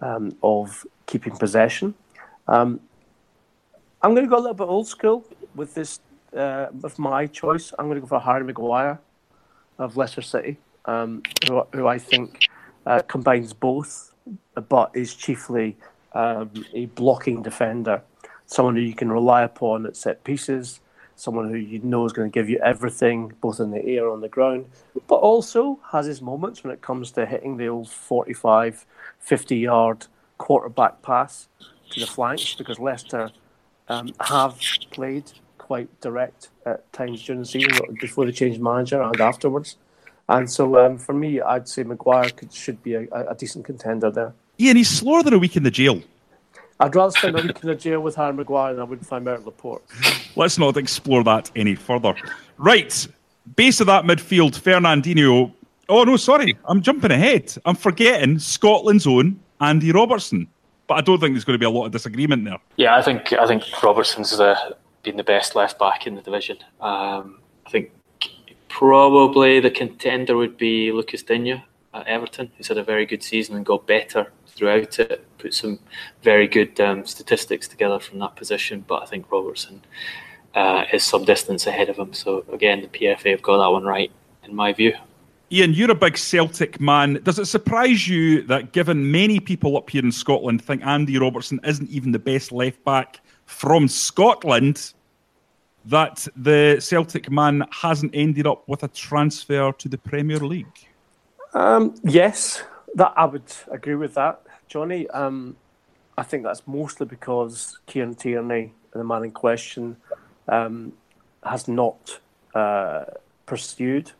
um, 0.00 0.36
of 0.42 0.86
keeping 1.06 1.36
possession. 1.36 1.94
Um, 2.46 2.80
I'm 4.02 4.14
going 4.14 4.26
to 4.26 4.30
go 4.30 4.36
a 4.36 4.44
little 4.44 4.54
bit 4.54 4.64
old 4.64 4.86
school 4.86 5.24
with 5.54 5.74
this, 5.74 6.00
uh, 6.36 6.66
with 6.80 6.98
my 6.98 7.26
choice. 7.26 7.72
I'm 7.78 7.86
going 7.86 7.96
to 7.96 8.00
go 8.02 8.06
for 8.06 8.20
Harry 8.20 8.44
Maguire 8.44 8.98
of 9.78 9.96
Leicester 9.96 10.22
City, 10.22 10.58
um, 10.84 11.22
who, 11.48 11.62
who 11.72 11.86
I 11.86 11.98
think 11.98 12.42
uh, 12.84 13.02
combines 13.08 13.52
both 13.52 14.12
but 14.68 14.90
is 14.94 15.14
chiefly 15.14 15.76
um, 16.12 16.50
a 16.74 16.86
blocking 16.86 17.42
defender, 17.42 18.02
someone 18.46 18.76
who 18.76 18.82
you 18.82 18.94
can 18.94 19.10
rely 19.10 19.42
upon 19.42 19.86
at 19.86 19.96
set 19.96 20.24
pieces, 20.24 20.80
someone 21.16 21.48
who 21.48 21.56
you 21.56 21.80
know 21.80 22.04
is 22.04 22.12
going 22.12 22.30
to 22.30 22.34
give 22.34 22.48
you 22.48 22.58
everything, 22.58 23.32
both 23.40 23.58
in 23.58 23.70
the 23.70 23.84
air 23.84 24.04
and 24.04 24.12
on 24.12 24.20
the 24.20 24.28
ground, 24.28 24.66
but 25.08 25.16
also 25.16 25.80
has 25.90 26.06
his 26.06 26.22
moments 26.22 26.62
when 26.62 26.72
it 26.72 26.82
comes 26.82 27.10
to 27.12 27.26
hitting 27.26 27.56
the 27.56 27.66
old 27.66 27.88
45, 27.88 28.86
50 29.18 29.56
yard 29.56 30.06
quarterback 30.38 31.02
pass 31.02 31.48
to 31.90 32.00
the 32.00 32.06
flanks, 32.06 32.54
because 32.54 32.78
Leicester 32.78 33.30
um, 33.88 34.12
have 34.20 34.60
played 34.90 35.32
quite 35.58 35.88
direct 36.00 36.50
at 36.64 36.92
times 36.92 37.22
during 37.24 37.40
the 37.40 37.46
season, 37.46 37.72
before 38.00 38.26
they 38.26 38.32
changed 38.32 38.60
manager 38.60 39.02
and 39.02 39.20
afterwards. 39.20 39.76
And 40.28 40.50
so 40.50 40.78
um, 40.84 40.98
for 40.98 41.12
me, 41.12 41.40
I'd 41.40 41.68
say 41.68 41.82
Maguire 41.84 42.30
could, 42.30 42.52
should 42.52 42.82
be 42.82 42.94
a, 42.94 43.06
a, 43.12 43.34
decent 43.34 43.64
contender 43.64 44.10
there. 44.10 44.34
Yeah, 44.56 44.70
and 44.70 44.78
he's 44.78 44.90
slower 44.90 45.22
than 45.22 45.34
a 45.34 45.38
week 45.38 45.56
in 45.56 45.62
the 45.62 45.70
jail. 45.70 46.02
I'd 46.78 46.94
rather 46.94 47.10
spend 47.10 47.38
a 47.38 47.42
week 47.42 47.58
in 47.62 47.68
the 47.68 47.74
jail 47.74 48.00
with 48.00 48.16
Harry 48.16 48.34
Maguire 48.34 48.74
than 48.74 48.82
I 48.82 48.84
would 48.84 49.06
find 49.06 49.26
out 49.28 49.44
Laporte. 49.46 49.82
Let's 50.36 50.58
not 50.58 50.76
explore 50.76 51.24
that 51.24 51.50
any 51.56 51.74
further. 51.74 52.14
Right, 52.58 53.08
base 53.56 53.80
of 53.80 53.86
that 53.86 54.04
midfield, 54.04 54.60
Fernandinho. 54.60 55.52
Oh 55.88 56.04
no, 56.04 56.16
sorry, 56.16 56.58
I'm 56.66 56.82
jumping 56.82 57.10
ahead. 57.10 57.54
I'm 57.64 57.76
forgetting 57.76 58.38
Scotland's 58.38 59.06
own 59.06 59.40
Andy 59.60 59.92
Robertson. 59.92 60.48
But 60.86 60.98
I 60.98 61.00
don't 61.00 61.18
think 61.18 61.34
there's 61.34 61.44
going 61.44 61.54
to 61.54 61.58
be 61.58 61.66
a 61.66 61.70
lot 61.70 61.86
of 61.86 61.92
disagreement 61.92 62.44
there. 62.44 62.58
Yeah, 62.76 62.96
I 62.96 63.02
think 63.02 63.32
I 63.32 63.46
think 63.46 63.64
Robertson's 63.82 64.36
the, 64.36 64.76
been 65.02 65.16
the 65.16 65.24
best 65.24 65.56
left 65.56 65.78
back 65.78 66.06
in 66.06 66.14
the 66.14 66.22
division. 66.22 66.58
Um, 66.80 67.40
I 67.66 67.70
think 67.70 67.90
probably 68.68 69.58
the 69.58 69.70
contender 69.70 70.36
would 70.36 70.56
be 70.56 70.92
Lucas 70.92 71.22
Digne 71.22 71.64
at 71.92 72.06
Everton, 72.06 72.52
who's 72.56 72.68
had 72.68 72.78
a 72.78 72.84
very 72.84 73.06
good 73.06 73.22
season 73.22 73.56
and 73.56 73.66
got 73.66 73.86
better 73.86 74.32
throughout 74.56 74.98
it. 74.98 75.24
Put 75.38 75.54
some 75.54 75.78
very 76.22 76.48
good 76.48 76.80
um, 76.80 77.06
statistics 77.06 77.68
together 77.68 78.00
from 78.00 78.18
that 78.20 78.36
position, 78.36 78.84
but 78.86 79.02
I 79.02 79.06
think 79.06 79.30
Robertson 79.30 79.82
uh, 80.54 80.84
is 80.92 81.04
some 81.04 81.24
distance 81.24 81.66
ahead 81.66 81.88
of 81.88 81.98
him. 81.98 82.12
So 82.14 82.44
again, 82.52 82.80
the 82.80 82.88
PFA 82.88 83.30
have 83.30 83.42
got 83.42 83.58
that 83.58 83.70
one 83.70 83.84
right 83.84 84.10
in 84.44 84.54
my 84.54 84.72
view. 84.72 84.94
Ian, 85.52 85.74
you're 85.74 85.92
a 85.92 85.94
big 85.94 86.18
Celtic 86.18 86.80
man. 86.80 87.20
Does 87.22 87.38
it 87.38 87.44
surprise 87.44 88.08
you 88.08 88.42
that, 88.42 88.72
given 88.72 89.12
many 89.12 89.38
people 89.38 89.76
up 89.76 89.88
here 89.88 90.02
in 90.02 90.10
Scotland 90.10 90.64
think 90.64 90.84
Andy 90.84 91.18
Robertson 91.18 91.60
isn't 91.62 91.88
even 91.88 92.10
the 92.10 92.18
best 92.18 92.50
left 92.50 92.82
back 92.84 93.20
from 93.44 93.86
Scotland, 93.86 94.92
that 95.84 96.26
the 96.34 96.78
Celtic 96.80 97.30
man 97.30 97.64
hasn't 97.70 98.10
ended 98.12 98.44
up 98.44 98.68
with 98.68 98.82
a 98.82 98.88
transfer 98.88 99.70
to 99.70 99.88
the 99.88 99.98
Premier 99.98 100.38
League? 100.38 100.66
Um, 101.54 101.94
yes, 102.02 102.64
that 102.96 103.12
I 103.16 103.24
would 103.24 103.52
agree 103.70 103.94
with 103.94 104.14
that, 104.14 104.42
Jonny. 104.68 105.08
Um, 105.10 105.56
I 106.18 106.22
think 106.22 106.44
that's 106.44 106.66
mostly 106.66 107.06
because 107.06 107.78
Kieran 107.86 108.14
Tierney, 108.14 108.72
the 108.92 109.04
man 109.04 109.24
in 109.24 109.30
question, 109.30 109.96
um, 110.48 110.92
has 111.44 111.68
not 111.68 112.20
uh, 112.54 113.04
pursued 113.44 114.12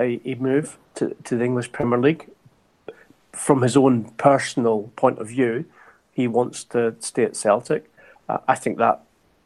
a, 0.00 0.20
a 0.24 0.34
move 0.36 0.78
to, 0.94 1.14
to 1.24 1.36
the 1.36 1.44
English 1.44 1.72
Premier 1.72 1.98
League. 1.98 2.28
From 3.32 3.62
his 3.62 3.76
own 3.76 4.04
personal 4.16 4.90
point 4.96 5.18
of 5.18 5.28
view, 5.28 5.64
he 6.12 6.28
wants 6.28 6.64
to 6.64 6.94
stay 7.00 7.24
at 7.24 7.36
Celtic. 7.36 7.90
Uh, 8.28 8.38
I 8.48 8.54
think 8.54 8.78
that 8.78 9.02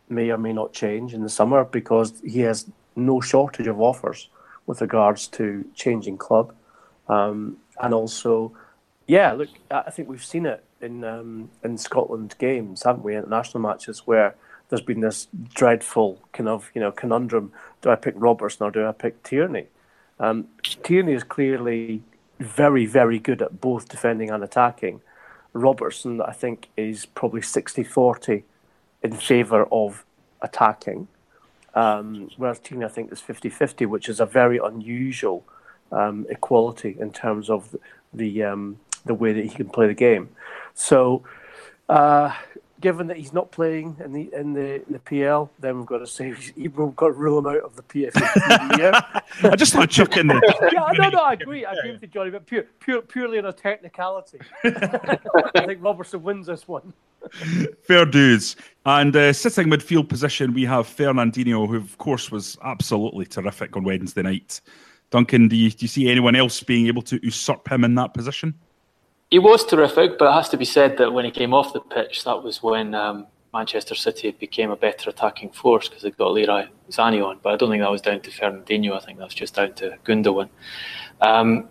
may 0.08 0.30
or 0.30 0.38
may 0.38 0.52
not 0.52 0.72
change 0.72 1.14
in 1.14 1.22
the 1.22 1.28
summer 1.28 1.64
because 1.64 2.20
he 2.24 2.40
has 2.40 2.66
no 2.94 3.20
shortage 3.20 3.66
of 3.66 3.80
offers 3.80 4.28
with 4.66 4.80
regards 4.80 5.28
to 5.28 5.64
changing 5.74 6.16
club. 6.16 6.54
Um, 7.08 7.58
and 7.80 7.94
also, 7.94 8.52
yeah, 9.06 9.32
look, 9.32 9.48
I 9.70 9.90
think 9.90 10.08
we've 10.08 10.24
seen 10.24 10.46
it 10.46 10.64
in 10.80 11.04
um, 11.04 11.50
in 11.62 11.78
Scotland 11.78 12.34
games, 12.38 12.82
haven't 12.82 13.04
we? 13.04 13.16
International 13.16 13.60
matches 13.60 14.00
where 14.06 14.34
there's 14.68 14.82
been 14.82 15.00
this 15.00 15.28
dreadful 15.54 16.20
kind 16.32 16.48
of 16.48 16.70
you 16.74 16.80
know 16.80 16.92
conundrum: 16.92 17.52
do 17.82 17.90
I 17.90 17.96
pick 17.96 18.14
Robertson 18.16 18.66
or 18.66 18.70
do 18.70 18.86
I 18.86 18.92
pick 18.92 19.22
Tierney? 19.22 19.66
Um, 20.18 20.48
Tierney 20.82 21.12
is 21.12 21.24
clearly 21.24 22.02
very, 22.40 22.86
very 22.86 23.18
good 23.18 23.42
at 23.42 23.60
both 23.60 23.88
defending 23.88 24.30
and 24.30 24.42
attacking. 24.42 25.00
Robertson, 25.52 26.20
I 26.20 26.32
think, 26.32 26.68
is 26.76 27.06
probably 27.06 27.42
60 27.42 27.82
40 27.82 28.44
in 29.02 29.12
favour 29.12 29.66
of 29.72 30.04
attacking, 30.42 31.08
um, 31.74 32.30
whereas 32.36 32.58
Tierney, 32.58 32.84
I 32.84 32.88
think, 32.88 33.12
is 33.12 33.20
50 33.20 33.48
50, 33.48 33.86
which 33.86 34.08
is 34.08 34.20
a 34.20 34.26
very 34.26 34.58
unusual 34.58 35.44
um, 35.92 36.26
equality 36.28 36.96
in 36.98 37.12
terms 37.12 37.48
of 37.48 37.70
the, 37.70 37.78
the, 38.12 38.42
um, 38.44 38.78
the 39.06 39.14
way 39.14 39.32
that 39.32 39.44
he 39.44 39.50
can 39.50 39.68
play 39.68 39.86
the 39.86 39.94
game. 39.94 40.28
So, 40.74 41.22
uh, 41.88 42.34
given 42.80 43.06
that 43.06 43.16
he's 43.16 43.32
not 43.32 43.50
playing 43.50 43.96
in 44.04 44.12
the 44.12 44.30
in 44.34 44.52
the, 44.52 44.82
the 44.90 44.98
PL, 44.98 45.50
then 45.58 45.78
we've 45.78 45.86
got 45.86 45.98
to 45.98 46.06
say 46.06 46.34
we've 46.56 46.74
got 46.74 47.06
to 47.06 47.12
rule 47.12 47.38
him 47.38 47.46
out 47.46 47.62
of 47.62 47.76
the 47.76 47.82
PFA 47.82 48.78
year. 48.78 48.92
I 49.50 49.56
just 49.56 49.74
want 49.74 49.90
to 49.90 49.96
chuck 49.96 50.16
in 50.16 50.26
there. 50.26 50.40
yeah, 50.72 50.88
no, 50.98 51.08
no, 51.08 51.18
I 51.18 51.32
agree. 51.32 51.64
I 51.64 51.72
agree 51.72 51.92
with 51.92 52.02
you, 52.02 52.08
Jonny, 52.08 52.30
but 52.30 52.46
pure, 52.46 52.64
pure, 52.80 53.02
purely 53.02 53.38
on 53.38 53.46
a 53.46 53.52
technicality, 53.52 54.40
I 54.64 55.18
think 55.66 55.82
Robertson 55.82 56.22
wins 56.22 56.46
this 56.46 56.68
one. 56.68 56.92
Fair 57.82 58.04
dues. 58.04 58.56
And 58.84 59.16
uh, 59.16 59.32
sitting 59.32 59.68
midfield 59.68 60.08
position, 60.08 60.52
we 60.52 60.64
have 60.64 60.86
Fernandinho, 60.86 61.66
who 61.66 61.76
of 61.76 61.98
course 61.98 62.30
was 62.30 62.56
absolutely 62.62 63.26
terrific 63.26 63.76
on 63.76 63.82
Wednesday 63.82 64.22
night. 64.22 64.60
Duncan, 65.10 65.48
do 65.48 65.56
you, 65.56 65.70
do 65.70 65.78
you 65.80 65.88
see 65.88 66.08
anyone 66.08 66.36
else 66.36 66.62
being 66.62 66.86
able 66.86 67.02
to 67.02 67.18
usurp 67.22 67.68
him 67.70 67.84
in 67.84 67.94
that 67.96 68.14
position? 68.14 68.54
He 69.30 69.38
was 69.38 69.64
terrific, 69.64 70.18
but 70.18 70.28
it 70.28 70.32
has 70.34 70.48
to 70.50 70.56
be 70.56 70.64
said 70.64 70.98
that 70.98 71.12
when 71.12 71.24
he 71.24 71.30
came 71.30 71.52
off 71.52 71.72
the 71.72 71.80
pitch, 71.80 72.24
that 72.24 72.42
was 72.42 72.62
when 72.62 72.94
um, 72.94 73.26
Manchester 73.52 73.94
City 73.94 74.30
became 74.30 74.70
a 74.70 74.76
better 74.76 75.10
attacking 75.10 75.50
force 75.50 75.88
because 75.88 76.02
they 76.02 76.10
got 76.12 76.32
Leroy 76.32 76.66
Sané 76.90 77.24
on. 77.26 77.38
But 77.42 77.54
I 77.54 77.56
don't 77.56 77.70
think 77.70 77.82
that 77.82 77.90
was 77.90 78.02
down 78.02 78.20
to 78.20 78.30
Fernandinho. 78.30 78.92
I 78.92 79.00
think 79.00 79.18
that's 79.18 79.34
just 79.34 79.54
down 79.54 79.72
to 79.74 79.96
Gundogan. 80.04 80.48
Um, 81.20 81.68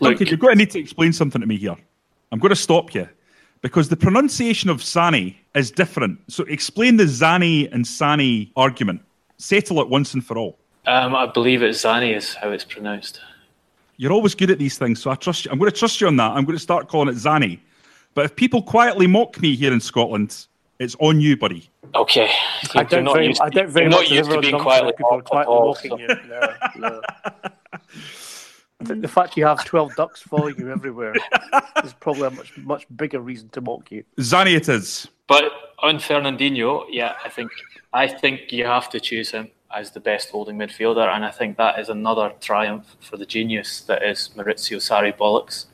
look, 0.00 0.20
you're 0.20 0.36
going 0.36 0.54
to 0.54 0.58
need 0.58 0.70
to 0.70 0.78
explain 0.78 1.12
something 1.12 1.40
to 1.40 1.46
me 1.46 1.56
here. 1.56 1.76
I'm 2.30 2.38
going 2.38 2.50
to 2.50 2.56
stop 2.56 2.94
you 2.94 3.08
because 3.62 3.88
the 3.88 3.96
pronunciation 3.96 4.70
of 4.70 4.82
Sani 4.82 5.40
is 5.54 5.70
different. 5.70 6.20
So 6.28 6.44
explain 6.44 6.96
the 6.98 7.04
Zani 7.04 7.72
and 7.72 7.86
Sani 7.86 8.52
argument. 8.56 9.02
Settle 9.38 9.80
it 9.80 9.88
once 9.88 10.14
and 10.14 10.24
for 10.24 10.38
all. 10.38 10.58
Um, 10.86 11.14
I 11.14 11.26
believe 11.26 11.62
it's 11.62 11.82
Zani 11.82 12.16
is 12.16 12.34
how 12.34 12.50
it's 12.50 12.64
pronounced. 12.64 13.20
You're 13.96 14.12
always 14.12 14.34
good 14.34 14.50
at 14.50 14.58
these 14.58 14.78
things, 14.78 15.00
so 15.00 15.10
I 15.10 15.14
trust 15.14 15.44
you. 15.44 15.50
I'm 15.50 15.58
going 15.58 15.70
to 15.70 15.76
trust 15.76 16.00
you 16.00 16.06
on 16.06 16.16
that. 16.16 16.32
I'm 16.32 16.44
going 16.44 16.56
to 16.56 16.62
start 16.62 16.88
calling 16.88 17.08
it 17.08 17.16
Zanny. 17.16 17.60
But 18.14 18.24
if 18.24 18.36
people 18.36 18.62
quietly 18.62 19.06
mock 19.06 19.40
me 19.40 19.54
here 19.54 19.72
in 19.72 19.80
Scotland, 19.80 20.46
it's 20.78 20.96
on 20.98 21.20
you, 21.20 21.36
buddy. 21.36 21.70
Okay. 21.94 22.30
I 22.74 22.82
don't 22.84 23.04
very, 23.04 23.28
used, 23.28 23.40
I 23.40 23.48
don't 23.48 23.68
very 23.68 23.88
much 23.88 24.10
used 24.10 24.30
to 24.30 24.40
being 24.40 24.58
quietly 24.58 24.92
people 24.96 25.20
quietly 25.22 25.54
all, 25.54 25.68
mocking 25.68 25.90
so. 25.90 25.98
you. 25.98 26.08
No, 26.78 27.00
no. 28.88 29.00
the 29.00 29.08
fact 29.08 29.36
you 29.36 29.46
have 29.46 29.64
12 29.64 29.94
ducks 29.94 30.20
following 30.22 30.58
you 30.58 30.72
everywhere 30.72 31.14
is 31.84 31.92
probably 32.00 32.26
a 32.26 32.30
much 32.30 32.56
much 32.58 32.86
bigger 32.96 33.20
reason 33.20 33.48
to 33.50 33.60
mock 33.60 33.92
you. 33.92 34.02
Zanny 34.18 34.56
it 34.56 34.68
is. 34.68 35.06
But 35.28 35.44
on 35.78 35.98
Fernandinho, 35.98 36.86
yeah, 36.90 37.14
I 37.24 37.28
think 37.28 37.52
I 37.92 38.08
think 38.08 38.50
you 38.50 38.64
have 38.64 38.90
to 38.90 38.98
choose 38.98 39.30
him 39.30 39.50
as 39.74 39.90
the 39.90 40.00
best 40.00 40.30
holding 40.30 40.58
midfielder, 40.58 41.06
and 41.14 41.24
I 41.24 41.30
think 41.30 41.56
that 41.56 41.78
is 41.78 41.88
another 41.88 42.32
triumph 42.40 42.96
for 43.00 43.16
the 43.16 43.26
genius 43.26 43.80
that 43.82 44.02
is 44.02 44.30
Maurizio 44.36 44.78
Sarri 44.78 45.16
Bollocks, 45.16 45.66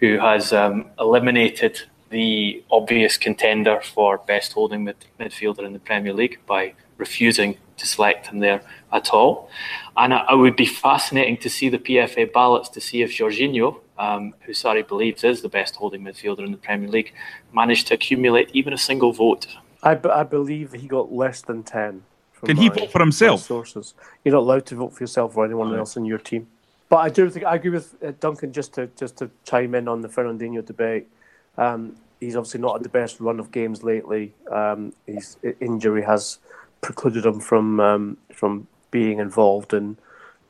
who 0.00 0.18
has 0.18 0.52
um, 0.52 0.86
eliminated 0.98 1.80
the 2.10 2.62
obvious 2.70 3.16
contender 3.16 3.80
for 3.80 4.18
best 4.18 4.52
holding 4.52 4.84
mid- 4.84 5.06
midfielder 5.18 5.64
in 5.64 5.72
the 5.72 5.78
Premier 5.78 6.12
League 6.12 6.38
by 6.46 6.74
refusing 6.96 7.56
to 7.76 7.86
select 7.86 8.28
him 8.28 8.38
there 8.38 8.62
at 8.92 9.10
all. 9.10 9.50
And 9.96 10.12
it 10.12 10.36
would 10.36 10.56
be 10.56 10.66
fascinating 10.66 11.36
to 11.38 11.50
see 11.50 11.68
the 11.68 11.78
PFA 11.78 12.32
ballots 12.32 12.68
to 12.70 12.80
see 12.80 13.02
if 13.02 13.10
Jorginho, 13.10 13.80
um, 13.98 14.34
who 14.42 14.52
Sarri 14.52 14.86
believes 14.86 15.24
is 15.24 15.42
the 15.42 15.48
best 15.48 15.76
holding 15.76 16.02
midfielder 16.02 16.44
in 16.44 16.52
the 16.52 16.58
Premier 16.58 16.88
League, 16.88 17.12
managed 17.52 17.88
to 17.88 17.94
accumulate 17.94 18.50
even 18.52 18.72
a 18.72 18.78
single 18.78 19.12
vote. 19.12 19.46
I, 19.82 19.94
b- 19.94 20.08
I 20.08 20.22
believe 20.22 20.72
he 20.72 20.86
got 20.86 21.12
less 21.12 21.42
than 21.42 21.62
10. 21.62 22.04
Can 22.44 22.56
he 22.56 22.68
vote 22.68 22.90
for 22.90 23.00
himself? 23.00 23.42
Sources. 23.42 23.94
You're 24.24 24.34
not 24.34 24.40
allowed 24.40 24.66
to 24.66 24.76
vote 24.76 24.94
for 24.94 25.02
yourself 25.02 25.36
or 25.36 25.44
anyone 25.44 25.70
right. 25.70 25.78
else 25.78 25.96
in 25.96 26.04
your 26.04 26.18
team. 26.18 26.46
But 26.88 26.96
I 26.96 27.08
do 27.08 27.28
think 27.30 27.46
I 27.46 27.56
agree 27.56 27.70
with 27.70 27.94
uh, 28.04 28.12
Duncan 28.20 28.52
just 28.52 28.74
to 28.74 28.88
just 28.96 29.16
to 29.18 29.30
chime 29.44 29.74
in 29.74 29.88
on 29.88 30.00
the 30.00 30.08
Fernandinho 30.08 30.64
debate. 30.64 31.08
Um, 31.56 31.96
he's 32.20 32.36
obviously 32.36 32.60
not 32.60 32.74
had 32.74 32.82
the 32.82 32.88
best 32.88 33.20
run 33.20 33.40
of 33.40 33.50
games 33.50 33.82
lately. 33.82 34.34
Um, 34.50 34.92
his 35.06 35.36
injury 35.60 36.02
has 36.02 36.38
precluded 36.80 37.24
him 37.24 37.40
from 37.40 37.80
um, 37.80 38.16
from 38.32 38.68
being 38.90 39.18
involved 39.18 39.72
in 39.72 39.96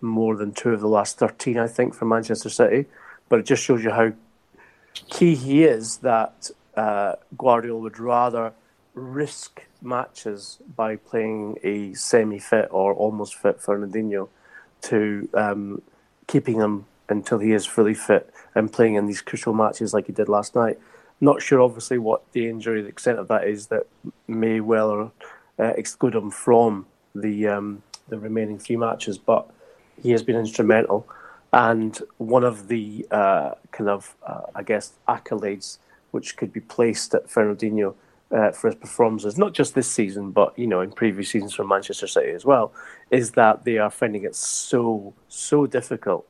more 0.00 0.36
than 0.36 0.52
two 0.52 0.70
of 0.70 0.80
the 0.80 0.88
last 0.88 1.18
thirteen, 1.18 1.58
I 1.58 1.68
think, 1.68 1.94
for 1.94 2.04
Manchester 2.04 2.50
City. 2.50 2.86
But 3.28 3.40
it 3.40 3.46
just 3.46 3.62
shows 3.62 3.82
you 3.82 3.90
how 3.90 4.12
key 4.92 5.34
he 5.34 5.64
is 5.64 5.98
that 5.98 6.50
uh, 6.76 7.14
Guardiola 7.36 7.80
would 7.80 7.98
rather 7.98 8.52
risk 8.94 9.62
matches 9.84 10.58
by 10.76 10.96
playing 10.96 11.58
a 11.62 11.94
semi-fit 11.94 12.68
or 12.70 12.94
almost 12.94 13.34
fit 13.34 13.60
Fernandinho 13.60 14.28
to 14.82 15.28
um, 15.34 15.82
keeping 16.26 16.56
him 16.56 16.86
until 17.08 17.38
he 17.38 17.52
is 17.52 17.66
fully 17.66 17.94
fit 17.94 18.32
and 18.54 18.72
playing 18.72 18.94
in 18.94 19.06
these 19.06 19.20
crucial 19.20 19.52
matches 19.52 19.92
like 19.92 20.06
he 20.06 20.12
did 20.12 20.28
last 20.28 20.54
night. 20.54 20.78
Not 21.20 21.42
sure, 21.42 21.60
obviously, 21.60 21.98
what 21.98 22.22
the 22.32 22.48
injury, 22.48 22.82
the 22.82 22.88
extent 22.88 23.18
of 23.18 23.28
that 23.28 23.46
is 23.46 23.68
that 23.68 23.86
may 24.26 24.60
well 24.60 25.12
uh, 25.58 25.64
exclude 25.76 26.14
him 26.14 26.30
from 26.30 26.86
the 27.14 27.48
um, 27.48 27.82
the 28.08 28.18
remaining 28.18 28.58
three 28.58 28.76
matches, 28.76 29.16
but 29.18 29.48
he 30.02 30.10
has 30.10 30.22
been 30.22 30.36
instrumental. 30.36 31.06
And 31.52 31.98
one 32.18 32.44
of 32.44 32.68
the 32.68 33.06
uh, 33.10 33.52
kind 33.70 33.88
of, 33.88 34.16
uh, 34.26 34.42
I 34.54 34.62
guess, 34.62 34.92
accolades 35.08 35.78
which 36.10 36.36
could 36.36 36.52
be 36.52 36.60
placed 36.60 37.14
at 37.14 37.28
Fernandinho 37.28 37.94
uh, 38.30 38.50
for 38.50 38.68
his 38.68 38.76
performances, 38.76 39.38
not 39.38 39.52
just 39.52 39.74
this 39.74 39.90
season, 39.90 40.30
but 40.30 40.58
you 40.58 40.66
know 40.66 40.80
in 40.80 40.90
previous 40.90 41.30
seasons 41.30 41.54
from 41.54 41.68
Manchester 41.68 42.06
City 42.06 42.30
as 42.30 42.44
well, 42.44 42.72
is 43.10 43.32
that 43.32 43.64
they 43.64 43.78
are 43.78 43.90
finding 43.90 44.24
it 44.24 44.34
so 44.34 45.14
so 45.28 45.66
difficult 45.66 46.26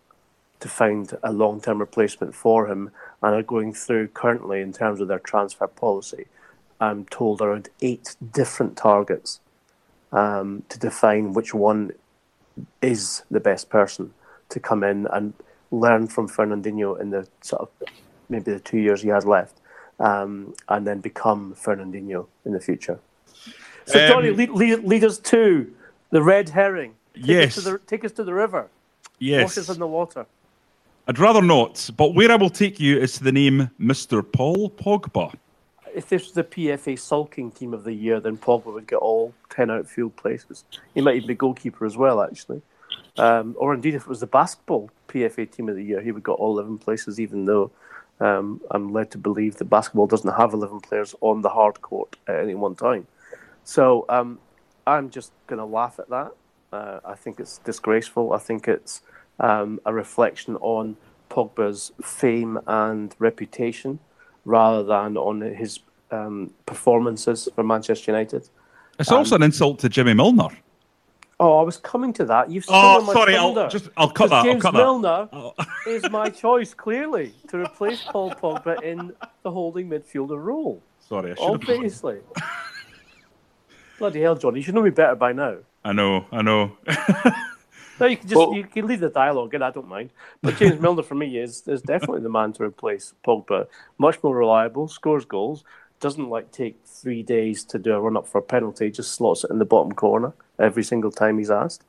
to 0.61 0.69
find 0.69 1.17
a 1.23 1.33
long 1.33 1.61
term 1.61 1.79
replacement 1.79 2.35
for 2.35 2.69
him, 2.71 2.91
and 3.23 3.35
are 3.35 3.43
going 3.43 3.73
through 3.73 4.09
currently 4.09 4.61
in 4.61 4.73
terms 4.73 5.01
of 5.01 5.09
their 5.09 5.19
transfer 5.19 5.67
policy. 5.67 6.27
I'm 6.81 7.05
told 7.07 7.41
around 7.41 7.69
eight 7.81 8.17
different 8.33 8.77
targets 8.77 9.41
um, 10.13 10.65
to 10.69 10.79
define 10.79 11.33
which 11.33 11.55
one 11.55 11.93
is 12.83 13.23
the 13.31 13.41
best 13.41 13.71
person 13.71 14.13
to 14.49 14.61
come 14.61 14.85
in 14.85 15.07
and 15.07 15.35
learn 15.71 16.07
from 16.07 16.29
Fernandinho 16.29 17.01
in 17.01 17.11
the 17.11 17.27
sort 17.41 17.63
of 17.63 17.89
maybe 18.29 18.53
the 18.53 18.61
two 18.61 18.79
years 18.79 19.03
he 19.03 19.09
has 19.09 19.25
left 19.25 19.61
um, 20.01 20.55
and 20.69 20.87
then 20.87 21.01
become 21.01 21.55
Fernandinho 21.55 22.27
in 22.45 22.53
the 22.53 22.61
future. 22.61 22.99
So, 23.87 24.03
um, 24.03 24.09
Jonny, 24.09 24.31
lead, 24.31 24.51
lead, 24.51 24.85
lead, 24.85 25.05
us 25.05 25.19
to 25.19 25.71
the 26.11 26.23
red 26.23 26.49
herring. 26.49 26.95
Take 27.15 27.27
yes. 27.27 27.59
Us 27.59 27.65
the, 27.65 27.79
take 27.87 28.05
us 28.05 28.13
to 28.13 28.25
the 28.25 28.33
river. 28.33 28.69
Yes. 29.19 29.45
Wash 29.45 29.59
us 29.59 29.75
in 29.75 29.79
the 29.79 29.87
water. 29.87 30.27
I'd 31.07 31.19
rather 31.19 31.43
not, 31.43 31.91
but 31.97 32.15
where 32.15 32.33
I 32.33 32.37
will 32.37 32.51
take 32.51 32.81
you 32.81 32.99
is 32.99 33.13
to 33.15 33.25
the 33.25 33.33
name 33.33 33.71
Mr. 33.79 34.25
Paul 34.25 34.71
Pogba. 34.71 35.35
If 35.95 36.09
this 36.09 36.23
was 36.23 36.33
the 36.33 36.45
PFA 36.45 36.99
sulking 36.99 37.51
team 37.51 37.75
of 37.75 37.85
the 37.85 37.93
year, 37.93 38.21
then 38.21 38.39
Pogba 38.39 38.73
would 38.73 38.87
get 38.87 38.97
all 38.97 39.35
10 39.51 39.71
outfield 39.71 40.17
places. 40.17 40.65
He 40.95 41.03
might 41.03 41.17
even 41.17 41.29
be 41.29 41.35
goalkeeper 41.35 41.85
as 41.85 41.97
well, 41.97 42.23
actually. 42.23 42.63
Um, 43.17 43.55
or 43.59 43.75
indeed, 43.75 43.95
if 43.95 44.03
it 44.03 44.09
was 44.09 44.21
the 44.21 44.27
basketball 44.27 44.91
PFA 45.09 45.51
team 45.51 45.69
of 45.69 45.77
the 45.77 45.85
year, 45.85 46.01
he 46.01 46.11
would 46.11 46.25
get 46.25 46.33
all 46.33 46.59
11 46.59 46.79
places, 46.79 47.21
even 47.21 47.45
though 47.45 47.71
um, 48.21 48.61
I'm 48.71 48.93
led 48.93 49.11
to 49.13 49.19
believe 49.19 49.57
that 49.57 49.67
basketball 49.67 50.07
doesn't 50.07 50.33
have 50.35 50.53
11 50.53 50.81
players 50.81 51.15
on 51.21 51.43
the 51.43 51.49
hard 51.49 51.81
court 51.83 52.17
at 52.27 52.37
any 52.37 52.55
one 52.55 52.75
time. 52.75 53.07
So 53.65 54.05
um, 54.09 54.39
I'm 54.87 55.11
just 55.11 55.33
going 55.47 55.59
to 55.59 55.65
laugh 55.65 55.99
at 55.99 56.09
that. 56.11 56.33
Uh, 56.73 57.01
I 57.05 57.15
think 57.15 57.41
it's 57.41 57.59
disgraceful. 57.59 58.33
I 58.33 58.39
think 58.39 58.69
it's 58.69 59.03
um, 59.41 59.81
a 59.85 59.93
reflection 59.93 60.57
on 60.57 60.97
Pogba's 61.31 61.93
fame 62.03 62.59
and 62.67 63.15
reputation 63.19 63.99
rather 64.45 64.83
than 64.83 65.17
on 65.17 65.41
his 65.41 65.81
um, 66.11 66.53
performances 66.67 67.49
for 67.55 67.65
Manchester 67.65 68.13
United. 68.13 68.49
It's 68.99 69.11
also 69.11 69.35
an 69.35 69.43
insult 69.43 69.81
to 69.81 69.89
Jimmy 69.89 70.15
Milner. 70.15 70.49
Oh, 71.41 71.59
I 71.59 71.63
was 71.63 71.77
coming 71.77 72.13
to 72.15 72.25
that. 72.27 72.51
You've 72.51 72.65
oh, 72.69 73.13
sorry. 73.13 73.37
I'll 73.37 73.69
just 73.69 73.91
I'll 73.97 74.11
cut 74.11 74.31
that. 74.31 74.45
James 74.45 74.65
I'll 74.65 74.73
cut 74.73 74.79
Milner 74.79 75.29
that. 75.33 75.37
Oh. 75.37 75.55
is 75.91 76.09
my 76.11 76.31
choice 76.31 76.73
clearly 76.75 77.35
to 77.49 77.59
replace 77.59 78.03
Paul 78.03 78.33
Pogba 78.33 78.83
in 78.83 79.13
the 79.43 79.51
holding 79.51 79.89
midfielder 79.89 80.43
role. 80.43 80.83
Sorry, 81.01 81.33
I 81.33 81.35
should 81.35 81.45
obviously. 81.45 82.21
Bloody 83.99 84.21
hell, 84.21 84.37
John! 84.37 84.57
You 84.57 84.63
should 84.63 84.75
know 84.75 84.83
me 84.83 84.91
better 84.91 85.15
by 85.15 85.33
now. 85.33 85.59
I 85.85 85.93
know. 85.93 86.27
I 86.33 86.43
know. 86.43 86.77
no, 88.01 88.07
you 88.07 88.17
can 88.17 88.29
just 88.29 88.37
well, 88.37 88.55
you 88.55 88.65
can 88.65 88.87
leave 88.87 89.01
the 89.01 89.11
dialogue, 89.11 89.55
and 89.55 89.63
I 89.63 89.71
don't 89.71 89.89
mind. 89.89 90.11
But 90.41 90.57
James 90.57 90.81
Milner 90.81 91.03
for 91.03 91.15
me 91.15 91.39
is 91.39 91.67
is 91.67 91.83
definitely 91.83 92.21
the 92.21 92.31
man 92.31 92.53
to 92.55 92.63
replace 92.63 93.13
Pogba. 93.27 93.67
Much 93.99 94.23
more 94.23 94.37
reliable, 94.37 94.89
scores 94.89 95.25
goals, 95.25 95.65
doesn't 96.01 96.29
like 96.29 96.51
take 96.53 96.79
three 96.85 97.23
days 97.23 97.65
to 97.65 97.79
do 97.79 97.95
a 97.95 98.01
run 98.01 98.17
up 98.17 98.27
for 98.27 98.39
a 98.39 98.43
penalty, 98.43 98.91
just 98.91 99.13
slots 99.13 99.45
it 99.45 99.51
in 99.51 99.59
the 99.59 99.65
bottom 99.65 99.93
corner 99.93 100.33
every 100.59 100.85
single 100.85 101.11
time 101.11 101.39
he's 101.39 101.51
asked, 101.51 101.85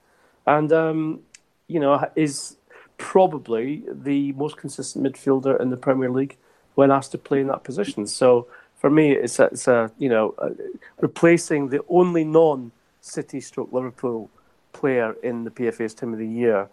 and 0.48 0.72
um, 0.72 1.20
you 1.68 1.80
know 1.80 2.10
is 2.16 2.58
probably 2.98 3.84
the 3.92 4.32
most 4.34 4.58
consistent 4.58 5.06
midfielder 5.06 5.60
in 5.60 5.70
the 5.70 5.78
Premier 5.78 6.10
League 6.10 6.38
when 6.76 6.92
asked 6.92 7.12
to 7.12 7.18
play 7.18 7.42
in 7.42 7.48
that 7.48 7.64
position. 7.64 8.08
So 8.08 8.48
for 8.76 8.90
me, 8.90 9.12
it's 9.12 9.40
a, 9.40 9.46
it's 9.46 9.68
a 9.68 9.92
you 9.98 10.10
know 10.10 10.36
replacing 11.00 11.70
the 11.70 11.84
only 11.90 12.24
non-City 12.24 13.42
stroke 13.42 13.72
Liverpool 13.72 14.30
player 14.74 15.16
in 15.24 15.44
the 15.44 15.52
PFA's 15.52 15.94
Team 15.94 16.14
of 16.14 16.20
the 16.20 16.28
Year 16.28 16.70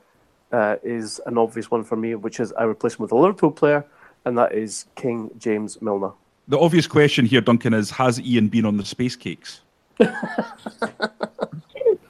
uh, 0.52 0.76
is 0.82 1.20
an 1.26 1.38
obvious 1.38 1.70
one 1.70 1.84
for 1.84 1.96
me, 1.96 2.14
which 2.14 2.40
is 2.40 2.52
I 2.52 2.64
replace 2.64 2.94
him 2.94 3.02
with 3.02 3.12
a 3.12 3.16
Liverpool 3.16 3.50
player, 3.50 3.84
and 4.24 4.36
that 4.38 4.52
is 4.52 4.86
King 4.94 5.30
James 5.38 5.80
Milner. 5.80 6.12
The 6.48 6.58
obvious 6.58 6.86
question 6.86 7.24
here, 7.24 7.40
Duncan, 7.40 7.72
is 7.74 7.90
has 7.92 8.20
Ian 8.20 8.48
been 8.48 8.64
on 8.64 8.76
the 8.76 8.84
space 8.84 9.16
cakes? 9.16 9.60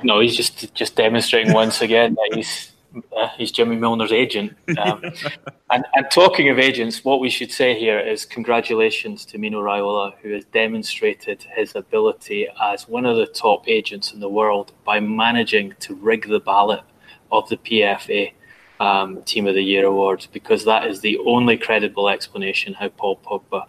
no, 0.02 0.20
he's 0.20 0.36
just 0.36 0.72
just 0.74 0.96
demonstrating 0.96 1.52
once 1.52 1.82
again 1.82 2.14
that 2.14 2.30
he's 2.34 2.72
uh, 3.16 3.28
he's 3.36 3.52
Jimmy 3.52 3.76
Milner's 3.76 4.12
agent. 4.12 4.56
Um, 4.78 5.02
and, 5.70 5.84
and, 5.94 6.10
talking 6.10 6.48
of 6.50 6.58
agents, 6.58 7.04
what 7.04 7.20
we 7.20 7.30
should 7.30 7.50
say 7.50 7.78
here 7.78 7.98
is 7.98 8.24
congratulations 8.24 9.24
to 9.26 9.38
Mino 9.38 9.62
Raiola, 9.62 10.14
who 10.22 10.32
has 10.32 10.44
demonstrated 10.46 11.42
his 11.54 11.74
ability 11.74 12.48
as 12.62 12.88
one 12.88 13.06
of 13.06 13.16
the 13.16 13.26
top 13.26 13.68
agents 13.68 14.12
in 14.12 14.20
the 14.20 14.28
world 14.28 14.72
by 14.84 15.00
managing 15.00 15.74
to 15.80 15.94
rig 15.94 16.28
the 16.28 16.40
ballot 16.40 16.82
of 17.30 17.48
the 17.48 17.56
PFA 17.56 18.32
um, 18.80 19.22
Team 19.22 19.46
of 19.46 19.54
the 19.54 19.62
Year 19.62 19.86
awards, 19.86 20.26
because 20.26 20.64
that 20.64 20.86
is 20.86 21.00
the 21.00 21.18
only 21.18 21.56
credible 21.56 22.08
explanation 22.08 22.74
how 22.74 22.88
Paul 22.88 23.18
Pogba 23.24 23.64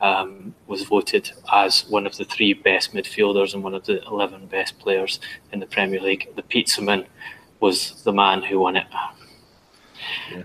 um, 0.00 0.54
was 0.66 0.82
voted 0.84 1.30
as 1.52 1.88
one 1.88 2.06
of 2.06 2.16
the 2.16 2.24
three 2.24 2.52
best 2.52 2.94
midfielders 2.94 3.54
and 3.54 3.62
one 3.62 3.74
of 3.74 3.84
the 3.86 4.02
11 4.04 4.46
best 4.46 4.78
players 4.78 5.20
in 5.52 5.60
the 5.60 5.66
Premier 5.66 6.00
League. 6.00 6.28
The 6.36 6.42
pizza 6.42 6.82
man 6.82 7.06
was 7.60 8.02
the 8.04 8.12
man 8.12 8.42
who 8.42 8.60
won 8.60 8.76
it. 8.76 8.86
Yeah. 10.32 10.42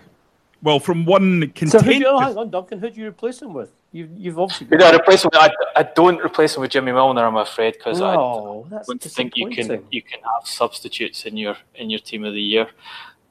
Well, 0.61 0.79
from 0.79 1.05
one 1.05 1.41
content- 1.41 1.71
so 1.71 1.79
who 1.79 1.93
do 1.93 1.99
you, 1.99 2.07
oh, 2.07 2.19
hang 2.19 2.37
on, 2.37 2.49
Duncan, 2.49 2.79
who 2.79 2.89
do 2.89 3.01
you 3.01 3.07
replace 3.07 3.41
him 3.41 3.53
with? 3.53 3.71
You've, 3.91 4.09
you've 4.17 4.39
obviously. 4.39 4.67
Got... 4.67 4.79
No, 4.79 4.97
replace 4.97 5.23
him. 5.23 5.31
I, 5.33 5.51
I 5.75 5.83
don't 5.83 6.19
replace 6.23 6.55
him 6.55 6.61
with 6.61 6.71
Jimmy 6.71 6.91
Milner. 6.91 7.25
I'm 7.25 7.35
afraid 7.35 7.73
because 7.73 7.99
no, 7.99 8.65
I 8.71 8.81
don't 8.87 9.01
think 9.01 9.33
you 9.35 9.49
can 9.49 9.85
you 9.91 10.01
can 10.01 10.19
have 10.21 10.47
substitutes 10.47 11.25
in 11.25 11.37
your 11.37 11.55
in 11.75 11.91
your 11.91 11.99
team 11.99 12.23
of 12.23 12.33
the 12.33 12.41
year. 12.41 12.67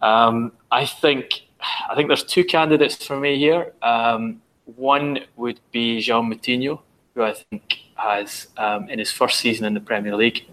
Um, 0.03 0.53
I 0.71 0.87
think 0.87 1.47
I 1.91 1.95
think 1.97 2.09
there's 2.09 2.23
two 2.23 2.45
candidates 2.45 3.05
for 3.05 3.19
me 3.19 3.39
here. 3.39 3.73
Um, 3.83 4.42
one 4.65 5.21
would 5.37 5.61
be 5.71 5.99
João 5.99 6.33
Moutinho, 6.33 6.81
who 7.15 7.23
I 7.23 7.35
think 7.35 7.79
has, 7.97 8.49
um, 8.57 8.89
in 8.89 8.99
his 8.99 9.13
first 9.13 9.39
season 9.39 9.65
in 9.65 9.75
the 9.75 9.81
Premier 9.81 10.17
League, 10.17 10.47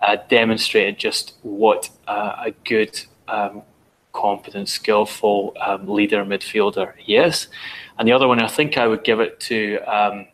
uh, 0.00 0.16
demonstrated 0.28 0.98
just 0.98 1.34
what 1.42 1.90
uh, 2.08 2.34
a 2.46 2.50
good, 2.64 3.00
um, 3.28 3.62
competent, 4.12 4.68
skillful 4.68 5.54
um, 5.60 5.88
leader 5.88 6.24
midfielder 6.24 6.94
he 6.96 7.16
is. 7.16 7.48
And 7.98 8.08
the 8.08 8.12
other 8.12 8.28
one, 8.28 8.40
I 8.40 8.48
think 8.48 8.76
I 8.76 8.86
would 8.86 9.04
give 9.04 9.20
it 9.20 9.38
to 9.40 9.78
um, 9.80 10.26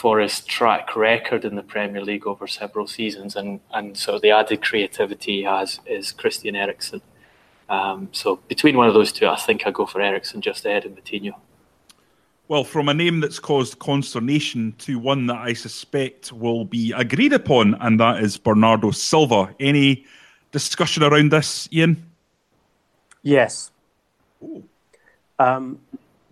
for 0.00 0.18
his 0.20 0.40
track 0.40 0.96
record 0.96 1.44
in 1.44 1.56
the 1.56 1.62
Premier 1.62 2.02
League 2.02 2.26
over 2.26 2.46
several 2.46 2.86
seasons, 2.86 3.36
and 3.36 3.60
and 3.74 3.98
so 3.98 4.18
the 4.18 4.30
added 4.30 4.62
creativity 4.62 5.38
he 5.38 5.42
has 5.42 5.80
is 5.84 6.12
Christian 6.12 6.56
Eriksen. 6.56 7.02
Um, 7.68 8.08
so 8.12 8.36
between 8.48 8.76
one 8.76 8.88
of 8.88 8.94
those 8.94 9.12
two, 9.12 9.28
I 9.28 9.36
think 9.36 9.66
I 9.66 9.70
go 9.70 9.84
for 9.84 10.00
Eriksen 10.00 10.40
just 10.40 10.64
ahead 10.64 10.86
of 10.86 10.92
Moutinho. 10.92 11.34
Well, 12.50 12.64
from 12.64 12.88
a 12.88 12.94
name 12.94 13.20
that's 13.20 13.38
caused 13.38 13.78
consternation 13.78 14.74
to 14.78 14.98
one 14.98 15.28
that 15.28 15.36
I 15.36 15.52
suspect 15.52 16.32
will 16.32 16.64
be 16.64 16.90
agreed 16.90 17.32
upon, 17.32 17.74
and 17.74 18.00
that 18.00 18.24
is 18.24 18.36
Bernardo 18.38 18.90
Silva. 18.90 19.54
Any 19.60 20.04
discussion 20.50 21.04
around 21.04 21.30
this, 21.30 21.68
Ian? 21.72 22.04
Yes. 23.22 23.70
Um, 25.38 25.78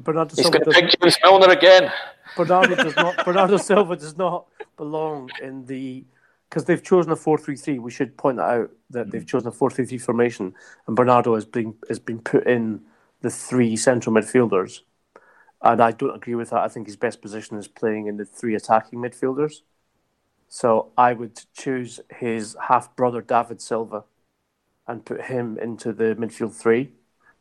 Bernardo 0.01 0.35
He's 0.35 0.43
Silva. 0.43 0.59
He's 0.59 0.65
going 0.65 0.89
to 0.89 0.91
pick 0.91 1.01
James 1.01 1.19
Milner 1.23 1.53
again. 1.53 1.93
Bernardo 2.37 2.75
does 2.75 2.97
not. 2.97 3.17
Bernardo 3.25 3.57
Silva 3.57 3.95
does 3.95 4.19
not 4.19 4.47
belong 4.77 5.31
in 5.41 5.67
the 5.67 6.03
because 6.51 6.65
they've 6.65 6.83
chosen 6.83 7.13
a 7.13 7.17
four-three-three. 7.17 7.79
We 7.79 7.93
should 7.93 8.17
point 8.17 8.41
out 8.41 8.73
that 8.91 9.13
they've 9.13 9.25
chosen 9.25 9.47
a 9.47 9.53
four-three-three 9.53 9.99
formation, 9.99 10.53
and 10.89 10.97
Bernardo 10.97 11.37
has 11.37 11.45
been 11.45 11.77
has 11.89 12.01
been 12.01 12.19
put 12.19 12.45
in 12.49 12.81
the 13.21 13.31
three 13.31 13.77
central 13.77 14.17
midfielders 14.17 14.81
and 15.63 15.81
I 15.81 15.93
don't 15.93 16.15
agree 16.15 16.35
with 16.35 16.51
that. 16.51 16.61
I 16.61 16.69
think 16.69 16.87
his 16.87 16.97
best 16.97 17.21
position 17.21 17.57
is 17.57 17.69
playing 17.69 18.07
in 18.07 18.17
the 18.17 18.25
three 18.25 18.55
attacking 18.55 19.01
midfielders. 19.01 19.63
So 20.49 20.93
I 20.97 21.13
would 21.13 21.41
choose 21.53 22.01
his 22.11 22.57
half 22.69 22.95
brother 22.97 23.21
David 23.21 23.61
Silva 23.61 24.05
and 24.87 25.05
put 25.05 25.23
him 25.23 25.59
into 25.59 25.93
the 25.93 26.17
midfield 26.19 26.55
three 26.55 26.93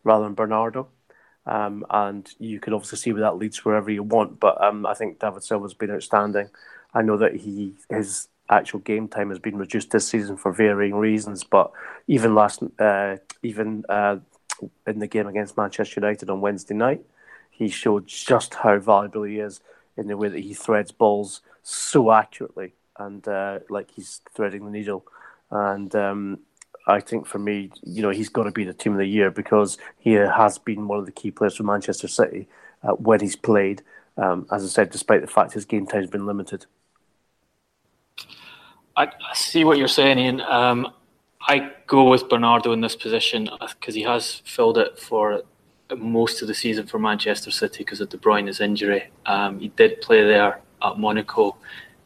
rather 0.04 0.26
than 0.26 0.34
Bernardo. 0.34 0.90
Um, 1.46 1.86
and 1.90 2.30
you 2.40 2.60
can 2.60 2.74
obviously 2.74 2.98
see 2.98 3.14
where 3.14 3.22
that 3.22 3.38
leads 3.38 3.64
wherever 3.64 3.90
you 3.90 4.04
want. 4.04 4.40
But 4.40 4.62
um, 4.62 4.86
I 4.86 4.94
think 4.94 5.20
David 5.20 5.44
Silva's 5.44 5.74
been 5.74 5.92
outstanding. 5.92 6.50
I 6.94 7.02
know 7.02 7.18
that 7.18 7.36
he 7.36 7.76
his 7.90 8.28
actual 8.50 8.80
game 8.80 9.08
time 9.08 9.30
has 9.30 9.40
been 9.40 9.58
reduced 9.58 9.92
this 9.92 10.08
season 10.08 10.36
for 10.36 10.52
varying 10.52 10.96
reasons. 10.96 11.44
But 11.46 11.72
even 12.08 12.36
last, 12.36 12.62
uh, 12.80 13.18
even 13.44 13.86
uh, 13.88 14.18
in 14.86 15.00
the 15.00 15.08
game 15.08 15.28
against 15.28 15.56
Manchester 15.56 16.02
United 16.02 16.30
on 16.30 16.42
Wednesday 16.42 16.76
night, 16.76 17.06
he 17.58 17.70
showed 17.70 18.06
just 18.06 18.54
how 18.54 18.78
valuable 18.78 19.24
he 19.24 19.40
is 19.40 19.62
in 19.98 20.08
the 20.08 20.16
way 20.16 20.30
that 20.30 20.42
he 20.42 20.54
threads 20.54 20.92
balls 20.92 21.42
so 21.64 22.12
accurately 22.12 22.74
and 23.00 23.28
uh, 23.28 23.60
like 23.68 23.90
he's 23.92 24.22
threading 24.36 24.64
the 24.66 24.72
needle. 24.72 25.04
And 25.50 25.96
um, 25.96 26.40
I 26.86 27.00
think 27.00 27.26
for 27.26 27.40
me, 27.40 27.72
you 27.84 28.04
know, 28.04 28.12
he's 28.12 28.30
got 28.30 28.44
to 28.44 28.52
be 28.52 28.64
the 28.64 28.74
team 28.74 28.92
of 28.92 29.00
the 29.00 29.08
year 29.08 29.32
because 29.32 29.80
he 29.98 30.12
has 30.12 30.60
been 30.60 30.88
one 30.88 31.00
of 31.00 31.08
the 31.08 31.12
key 31.12 31.32
players 31.32 31.56
for 31.56 31.64
Manchester 31.64 32.08
City 32.08 32.48
uh, 32.84 32.92
when 32.92 33.22
he's 33.22 33.36
played. 33.36 33.82
Um, 34.18 34.46
as 34.52 34.64
I 34.64 34.68
said, 34.68 34.92
despite 34.92 35.22
the 35.22 35.28
fact 35.28 35.54
his 35.54 35.66
game 35.66 35.88
time 35.88 36.02
has 36.02 36.10
been 36.10 36.28
limited. 36.28 36.68
I, 38.96 39.10
see 39.34 39.64
what 39.64 39.80
you're 39.80 39.88
saying, 39.88 40.20
Ian. 40.20 40.42
Um, 40.42 40.92
I 41.42 41.72
go 41.88 42.10
with 42.10 42.30
Bernardo 42.30 42.72
in 42.72 42.82
this 42.82 42.96
position 42.96 43.50
because 43.80 43.96
he 43.96 44.04
has 44.04 44.42
filled 44.46 44.78
it 44.78 45.00
for 45.00 45.42
most 45.96 46.42
of 46.42 46.48
the 46.48 46.54
season 46.54 46.86
for 46.86 47.00
Manchester 47.00 47.52
City 47.52 47.80
because 47.80 48.02
of 48.02 48.10
De 48.10 48.18
Bruyne's 48.18 48.60
injury. 48.60 49.10
Um, 49.26 49.60
he 49.60 49.70
did 49.70 50.02
play 50.02 50.24
there 50.24 50.60
at 50.82 50.98
Monaco. 50.98 51.56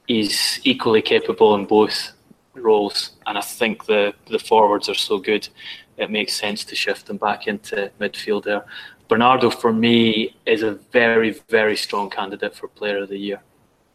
He's 0.07 0.59
equally 0.63 1.01
capable 1.01 1.55
in 1.55 1.65
both 1.65 2.11
roles, 2.53 3.11
and 3.25 3.37
I 3.37 3.41
think 3.41 3.85
the 3.85 4.13
the 4.29 4.39
forwards 4.39 4.89
are 4.89 4.95
so 4.95 5.17
good, 5.17 5.47
it 5.97 6.11
makes 6.11 6.33
sense 6.33 6.63
to 6.65 6.75
shift 6.75 7.07
them 7.07 7.17
back 7.17 7.47
into 7.47 7.91
midfield 7.99 8.43
there. 8.43 8.65
Bernardo, 9.07 9.49
for 9.49 9.73
me, 9.73 10.35
is 10.45 10.63
a 10.63 10.73
very 10.91 11.31
very 11.49 11.77
strong 11.77 12.09
candidate 12.09 12.55
for 12.55 12.67
Player 12.67 12.99
of 13.03 13.09
the 13.09 13.17
Year. 13.17 13.41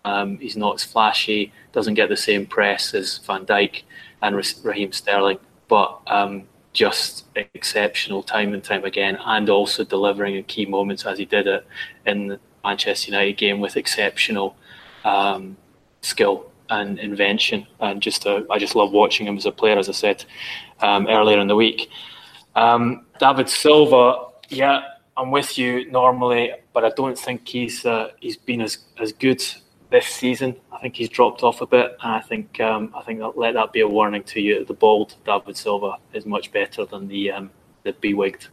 Um, 0.04 0.38
he's 0.38 0.56
not 0.56 0.76
as 0.76 0.84
flashy, 0.84 1.52
doesn't 1.72 1.94
get 1.94 2.08
the 2.08 2.16
same 2.16 2.46
press 2.46 2.94
as 2.94 3.18
Van 3.18 3.44
Dijk 3.44 3.82
and 4.22 4.36
Raheem 4.64 4.92
Sterling, 4.92 5.38
but 5.68 6.00
um, 6.06 6.44
just 6.76 7.24
exceptional 7.34 8.22
time 8.22 8.52
and 8.52 8.62
time 8.62 8.84
again, 8.84 9.18
and 9.24 9.48
also 9.48 9.82
delivering 9.82 10.36
in 10.36 10.44
key 10.44 10.66
moments 10.66 11.06
as 11.06 11.18
he 11.18 11.24
did 11.24 11.46
it 11.46 11.66
in 12.04 12.28
the 12.28 12.38
Manchester 12.62 13.10
United 13.10 13.38
game 13.38 13.60
with 13.60 13.76
exceptional 13.76 14.54
um, 15.04 15.56
skill 16.02 16.52
and 16.68 16.98
invention. 16.98 17.66
And 17.80 18.02
just 18.02 18.26
uh, 18.26 18.42
I 18.50 18.58
just 18.58 18.76
love 18.76 18.92
watching 18.92 19.26
him 19.26 19.36
as 19.38 19.46
a 19.46 19.52
player, 19.52 19.78
as 19.78 19.88
I 19.88 19.92
said 19.92 20.24
um, 20.80 21.06
earlier 21.08 21.40
in 21.40 21.48
the 21.48 21.56
week. 21.56 21.88
Um, 22.54 23.06
David 23.18 23.48
Silva, 23.48 24.26
yeah, 24.50 24.82
I'm 25.16 25.30
with 25.30 25.56
you 25.56 25.90
normally, 25.90 26.52
but 26.74 26.84
I 26.84 26.90
don't 26.90 27.18
think 27.18 27.48
he's 27.48 27.86
uh, 27.86 28.10
he's 28.20 28.36
been 28.36 28.60
as 28.60 28.78
as 29.00 29.12
good 29.12 29.42
this 29.90 30.06
season. 30.06 30.56
I 30.72 30.78
think 30.78 30.96
he's 30.96 31.08
dropped 31.08 31.42
off 31.42 31.60
a 31.60 31.66
bit, 31.66 31.96
and 32.02 32.12
I 32.12 32.20
think 32.20 32.60
um, 32.60 32.92
I 32.94 33.02
think 33.02 33.20
that, 33.20 33.36
let 33.36 33.54
that 33.54 33.72
be 33.72 33.80
a 33.80 33.88
warning 33.88 34.22
to 34.24 34.40
you. 34.40 34.64
The 34.64 34.74
bald 34.74 35.14
David 35.24 35.56
Silva 35.56 35.96
is 36.12 36.26
much 36.26 36.52
better 36.52 36.84
than 36.84 37.08
the 37.08 37.30
um, 37.32 37.50
the 37.84 37.92
bewigged 37.92 38.48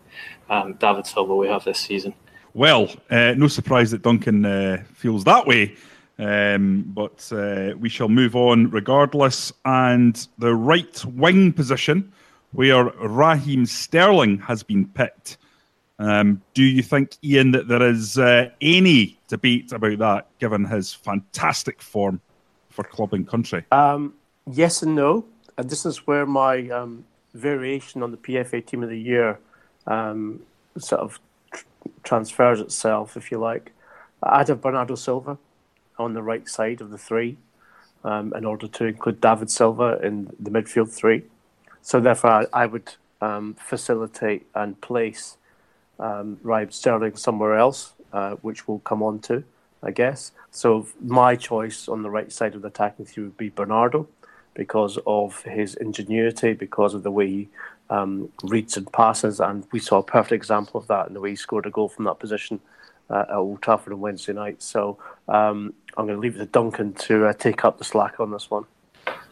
um, 0.50 0.74
David 0.74 1.06
Silva 1.06 1.36
we 1.36 1.48
have 1.48 1.64
this 1.64 1.80
season. 1.80 2.14
Well, 2.54 2.92
uh, 3.10 3.34
no 3.36 3.48
surprise 3.48 3.92
that 3.92 4.04
Duncan 4.04 4.46
uh, 4.46 4.84
feels 4.94 5.24
that 5.24 5.48
way, 5.48 5.76
um, 6.20 6.84
but 6.88 7.28
uh, 7.34 7.74
we 7.80 7.90
shall 7.90 8.10
move 8.10 8.36
on 8.36 8.70
regardless. 8.70 9.52
And 9.66 10.28
the 10.38 10.54
right 10.54 11.04
wing 11.06 11.52
position, 11.52 12.14
where 12.52 12.86
Raheem 12.86 13.66
Sterling 13.66 14.38
has 14.40 14.62
been 14.64 14.88
picked. 14.88 15.38
Um, 16.00 16.42
do 16.54 16.64
you 16.64 16.84
think, 16.84 17.18
Ian, 17.24 17.52
that 17.52 17.68
there 17.68 17.82
is 17.82 18.18
uh, 18.18 18.50
any 18.62 19.18
debate 19.34 19.72
about 19.72 19.98
that, 19.98 20.28
given 20.40 20.64
his 20.66 20.94
fantastic 20.94 21.82
form 21.82 22.22
for 22.70 22.84
club 22.84 23.14
and 23.14 23.28
country? 23.28 23.66
Um, 23.72 24.14
yes 24.50 24.84
and 24.84 24.96
no. 24.96 25.26
And 25.58 25.70
this 25.70 25.86
is 25.86 26.06
where 26.06 26.26
my 26.26 26.70
um, 26.70 27.06
variation 27.34 28.04
on 28.04 28.12
the 28.12 28.18
PFA 28.18 28.64
Team 28.66 28.84
of 28.84 28.90
the 28.90 29.00
Year 29.00 29.40
um, 29.88 30.42
sort 30.78 31.02
of 31.02 31.20
tr- 31.52 31.66
transfers 32.04 32.62
itself, 32.62 33.18
if 33.18 33.32
you 33.32 33.40
like. 33.40 33.72
I'd 34.22 34.50
have 34.50 34.62
Bernardo 34.62 34.96
Silva 34.96 35.38
on 35.98 36.14
the 36.14 36.22
right 36.22 36.48
side 36.48 36.80
of 36.80 36.92
the 36.92 36.98
three 36.98 37.38
um, 38.04 38.34
in 38.36 38.46
order 38.46 38.68
to 38.68 38.86
include 38.86 39.20
David 39.20 39.50
Silva 39.50 40.00
in 40.04 40.32
the 40.40 40.52
midfield 40.52 40.92
three. 40.92 41.24
So, 41.82 42.00
therefore, 42.00 42.48
I, 42.54 42.64
I 42.64 42.66
would 42.68 42.94
um, 43.20 43.56
facilitate 43.56 44.46
and 44.54 44.80
place 44.80 45.38
um, 46.00 46.40
Raheem 46.44 46.72
Sterling 46.72 47.16
somewhere 47.16 47.58
else, 47.58 47.94
uh, 48.14 48.36
which 48.36 48.68
we'll 48.68 48.80
come 48.80 49.04
on 49.04 49.20
to, 49.20 49.44
I 49.82 49.92
guess. 49.92 50.32
So 50.52 50.88
my 51.02 51.36
choice 51.36 51.88
on 51.88 52.04
the 52.04 52.10
right 52.10 52.32
side 52.32 52.56
of 52.56 52.62
the 52.62 52.70
attacking 52.70 53.06
three 53.06 53.24
would 53.24 53.38
be 53.38 53.50
Bernardo 53.50 54.08
because 54.54 54.98
of 55.06 55.42
his 55.44 55.76
ingenuity, 55.76 56.54
because 56.54 56.94
of 56.94 57.04
the 57.04 57.12
way 57.12 57.28
he 57.28 57.50
um, 57.90 58.30
reads 58.44 58.78
and 58.78 58.92
passes, 58.92 59.40
and 59.40 59.68
we 59.72 59.80
saw 59.80 59.98
a 59.98 60.04
perfect 60.04 60.32
example 60.32 60.80
of 60.80 60.88
that 60.88 61.08
in 61.08 61.14
the 61.14 61.20
way 61.20 61.32
he 61.32 61.36
scored 61.36 61.66
a 61.66 61.70
goal 61.70 61.90
from 61.90 62.06
that 62.06 62.20
position 62.20 62.60
uh, 63.10 63.26
at 63.30 63.36
Old 63.36 63.62
Trafford 63.62 63.94
on 63.94 64.00
Wednesday 64.00 64.34
night. 64.34 64.62
So 64.62 64.98
um, 65.28 65.74
I'm 65.98 66.06
going 66.06 66.18
to 66.18 66.22
leave 66.22 66.36
it 66.36 66.40
to 66.40 66.46
Duncan 66.46 66.94
to 66.94 67.28
uh, 67.28 67.34
take 67.34 67.66
up 67.66 67.78
the 67.78 67.84
slack 67.84 68.20
on 68.20 68.32
this 68.32 68.50
one. 68.50 68.66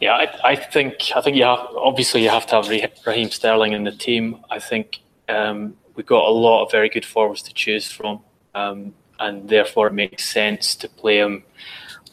Yeah, 0.00 0.14
I, 0.14 0.50
I, 0.50 0.56
think 0.56 1.12
I 1.14 1.20
think 1.20 1.36
you 1.36 1.44
have 1.44 1.60
obviously 1.76 2.22
you 2.22 2.28
have 2.28 2.46
to 2.46 2.56
have 2.56 2.68
Raheem 3.06 3.30
Sterling 3.30 3.72
in 3.72 3.84
the 3.84 3.92
team. 3.92 4.44
I 4.50 4.58
think 4.58 5.00
um, 5.28 5.76
we've 5.94 6.06
got 6.06 6.26
a 6.26 6.30
lot 6.30 6.64
of 6.64 6.70
very 6.70 6.88
good 6.88 7.04
forwards 7.04 7.42
to 7.42 7.54
choose 7.54 7.90
from, 7.90 8.20
um, 8.54 8.94
and 9.18 9.48
therefore 9.48 9.88
it 9.88 9.94
makes 9.94 10.24
sense 10.24 10.74
to 10.76 10.88
play 10.88 11.18
him 11.18 11.44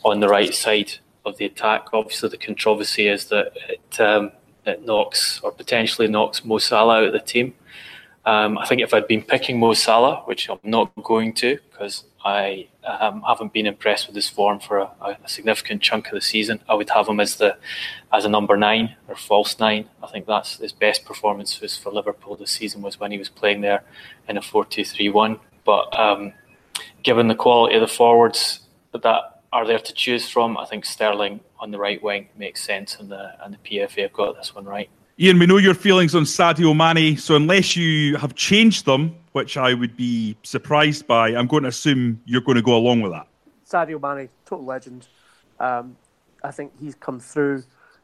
on 0.03 0.19
the 0.19 0.27
right 0.27 0.53
side 0.53 0.93
of 1.25 1.37
the 1.37 1.45
attack. 1.45 1.87
Obviously, 1.93 2.29
the 2.29 2.37
controversy 2.37 3.07
is 3.07 3.25
that 3.25 3.51
it, 3.67 3.99
um, 3.99 4.31
it 4.65 4.85
knocks 4.85 5.39
or 5.41 5.51
potentially 5.51 6.07
knocks 6.07 6.45
Mo 6.45 6.57
Salah 6.57 6.97
out 6.97 7.03
of 7.05 7.13
the 7.13 7.19
team. 7.19 7.53
Um, 8.25 8.57
I 8.57 8.65
think 8.65 8.81
if 8.81 8.93
I'd 8.93 9.07
been 9.07 9.23
picking 9.23 9.59
Mo 9.59 9.73
Salah, 9.73 10.21
which 10.25 10.49
I'm 10.49 10.59
not 10.63 10.91
going 11.03 11.33
to 11.35 11.57
because 11.71 12.03
I 12.23 12.67
um, 12.83 13.23
haven't 13.25 13.53
been 13.53 13.65
impressed 13.65 14.07
with 14.07 14.15
his 14.15 14.27
form 14.27 14.59
for 14.59 14.79
a, 14.79 15.17
a, 15.23 15.29
significant 15.29 15.81
chunk 15.81 16.07
of 16.07 16.13
the 16.13 16.21
season. 16.21 16.61
I 16.67 16.73
would 16.73 16.89
have 16.89 17.07
him 17.07 17.19
as 17.19 17.37
the 17.37 17.57
as 18.11 18.25
a 18.25 18.29
number 18.29 18.57
nine 18.57 18.95
or 19.07 19.15
false 19.15 19.57
nine. 19.57 19.89
I 20.03 20.07
think 20.07 20.25
that's 20.25 20.57
his 20.57 20.73
best 20.73 21.05
performance 21.05 21.61
was 21.61 21.77
for 21.77 21.91
Liverpool 21.91 22.35
this 22.35 22.51
season 22.51 22.81
was 22.81 22.99
when 22.99 23.11
he 23.11 23.17
was 23.17 23.29
playing 23.29 23.61
there 23.61 23.83
in 24.27 24.37
a 24.37 24.41
four-two-three-one. 24.41 25.39
But 25.65 25.97
um, 25.97 26.33
given 27.03 27.27
the 27.27 27.35
quality 27.35 27.75
of 27.75 27.81
the 27.81 27.87
forwards 27.87 28.61
that 28.93 29.41
are 29.51 29.65
there 29.65 29.79
to 29.79 29.93
choose 29.93 30.29
from, 30.29 30.57
I 30.57 30.65
think 30.65 30.85
Sterling 30.85 31.39
on 31.59 31.71
the 31.71 31.77
right 31.77 32.01
wing 32.01 32.29
makes 32.37 32.63
sense, 32.63 32.97
and 32.99 33.09
the 33.09 33.33
and 33.43 33.53
the 33.53 33.57
PFA 33.57 34.03
have 34.03 34.13
got 34.13 34.35
this 34.35 34.55
one 34.55 34.65
right. 34.65 34.89
Ian, 35.19 35.37
we 35.37 35.45
know 35.45 35.57
your 35.57 35.73
feelings 35.73 36.15
on 36.15 36.23
Sadio 36.23 36.73
Mane, 36.73 37.17
so 37.17 37.35
unless 37.35 37.75
you 37.75 38.15
have 38.15 38.35
changed 38.35 38.85
them, 38.85 39.13
which 39.33 39.57
I 39.57 39.73
would 39.73 39.97
be 39.97 40.37
surprised 40.43 41.07
by, 41.07 41.35
I'm 41.35 41.45
going 41.45 41.63
to 41.63 41.69
assume 41.69 42.21
you're 42.23 42.39
going 42.39 42.55
to 42.55 42.61
go 42.61 42.77
along 42.77 43.01
with 43.01 43.11
that. 43.11 43.27
Sadio 43.69 44.01
Mane, 44.01 44.29
total 44.45 44.65
legend. 44.65 45.09
Um, 45.59 45.97
I 46.41 46.51
think 46.51 46.71
he's 46.79 46.95
come 46.95 47.19
through 47.19 47.63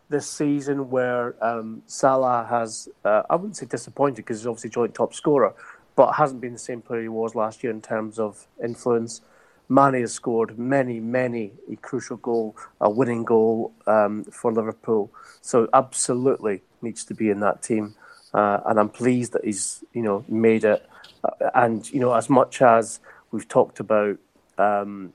this 0.09 0.27
season 0.27 0.89
where 0.89 1.41
um, 1.43 1.81
Salah 1.87 2.45
has, 2.49 2.89
uh, 3.05 3.23
I 3.29 3.35
wouldn't 3.35 3.55
say 3.57 3.65
disappointed 3.65 4.17
because 4.17 4.39
he's 4.39 4.47
obviously 4.47 4.69
joint 4.71 4.93
top 4.93 5.13
scorer, 5.13 5.55
but 5.95 6.13
hasn't 6.13 6.41
been 6.41 6.53
the 6.53 6.59
same 6.59 6.81
player 6.81 7.03
he 7.03 7.07
was 7.07 7.35
last 7.35 7.63
year 7.63 7.71
in 7.71 7.81
terms 7.81 8.19
of 8.19 8.47
influence. 8.63 9.21
Mane 9.67 10.01
has 10.01 10.13
scored 10.13 10.59
many, 10.59 10.99
many 10.99 11.53
a 11.71 11.75
crucial 11.77 12.17
goal, 12.17 12.55
a 12.81 12.89
winning 12.89 13.23
goal 13.23 13.73
um, 13.87 14.23
for 14.25 14.51
Liverpool. 14.51 15.11
So 15.41 15.67
absolutely 15.73 16.61
needs 16.81 17.03
to 17.05 17.13
be 17.13 17.29
in 17.29 17.39
that 17.39 17.63
team, 17.63 17.95
uh, 18.33 18.59
and 18.65 18.79
I'm 18.79 18.89
pleased 18.89 19.33
that 19.33 19.43
he's 19.43 19.83
you 19.93 20.01
know 20.01 20.23
made 20.27 20.63
it. 20.63 20.87
Uh, 21.23 21.49
and 21.55 21.91
you 21.91 21.99
know, 21.99 22.13
as 22.13 22.29
much 22.29 22.61
as 22.61 22.99
we've 23.31 23.47
talked 23.47 23.79
about 23.79 24.17
um, 24.57 25.13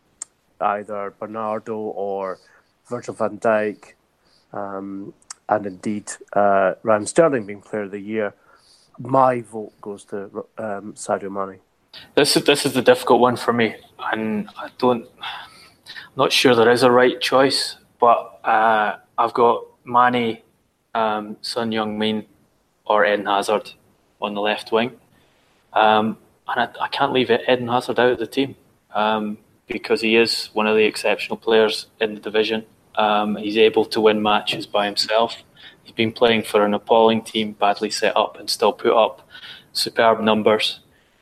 either 0.61 1.15
Bernardo 1.19 1.77
or 1.77 2.39
Virgil 2.89 3.15
van 3.15 3.39
Dijk, 3.39 3.93
um, 4.53 5.15
and 5.49 5.67
indeed 5.67 6.11
uh, 6.33 6.75
Raheem 6.83 7.07
Sterling 7.07 7.47
being 7.47 7.61
Player 7.61 7.83
of 7.83 7.93
the 7.93 8.01
Year, 8.01 8.35
my 9.01 9.41
vote 9.41 9.73
goes 9.81 10.05
to 10.05 10.47
um, 10.59 10.93
Sadio 10.95 11.31
Mane. 11.31 11.61
This 12.15 12.37
is 12.37 12.45
this 12.45 12.67
is 12.67 12.75
the 12.75 12.83
difficult 12.83 13.21
one 13.21 13.37
for 13.37 13.53
me, 13.53 13.75
and 14.13 14.49
I 14.57 14.69
don't. 14.79 15.07
I'm 15.21 16.17
not 16.17 16.33
sure 16.33 16.55
there 16.55 16.71
is 16.71 16.83
a 16.83 16.91
right 16.91 17.21
choice, 17.21 17.77
but 17.99 18.41
uh, 18.45 18.97
I've 19.19 19.35
got 19.35 19.65
Mane 19.85 20.39
um, 20.95 21.37
Son 21.41 21.71
Heung-min 21.71 22.27
or 22.87 23.05
Eden 23.05 23.27
Hazard 23.27 23.73
on 24.21 24.35
the 24.35 24.41
left 24.41 24.73
wing. 24.73 24.93
Um, 25.73 26.19
and 26.49 26.61
I, 26.63 26.85
I, 26.85 26.89
can't 26.89 27.13
leave 27.13 27.31
Eden 27.31 27.69
Hazard 27.69 28.01
out 28.01 28.13
of 28.13 28.19
the 28.19 28.27
team 28.27 28.57
um, 28.93 29.39
because 29.69 30.01
he 30.01 30.17
is 30.17 30.51
one 30.53 30.67
of 30.67 30.77
the 30.77 30.85
exceptional 30.85 31.37
players 31.37 31.87
in 32.01 32.15
the 32.15 32.21
division. 32.21 32.67
Um, 32.97 33.37
he's 33.37 33.57
able 33.57 33.85
to 33.87 34.01
win 34.01 34.21
matches 34.21 34.67
by 34.67 34.87
himself. 34.87 35.37
He's 35.91 35.97
been 35.97 36.13
playing 36.13 36.45
for 36.45 36.65
an 36.65 36.73
appalling 36.73 37.23
team, 37.23 37.51
badly 37.51 37.91
set 37.91 38.17
up, 38.17 38.39
and 38.39 38.49
still 38.49 38.73
put 38.73 38.93
up 38.93 39.27
superb 39.73 40.21
numbers. 40.21 40.79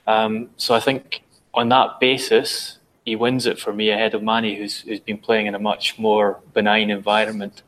Um, 0.07 0.51
so 0.59 0.75
I 0.75 0.81
think 0.81 1.23
on 1.55 1.71
that 1.71 1.99
basis, 2.01 2.77
he 3.07 3.17
wins 3.17 3.47
it 3.47 3.59
for 3.59 3.73
me 3.73 3.89
ahead 3.89 4.13
of 4.13 4.23
Mane, 4.23 4.55
who's, 4.59 4.81
who's 4.81 5.01
been 5.01 5.17
playing 5.17 5.47
in 5.47 5.55
a 5.55 5.59
much 5.59 5.99
more 5.99 6.41
benign 6.53 6.91
environment 6.91 7.63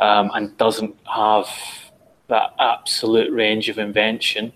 um, 0.00 0.30
and 0.32 0.56
doesn't 0.56 0.96
have 1.04 1.46
that 2.28 2.54
absolute 2.58 3.30
range 3.30 3.68
of 3.68 3.78
invention 3.78 4.54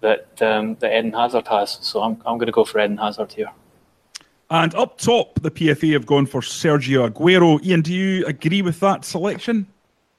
that 0.00 0.40
um, 0.40 0.76
that 0.76 0.96
Eden 0.96 1.14
Hazard 1.14 1.48
has. 1.48 1.78
So 1.80 2.00
I'm 2.00 2.12
I'm 2.24 2.38
going 2.38 2.46
to 2.46 2.52
go 2.52 2.64
for 2.64 2.78
Eden 2.78 2.98
Hazard 2.98 3.32
here. 3.32 3.50
And 4.50 4.72
up 4.76 4.98
top, 4.98 5.40
the 5.42 5.50
PFA 5.50 5.94
have 5.94 6.06
gone 6.06 6.26
for 6.26 6.42
Sergio 6.42 7.10
Aguero. 7.10 7.60
Ian, 7.64 7.80
do 7.80 7.92
you 7.92 8.24
agree 8.26 8.62
with 8.62 8.78
that 8.78 9.04
selection? 9.04 9.66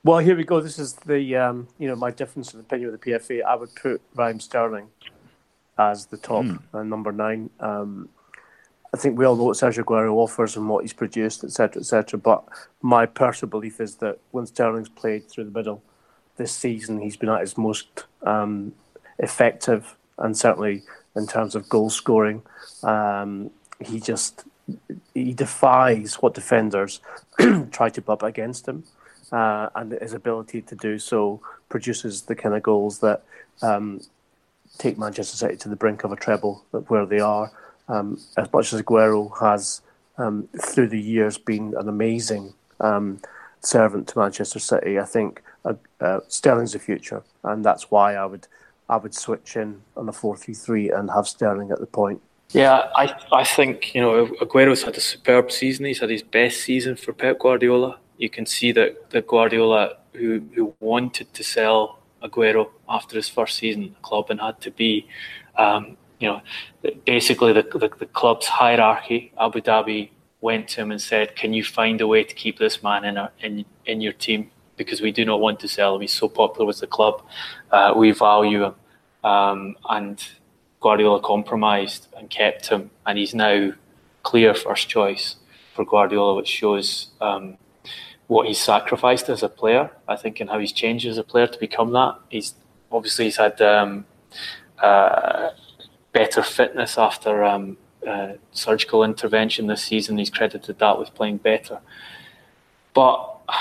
Well, 0.09 0.17
here 0.17 0.35
we 0.35 0.43
go. 0.43 0.59
This 0.59 0.79
is 0.79 0.93
the 0.93 1.35
um, 1.35 1.67
you 1.77 1.87
know 1.87 1.95
my 1.95 2.09
difference 2.09 2.51
of 2.51 2.59
opinion 2.59 2.89
with 2.89 2.99
the 2.99 3.11
PFA. 3.11 3.43
I 3.43 3.53
would 3.53 3.75
put 3.75 4.01
Ryan 4.15 4.39
Sterling 4.39 4.87
as 5.77 6.07
the 6.07 6.17
top 6.17 6.45
mm. 6.45 6.59
uh, 6.73 6.81
number 6.81 7.11
nine. 7.11 7.51
Um, 7.59 8.09
I 8.91 8.97
think 8.97 9.19
we 9.19 9.25
all 9.25 9.35
know 9.35 9.43
what 9.43 9.57
Sergio 9.57 9.83
Aguero 9.83 10.15
offers 10.15 10.57
and 10.57 10.67
what 10.67 10.83
he's 10.83 10.93
produced, 10.93 11.43
etc., 11.43 11.81
etc. 11.81 12.19
But 12.19 12.43
my 12.81 13.05
personal 13.05 13.51
belief 13.51 13.79
is 13.79 13.97
that 13.97 14.17
when 14.31 14.47
Sterling's 14.47 14.89
played 14.89 15.29
through 15.29 15.43
the 15.43 15.51
middle 15.51 15.83
this 16.37 16.53
season, 16.53 17.01
he's 17.01 17.15
been 17.15 17.29
at 17.29 17.41
his 17.41 17.55
most 17.55 18.05
um, 18.23 18.73
effective, 19.19 19.95
and 20.17 20.35
certainly 20.35 20.81
in 21.15 21.27
terms 21.27 21.53
of 21.53 21.69
goal 21.69 21.91
scoring, 21.91 22.41
um, 22.81 23.51
he 23.79 23.99
just 23.99 24.43
he 25.13 25.33
defies 25.35 26.15
what 26.15 26.33
defenders 26.33 26.99
try 27.71 27.89
to 27.89 28.01
bump 28.01 28.23
against 28.23 28.67
him, 28.67 28.85
uh, 29.31 29.69
and 29.75 29.91
his 29.93 30.13
ability 30.13 30.61
to 30.63 30.75
do 30.75 30.99
so 30.99 31.41
produces 31.69 32.23
the 32.23 32.35
kind 32.35 32.55
of 32.55 32.63
goals 32.63 32.99
that 32.99 33.23
um, 33.61 34.01
take 34.77 34.97
Manchester 34.97 35.37
City 35.37 35.57
to 35.57 35.69
the 35.69 35.75
brink 35.75 36.03
of 36.03 36.11
a 36.11 36.15
treble, 36.15 36.63
where 36.87 37.05
they 37.05 37.19
are. 37.19 37.51
Um, 37.87 38.19
as 38.37 38.51
much 38.53 38.71
as 38.71 38.81
Aguero 38.81 39.31
has 39.39 39.81
um, 40.17 40.47
through 40.61 40.89
the 40.89 40.99
years 40.99 41.37
been 41.37 41.73
an 41.77 41.89
amazing 41.89 42.53
um, 42.79 43.19
servant 43.61 44.07
to 44.09 44.19
Manchester 44.19 44.59
City, 44.59 44.99
I 44.99 45.05
think 45.05 45.41
uh, 45.65 45.73
uh, 45.99 46.19
Sterling's 46.27 46.73
the 46.73 46.79
future, 46.79 47.23
and 47.43 47.65
that's 47.65 47.89
why 47.91 48.15
I 48.15 48.25
would 48.25 48.47
I 48.89 48.97
would 48.97 49.13
switch 49.13 49.55
in 49.55 49.81
on 49.97 50.09
a 50.09 50.13
four 50.13 50.37
three 50.37 50.53
three 50.53 50.89
and 50.89 51.09
have 51.11 51.27
Sterling 51.27 51.71
at 51.71 51.79
the 51.79 51.87
point. 51.87 52.21
Yeah, 52.51 52.89
I 52.95 53.15
I 53.31 53.43
think 53.43 53.93
you 53.93 54.01
know 54.01 54.27
Aguero's 54.41 54.83
had 54.83 54.95
a 54.95 55.01
superb 55.01 55.51
season. 55.51 55.85
He's 55.85 55.99
had 55.99 56.09
his 56.09 56.23
best 56.23 56.61
season 56.61 56.95
for 56.95 57.13
Pep 57.13 57.39
Guardiola. 57.39 57.97
You 58.19 58.29
can 58.29 58.45
see 58.45 58.71
that 58.73 59.09
the 59.09 59.21
Guardiola 59.21 59.97
who 60.13 60.41
who 60.53 60.75
wanted 60.81 61.33
to 61.33 61.43
sell 61.43 61.99
Aguero 62.21 62.69
after 62.87 63.15
his 63.15 63.29
first 63.29 63.57
season 63.57 63.83
at 63.85 63.93
the 63.95 64.01
club 64.01 64.25
and 64.29 64.41
had 64.41 64.59
to 64.61 64.71
be, 64.71 65.07
um, 65.57 65.97
you 66.19 66.27
know, 66.27 66.41
basically 67.05 67.53
the, 67.53 67.63
the, 67.63 67.89
the 67.97 68.05
club's 68.05 68.45
hierarchy. 68.45 69.31
Abu 69.39 69.61
Dhabi 69.61 70.09
went 70.41 70.67
to 70.69 70.81
him 70.81 70.91
and 70.91 71.01
said, 71.01 71.35
"Can 71.37 71.53
you 71.53 71.63
find 71.63 72.01
a 72.01 72.07
way 72.07 72.25
to 72.25 72.35
keep 72.35 72.59
this 72.59 72.83
man 72.83 73.05
in 73.05 73.17
our, 73.17 73.31
in 73.39 73.65
in 73.85 74.01
your 74.01 74.13
team? 74.13 74.51
Because 74.75 75.01
we 75.01 75.11
do 75.13 75.23
not 75.23 75.39
want 75.39 75.59
to 75.61 75.67
sell 75.67 75.95
him. 75.95 76.01
He's 76.01 76.13
so 76.13 76.27
popular 76.27 76.65
with 76.65 76.79
the 76.79 76.87
club. 76.87 77.23
Uh, 77.71 77.93
we 77.95 78.11
value 78.11 78.65
him." 78.65 78.75
Um, 79.23 79.75
and 79.89 80.25
Guardiola 80.81 81.21
compromised 81.21 82.07
and 82.17 82.29
kept 82.29 82.67
him, 82.67 82.91
and 83.05 83.17
he's 83.17 83.33
now 83.33 83.71
clear 84.23 84.53
first 84.53 84.89
choice 84.89 85.35
for 85.73 85.85
Guardiola, 85.85 86.35
which 86.35 86.47
shows 86.47 87.07
um, 87.21 87.57
what 88.29 88.45
he's 88.45 88.59
sacrificed 88.59 89.27
as 89.27 89.41
a 89.41 89.49
player. 89.49 89.89
I 90.07 90.15
think 90.15 90.39
and 90.39 90.49
how 90.49 90.59
he's 90.59 90.71
changed 90.71 91.05
as 91.07 91.17
a 91.17 91.23
player 91.23 91.47
to 91.47 91.59
become 91.59 91.91
that. 91.93 92.15
He's 92.29 92.53
obviously 92.91 93.25
he's 93.25 93.37
had 93.37 93.59
um, 93.59 94.05
uh, 94.77 95.49
better 96.13 96.43
fitness 96.43 96.97
after 96.97 97.43
um, 97.43 97.77
uh, 98.07 98.33
surgical 98.51 99.03
intervention 99.03 99.65
this 99.65 99.83
season. 99.83 100.19
He's 100.19 100.29
credited 100.29 100.77
that 100.77 100.97
with 100.97 101.13
playing 101.13 101.37
better, 101.37 101.81
but. 102.93 103.35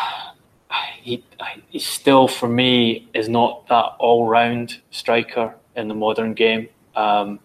He, 1.00 1.24
he 1.70 1.78
still, 1.78 2.28
for 2.28 2.48
me, 2.48 3.08
is 3.14 3.30
not 3.30 3.66
that 3.68 3.94
all-round 3.98 4.78
striker 4.90 5.54
in 5.74 5.88
the 5.88 5.94
modern 5.94 6.34
game. 6.34 6.68
Um, 6.94 7.40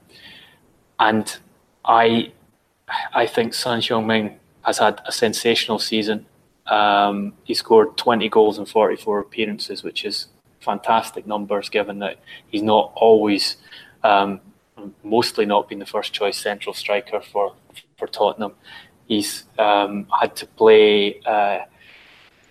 and 0.99 1.37
I, 1.85 2.33
I 3.13 3.25
think 3.25 3.53
Son 3.53 3.79
Heung-min 3.79 4.37
has 4.63 4.79
had 4.79 4.99
a 5.05 5.13
sensational 5.13 5.79
season. 5.79 6.25
Um, 6.67 7.33
he 7.43 7.53
scored 7.53 7.97
20 7.97 8.29
goals 8.29 8.57
in 8.57 8.65
44 8.65 9.19
appearances, 9.19 9.83
which 9.83 10.05
is 10.05 10.27
fantastic 10.61 11.27
numbers 11.27 11.69
given 11.69 11.99
that 11.99 12.19
he's 12.47 12.61
not 12.61 12.93
always, 12.95 13.57
um, 14.03 14.39
mostly 15.03 15.45
not 15.45 15.67
been 15.67 15.79
the 15.79 15.85
first 15.85 16.13
choice 16.13 16.37
central 16.37 16.73
striker 16.73 17.21
for, 17.21 17.53
for 17.97 18.07
Tottenham. 18.07 18.53
He's 19.07 19.43
um, 19.59 20.07
had 20.21 20.35
to 20.37 20.45
play 20.45 21.19
uh, 21.25 21.59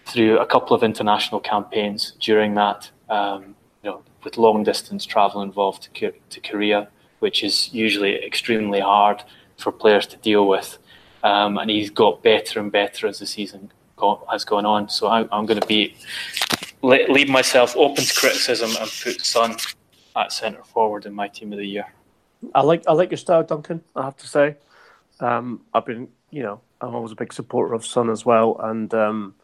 through 0.04 0.38
a 0.38 0.46
couple 0.46 0.76
of 0.76 0.82
international 0.82 1.40
campaigns 1.40 2.12
during 2.20 2.54
that. 2.54 2.90
Um, 3.08 3.56
you 3.82 3.90
know, 3.90 4.02
with 4.22 4.36
long 4.36 4.62
distance 4.62 5.04
travel 5.04 5.42
involved 5.42 5.88
to, 5.94 6.12
to 6.30 6.40
Korea, 6.40 6.88
which 7.18 7.42
is 7.42 7.72
usually 7.74 8.24
extremely 8.24 8.80
hard 8.80 9.22
for 9.56 9.72
players 9.72 10.06
to 10.08 10.16
deal 10.18 10.46
with. 10.46 10.78
Um, 11.24 11.58
and 11.58 11.70
he's 11.70 11.90
got 11.90 12.22
better 12.22 12.60
and 12.60 12.70
better 12.70 13.06
as 13.06 13.18
the 13.18 13.26
season 13.26 13.72
go, 14.02 14.26
has 14.30 14.44
gone 14.44 14.66
on. 14.66 14.88
So 14.88 15.06
I, 15.06 15.20
am 15.20 15.46
going 15.46 15.60
to 15.60 15.66
be 15.66 15.94
leave 16.82 17.28
myself 17.28 17.76
open 17.76 18.04
to 18.04 18.14
criticism 18.14 18.70
and 18.80 18.90
put 19.02 19.20
Son 19.24 19.56
at 20.16 20.32
centre 20.32 20.64
forward 20.64 21.06
in 21.06 21.14
my 21.14 21.28
team 21.28 21.52
of 21.52 21.58
the 21.58 21.66
year. 21.66 21.86
I 22.54 22.62
like 22.62 22.82
I 22.88 22.92
like 22.92 23.10
your 23.10 23.18
style, 23.18 23.44
Duncan. 23.44 23.82
I 23.94 24.02
have 24.02 24.16
to 24.16 24.26
say, 24.26 24.56
um, 25.20 25.60
I've 25.72 25.86
been 25.86 26.08
you 26.30 26.42
know 26.42 26.60
I'm 26.80 26.94
always 26.94 27.12
a 27.12 27.16
big 27.16 27.32
supporter 27.32 27.74
of 27.74 27.86
Son 27.86 28.10
as 28.10 28.26
well, 28.26 28.56
and 28.60 28.92
um, 28.92 29.34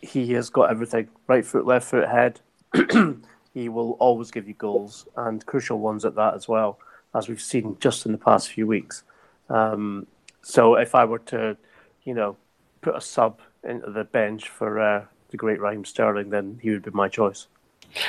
he 0.00 0.32
has 0.32 0.48
got 0.48 0.70
everything: 0.70 1.08
right 1.26 1.44
foot, 1.44 1.66
left 1.66 1.88
foot, 1.90 2.08
head. 2.08 2.40
he 3.54 3.68
will 3.68 3.92
always 4.00 4.30
give 4.30 4.48
you 4.48 4.54
goals 4.54 5.06
and 5.16 5.44
crucial 5.46 5.78
ones 5.78 6.04
at 6.04 6.14
that 6.16 6.34
as 6.34 6.48
well, 6.48 6.78
as 7.14 7.28
we've 7.28 7.42
seen 7.42 7.76
just 7.78 8.06
in 8.06 8.12
the 8.12 8.18
past 8.18 8.50
few 8.50 8.66
weeks. 8.66 9.04
Um, 9.50 10.06
so 10.42 10.74
if 10.74 10.94
I 10.94 11.04
were 11.04 11.20
to, 11.20 11.56
you 12.04 12.14
know, 12.14 12.36
put 12.80 12.96
a 12.96 13.00
sub 13.00 13.40
into 13.64 13.90
the 13.90 14.04
bench 14.04 14.48
for 14.48 14.80
uh, 14.80 15.04
the 15.30 15.36
great 15.36 15.60
Raheem 15.60 15.84
Sterling, 15.84 16.30
then 16.30 16.58
he 16.62 16.70
would 16.70 16.82
be 16.82 16.90
my 16.90 17.08
choice. 17.08 17.46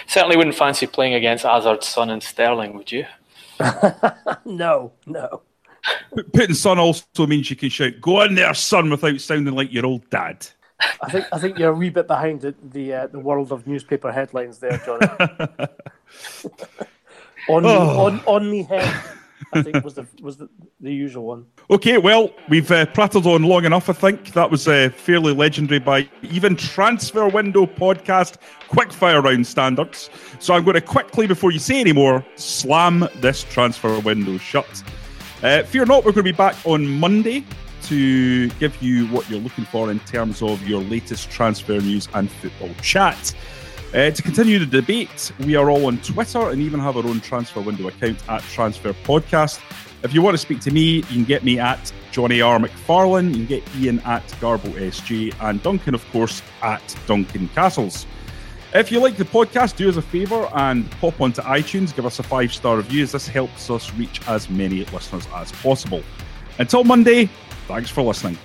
Certainly 0.07 0.37
wouldn't 0.37 0.55
fancy 0.55 0.87
playing 0.87 1.13
against 1.13 1.45
Hazard's 1.45 1.87
son 1.87 2.09
and 2.09 2.21
Sterling, 2.21 2.75
would 2.75 2.91
you? 2.91 3.05
no, 4.45 4.91
no. 5.05 5.41
Putting 6.33 6.55
son 6.55 6.79
also 6.79 7.27
means 7.27 7.49
you 7.49 7.55
can 7.55 7.69
shout, 7.69 8.01
"Go 8.01 8.21
in 8.23 8.35
there, 8.35 8.53
son," 8.53 8.89
without 8.89 9.21
sounding 9.21 9.53
like 9.53 9.71
your 9.71 9.85
old 9.85 10.09
dad. 10.09 10.45
I 11.01 11.09
think 11.09 11.25
I 11.31 11.39
think 11.39 11.59
you're 11.59 11.71
a 11.71 11.75
wee 11.75 11.89
bit 11.89 12.07
behind 12.07 12.41
the 12.41 12.55
the, 12.71 12.93
uh, 12.93 13.07
the 13.07 13.19
world 13.19 13.51
of 13.51 13.67
newspaper 13.67 14.11
headlines 14.11 14.59
there, 14.59 14.77
Jonny. 14.79 15.05
on, 17.49 17.65
oh. 17.65 18.05
on 18.05 18.21
on 18.25 18.49
the 18.49 18.63
head, 18.63 19.03
I 19.53 19.61
think 19.61 19.83
was 19.83 19.95
the 19.95 20.07
was 20.21 20.38
the, 20.38 20.49
the 20.79 20.93
usual 20.93 21.25
one. 21.25 21.45
Okay, 21.69 21.97
well, 21.97 22.31
we've 22.49 22.69
uh, 22.71 22.86
prattled 22.88 23.25
on 23.27 23.43
long 23.43 23.65
enough. 23.65 23.89
I 23.89 23.93
think 23.93 24.33
that 24.33 24.49
was 24.49 24.67
uh, 24.67 24.89
fairly 24.95 25.33
legendary 25.33 25.79
by 25.79 26.09
even 26.23 26.55
transfer 26.55 27.27
window 27.27 27.65
podcast 27.65 28.38
quickfire 28.69 29.23
round 29.23 29.45
standards. 29.45 30.09
So 30.39 30.53
I'm 30.53 30.63
going 30.63 30.75
to 30.75 30.81
quickly, 30.81 31.27
before 31.27 31.51
you 31.51 31.59
say 31.59 31.79
any 31.79 31.93
more, 31.93 32.25
slam 32.36 33.07
this 33.17 33.43
transfer 33.43 33.99
window 33.99 34.38
shut. 34.38 34.83
Uh, 35.43 35.63
fear 35.63 35.86
not, 35.86 36.05
we're 36.05 36.11
going 36.11 36.25
to 36.25 36.31
be 36.31 36.31
back 36.31 36.55
on 36.65 36.88
Monday 36.88 37.45
to 37.83 38.49
give 38.51 38.81
you 38.81 39.05
what 39.07 39.29
you're 39.29 39.39
looking 39.39 39.65
for 39.65 39.91
in 39.91 39.99
terms 40.01 40.41
of 40.41 40.67
your 40.67 40.81
latest 40.81 41.29
transfer 41.29 41.79
news 41.79 42.07
and 42.13 42.31
football 42.31 42.71
chat. 42.81 43.36
Uh, 43.95 44.11
to 44.11 44.21
continue 44.21 44.59
the 44.59 44.65
debate, 44.65 45.31
we 45.45 45.55
are 45.55 45.69
all 45.69 45.85
on 45.85 45.97
Twitter 45.99 46.49
and 46.49 46.61
even 46.61 46.81
have 46.81 46.97
our 46.97 47.07
own 47.07 47.21
transfer 47.21 47.61
window 47.61 47.87
account 47.87 48.17
at 48.27 48.41
Transfer 48.41 48.91
Podcast. 48.91 49.61
If 50.03 50.13
you 50.13 50.21
want 50.21 50.33
to 50.33 50.37
speak 50.37 50.59
to 50.61 50.71
me, 50.71 50.95
you 50.95 51.03
can 51.03 51.23
get 51.23 51.45
me 51.45 51.59
at 51.59 51.93
Jonny 52.11 52.41
R. 52.41 52.59
McFarlane, 52.59 53.29
you 53.29 53.35
can 53.35 53.45
get 53.45 53.63
Ian 53.77 53.99
at 53.99 54.27
Garbo 54.41 54.69
SG, 54.73 55.33
and 55.39 55.63
Duncan, 55.63 55.95
of 55.95 56.05
course, 56.11 56.41
at 56.61 56.93
Duncan 57.07 57.47
Castles. 57.55 58.05
If 58.73 58.91
you 58.91 58.99
like 58.99 59.15
the 59.15 59.23
podcast, 59.23 59.77
do 59.77 59.87
us 59.87 59.95
a 59.95 60.01
favour 60.01 60.49
and 60.53 60.91
pop 60.99 61.21
onto 61.21 61.41
iTunes, 61.43 61.95
give 61.95 62.05
us 62.05 62.19
a 62.19 62.23
five 62.23 62.53
star 62.53 62.75
review, 62.75 63.03
as 63.03 63.13
this 63.13 63.29
helps 63.29 63.69
us 63.69 63.93
reach 63.93 64.19
as 64.27 64.49
many 64.49 64.83
listeners 64.85 65.25
as 65.33 65.53
possible. 65.53 66.03
Until 66.59 66.83
Monday, 66.83 67.29
Thanks 67.67 67.89
for 67.89 68.03
listening. 68.03 68.37